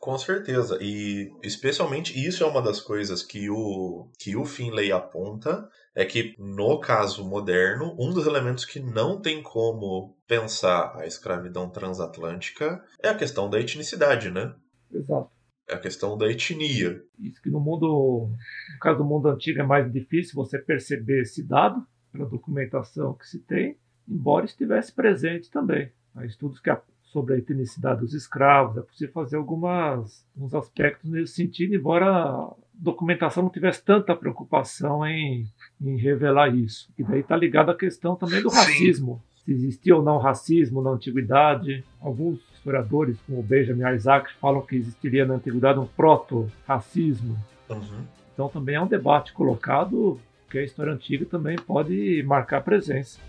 Com 0.00 0.16
certeza. 0.18 0.78
E 0.80 1.30
especialmente 1.42 2.18
isso 2.18 2.42
é 2.42 2.46
uma 2.46 2.62
das 2.62 2.80
coisas 2.80 3.22
que 3.22 3.48
o, 3.50 4.08
que 4.18 4.34
o 4.34 4.44
Finlay 4.44 4.90
aponta, 4.90 5.68
é 5.94 6.04
que 6.04 6.34
no 6.38 6.80
caso 6.80 7.24
moderno, 7.24 7.94
um 7.98 8.12
dos 8.12 8.26
elementos 8.26 8.64
que 8.64 8.80
não 8.80 9.20
tem 9.20 9.42
como 9.42 10.16
pensar 10.26 10.96
a 10.96 11.06
escravidão 11.06 11.70
transatlântica 11.70 12.82
é 13.00 13.08
a 13.08 13.14
questão 13.14 13.48
da 13.48 13.60
etnicidade, 13.60 14.30
né? 14.30 14.52
Exato. 14.94 15.30
É 15.68 15.74
a 15.74 15.78
questão 15.78 16.16
da 16.16 16.30
etnia. 16.30 17.02
Isso 17.18 17.40
que 17.40 17.50
no 17.50 17.60
mundo, 17.60 18.28
no 18.72 18.78
caso 18.80 18.98
do 18.98 19.04
mundo 19.04 19.28
antigo, 19.28 19.60
é 19.60 19.62
mais 19.62 19.90
difícil 19.90 20.34
você 20.34 20.58
perceber 20.58 21.22
esse 21.22 21.42
dado 21.42 21.84
pela 22.12 22.26
documentação 22.26 23.14
que 23.14 23.26
se 23.26 23.38
tem, 23.40 23.76
embora 24.06 24.44
estivesse 24.44 24.92
presente 24.92 25.50
também. 25.50 25.90
Há 26.14 26.24
estudos 26.26 26.60
que, 26.60 26.70
sobre 27.04 27.34
a 27.34 27.38
etnicidade 27.38 28.00
dos 28.00 28.12
escravos, 28.12 28.76
é 28.76 28.82
possível 28.82 29.12
fazer 29.14 29.36
algumas, 29.36 30.26
alguns 30.36 30.54
aspectos 30.54 31.10
nesse 31.10 31.34
sentido, 31.34 31.74
embora 31.74 32.06
a 32.06 32.54
documentação 32.74 33.44
não 33.44 33.50
tivesse 33.50 33.82
tanta 33.82 34.14
preocupação 34.14 35.04
em, 35.06 35.46
em 35.80 35.96
revelar 35.96 36.54
isso. 36.54 36.92
E 36.98 37.02
daí 37.02 37.20
está 37.20 37.36
ligado 37.36 37.70
à 37.70 37.76
questão 37.76 38.16
também 38.16 38.42
do 38.42 38.50
racismo. 38.50 39.22
Sim 39.24 39.34
se 39.44 39.52
existia 39.52 39.94
ou 39.94 40.02
não 40.02 40.18
racismo 40.18 40.80
na 40.82 40.90
antiguidade. 40.90 41.84
Alguns 42.00 42.40
historiadores, 42.64 43.18
como 43.26 43.42
Benjamin 43.42 43.94
Isaac, 43.94 44.32
falam 44.40 44.62
que 44.62 44.76
existiria 44.76 45.26
na 45.26 45.34
antiguidade 45.34 45.78
um 45.78 45.86
proto-racismo. 45.86 47.36
Uhum. 47.68 48.04
Então 48.32 48.48
também 48.48 48.74
é 48.76 48.80
um 48.80 48.86
debate 48.86 49.32
colocado 49.34 50.18
que 50.50 50.58
a 50.58 50.62
história 50.62 50.92
antiga 50.92 51.26
também 51.26 51.56
pode 51.56 52.22
marcar 52.26 52.62
presença. 52.62 53.20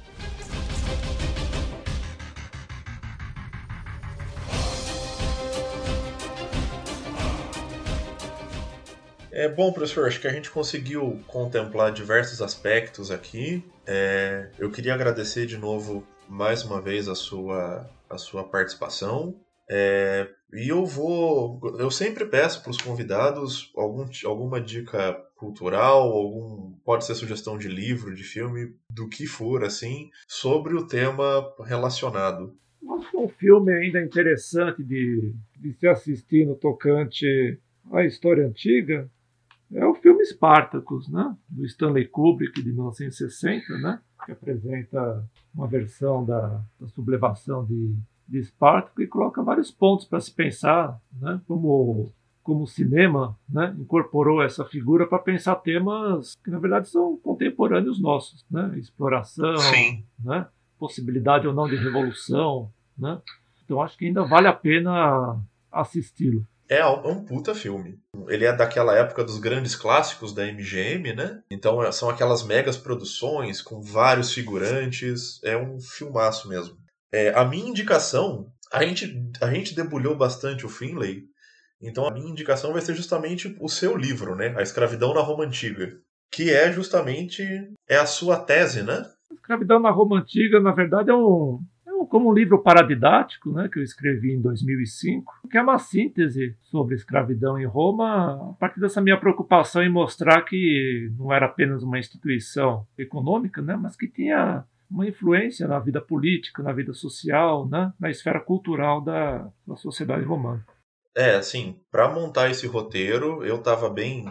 É 9.32 9.50
bom, 9.50 9.74
professor, 9.74 10.08
acho 10.08 10.22
que 10.22 10.28
a 10.28 10.32
gente 10.32 10.50
conseguiu 10.50 11.20
contemplar 11.28 11.92
diversos 11.92 12.42
aspectos 12.42 13.12
aqui. 13.12 13.62
É, 13.86 14.48
eu 14.58 14.72
queria 14.72 14.94
agradecer 14.94 15.46
de 15.46 15.58
novo 15.58 16.08
mais 16.28 16.64
uma 16.64 16.80
vez 16.80 17.10
a 17.10 17.16
sua, 17.16 17.86
a 18.10 18.18
sua 18.18 18.44
participação. 18.44 19.40
É, 19.70 20.30
e 20.54 20.70
eu 20.70 20.86
vou. 20.86 21.60
Eu 21.80 21.90
sempre 21.90 22.26
peço 22.26 22.62
para 22.62 22.72
os 22.72 22.78
convidados 22.78 23.72
algum, 23.76 24.06
alguma 24.26 24.62
dica 24.62 25.14
cultural, 25.36 26.12
algum. 26.12 26.74
Pode 26.86 27.06
ser 27.06 27.16
sugestão 27.16 27.58
de 27.58 27.68
livro, 27.68 28.14
de 28.14 28.24
filme, 28.24 28.76
do 28.90 29.10
que 29.10 29.26
for, 29.26 29.64
assim, 29.64 30.10
sobre 30.28 30.76
o 30.76 30.88
tema 30.88 31.54
relacionado. 31.66 32.56
Um 33.14 33.28
filme 33.28 33.74
ainda 33.74 34.02
interessante 34.02 34.84
de, 34.84 35.34
de 35.60 35.74
se 35.74 35.88
assistir 35.88 36.46
no 36.46 36.56
tocante 36.56 37.60
à 37.92 38.06
história 38.06 38.46
antiga 38.46 39.10
é 39.74 39.86
o 39.86 39.96
filme 39.96 40.24
Spartacus, 40.26 41.10
né? 41.10 41.36
do 41.50 41.66
Stanley 41.66 42.08
Kubrick, 42.08 42.62
de 42.62 42.72
1960, 42.72 43.78
né? 43.80 44.00
Que 44.26 44.32
apresenta 44.32 45.24
uma 45.54 45.68
versão 45.68 46.26
da, 46.26 46.62
da 46.80 46.88
sublevação 46.88 47.64
de, 47.64 47.96
de 48.28 48.40
Espartaco 48.40 49.02
e 49.02 49.08
coloca 49.08 49.44
vários 49.44 49.72
pontos 49.72 50.06
para 50.06 50.20
se 50.20 50.32
pensar, 50.32 51.00
né? 51.22 51.40
como, 51.48 52.12
como 52.44 52.64
o 52.64 52.68
cinema 52.68 53.38
né? 53.48 53.76
incorporou 53.80 54.42
essa 54.42 54.66
figura 54.66 55.06
para 55.06 55.20
pensar 55.20 55.56
temas 55.58 56.36
que, 56.44 56.50
na 56.50 56.60
verdade, 56.60 56.90
são 56.90 57.18
contemporâneos 57.18 58.02
nossos. 58.02 58.46
Né? 58.50 58.78
Exploração, 58.78 59.56
né? 60.24 60.48
possibilidade 60.80 61.48
ou 61.48 61.54
não 61.54 61.68
de 61.68 61.76
revolução. 61.76 62.72
Né? 62.98 63.22
Então, 63.64 63.82
acho 63.82 63.98
que 63.98 64.06
ainda 64.06 64.24
vale 64.24 64.48
a 64.48 64.54
pena 64.54 65.40
assisti-lo. 65.72 66.46
É, 66.70 66.78
é 66.78 66.88
um 66.88 67.24
puta 67.24 67.54
filme. 67.54 68.00
Ele 68.28 68.46
é 68.46 68.56
daquela 68.56 68.96
época 68.96 69.24
dos 69.24 69.38
grandes 69.38 69.76
clássicos 69.76 70.34
da 70.34 70.46
MGM, 70.46 71.14
né? 71.14 71.42
Então 71.50 71.84
é, 71.84 71.92
são 71.92 72.10
aquelas 72.10 72.44
megas 72.44 72.78
produções 72.78 73.62
com 73.62 73.82
vários 73.82 74.34
figurantes. 74.34 75.40
É 75.44 75.56
um 75.58 75.80
filmaço 75.80 76.50
mesmo. 76.50 76.78
É, 77.12 77.30
a 77.30 77.46
minha 77.46 77.70
indicação, 77.70 78.48
a 78.72 78.84
gente, 78.84 79.16
a 79.42 79.54
gente 79.54 79.76
debulhou 79.76 80.18
bastante 80.18 80.66
o 80.66 80.70
Finlay, 80.70 81.24
então 81.82 82.08
a 82.08 82.12
minha 82.12 82.30
indicação 82.30 82.74
vai 82.74 82.82
ser 82.82 82.96
justamente 82.96 83.56
o 83.60 83.70
seu 83.70 83.96
livro, 83.96 84.36
né? 84.36 84.54
A 84.58 84.62
Escravidão 84.62 85.14
na 85.14 85.22
Roma 85.22 85.46
Antiga. 85.46 85.98
Que 86.32 86.52
é 86.52 86.72
justamente 86.72 87.44
é 87.88 87.98
a 87.98 88.06
sua 88.06 88.38
tese, 88.38 88.82
né? 88.82 89.06
Escravidão 89.32 89.80
na 89.80 89.92
Roma 89.92 90.20
Antiga, 90.20 90.60
na 90.60 90.72
verdade, 90.72 91.12
é 91.12 91.14
um, 91.14 91.60
como 92.08 92.30
um 92.30 92.34
livro 92.34 92.62
paradidático, 92.62 93.52
né, 93.52 93.70
que 93.72 93.80
eu 93.80 93.84
escrevi 93.84 94.34
em 94.34 94.42
2005, 94.42 95.34
que 95.50 95.58
é 95.58 95.62
uma 95.62 95.78
síntese 95.78 96.56
sobre 96.62 96.96
escravidão 96.96 97.60
em 97.60 97.66
Roma, 97.66 98.52
a 98.52 98.54
partir 98.60 98.80
dessa 98.80 99.02
minha 99.02 99.20
preocupação 99.20 99.84
em 99.84 99.90
mostrar 99.90 100.42
que 100.44 101.12
não 101.18 101.34
era 101.34 101.46
apenas 101.46 101.84
uma 101.84 102.00
instituição 102.00 102.86
econômica, 102.98 103.62
né, 103.62 103.76
mas 103.76 103.96
que 103.96 104.08
tinha 104.08 104.64
uma 104.90 105.08
influência 105.08 105.68
na 105.68 105.80
vida 105.80 106.00
política, 106.00 106.62
na 106.62 106.72
vida 106.72 106.94
social, 106.94 107.68
né, 107.68 107.92
na 108.00 108.10
esfera 108.10 108.40
cultural 108.40 109.02
da, 109.02 109.50
da 109.68 109.76
sociedade 109.76 110.24
romana. 110.24 110.66
É, 111.16 111.36
assim, 111.36 111.80
para 111.90 112.14
montar 112.14 112.50
esse 112.50 112.68
roteiro, 112.68 113.44
eu 113.46 113.56
estava 113.56 113.90
bem 113.90 114.26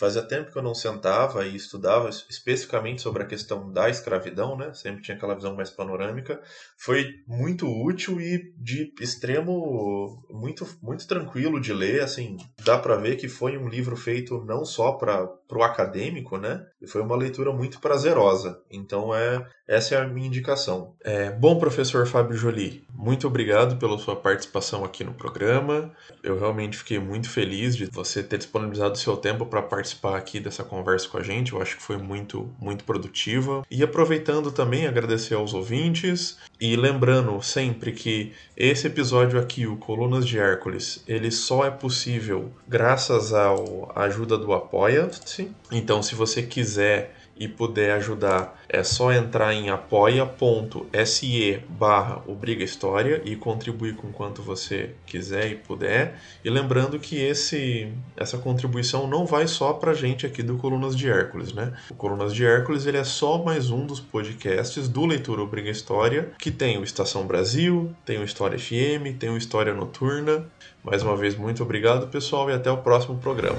Fazia 0.00 0.22
tempo 0.22 0.50
que 0.50 0.56
eu 0.56 0.62
não 0.62 0.74
sentava 0.74 1.46
e 1.46 1.54
estudava 1.54 2.08
especificamente 2.08 3.02
sobre 3.02 3.22
a 3.22 3.26
questão 3.26 3.70
da 3.70 3.90
escravidão, 3.90 4.56
né? 4.56 4.72
Sempre 4.72 5.02
tinha 5.02 5.14
aquela 5.14 5.34
visão 5.34 5.54
mais 5.54 5.68
panorâmica. 5.68 6.40
Foi 6.78 7.16
muito 7.28 7.68
útil 7.68 8.18
e 8.18 8.50
de 8.56 8.94
extremo 8.98 10.24
muito 10.30 10.66
muito 10.82 11.06
tranquilo 11.06 11.60
de 11.60 11.74
ler, 11.74 12.00
assim, 12.00 12.38
dá 12.64 12.78
para 12.78 12.96
ver 12.96 13.16
que 13.16 13.28
foi 13.28 13.58
um 13.58 13.68
livro 13.68 13.94
feito 13.94 14.42
não 14.46 14.64
só 14.64 14.92
para 14.92 15.28
o 15.52 15.62
acadêmico, 15.62 16.38
né? 16.38 16.64
E 16.80 16.86
foi 16.86 17.02
uma 17.02 17.14
leitura 17.14 17.52
muito 17.52 17.78
prazerosa. 17.78 18.58
Então 18.70 19.14
é 19.14 19.46
essa 19.68 19.94
é 19.94 20.00
a 20.00 20.06
minha 20.06 20.26
indicação. 20.26 20.96
É, 21.04 21.30
bom, 21.30 21.58
professor 21.58 22.06
Fábio 22.06 22.36
Jolie, 22.36 22.84
muito 22.92 23.26
obrigado 23.26 23.76
pela 23.76 23.98
sua 23.98 24.16
participação 24.16 24.82
aqui 24.82 25.04
no 25.04 25.14
programa. 25.14 25.92
Eu 26.22 26.38
realmente 26.38 26.76
fiquei 26.78 26.98
muito 26.98 27.30
feliz 27.30 27.76
de 27.76 27.84
você 27.84 28.22
ter 28.22 28.38
disponibilizado 28.38 28.94
o 28.94 28.98
seu 28.98 29.16
tempo 29.16 29.46
para 29.46 29.62
participar 29.90 30.16
aqui 30.16 30.40
dessa 30.40 30.62
conversa 30.62 31.08
com 31.08 31.18
a 31.18 31.22
gente. 31.22 31.52
Eu 31.52 31.62
acho 31.62 31.76
que 31.76 31.82
foi 31.82 31.96
muito, 31.96 32.50
muito 32.58 32.84
produtiva. 32.84 33.64
E 33.70 33.82
aproveitando 33.82 34.50
também, 34.50 34.86
agradecer 34.86 35.34
aos 35.34 35.54
ouvintes 35.54 36.38
e 36.60 36.76
lembrando 36.76 37.40
sempre 37.42 37.92
que 37.92 38.32
esse 38.56 38.86
episódio 38.86 39.38
aqui, 39.38 39.66
o 39.66 39.76
Colunas 39.76 40.26
de 40.26 40.38
Hércules, 40.38 41.02
ele 41.06 41.30
só 41.30 41.64
é 41.64 41.70
possível 41.70 42.52
graças 42.68 43.32
à 43.32 43.54
ajuda 43.96 44.36
do 44.36 44.52
Apoia-se. 44.52 45.50
Então, 45.70 46.02
se 46.02 46.14
você 46.14 46.42
quiser 46.42 47.16
e 47.40 47.48
puder 47.48 47.92
ajudar, 47.92 48.60
é 48.68 48.84
só 48.84 49.10
entrar 49.10 49.54
em 49.54 49.70
apoia.se 49.70 51.60
barra 51.70 52.22
Obriga 52.26 52.62
História 52.62 53.22
e 53.24 53.34
contribuir 53.34 53.96
com 53.96 54.12
quanto 54.12 54.42
você 54.42 54.90
quiser 55.06 55.50
e 55.50 55.54
puder. 55.54 56.20
E 56.44 56.50
lembrando 56.50 56.98
que 56.98 57.16
esse, 57.16 57.90
essa 58.14 58.36
contribuição 58.36 59.06
não 59.06 59.24
vai 59.24 59.46
só 59.46 59.72
para 59.72 59.94
gente 59.94 60.26
aqui 60.26 60.42
do 60.42 60.58
Colunas 60.58 60.94
de 60.94 61.08
Hércules, 61.08 61.54
né? 61.54 61.72
O 61.90 61.94
Colunas 61.94 62.34
de 62.34 62.44
Hércules 62.44 62.84
ele 62.84 62.98
é 62.98 63.04
só 63.04 63.42
mais 63.42 63.70
um 63.70 63.86
dos 63.86 64.00
podcasts 64.00 64.86
do 64.86 65.06
Leitura 65.06 65.40
Obriga 65.40 65.70
História, 65.70 66.32
que 66.38 66.50
tem 66.50 66.76
o 66.76 66.84
Estação 66.84 67.26
Brasil, 67.26 67.90
tem 68.04 68.18
o 68.18 68.24
História 68.24 68.58
FM, 68.58 69.16
tem 69.18 69.30
o 69.30 69.38
História 69.38 69.72
Noturna. 69.72 70.46
Mais 70.84 71.02
uma 71.02 71.16
vez, 71.16 71.34
muito 71.36 71.62
obrigado, 71.62 72.08
pessoal, 72.08 72.50
e 72.50 72.52
até 72.52 72.70
o 72.70 72.78
próximo 72.78 73.16
programa. 73.16 73.58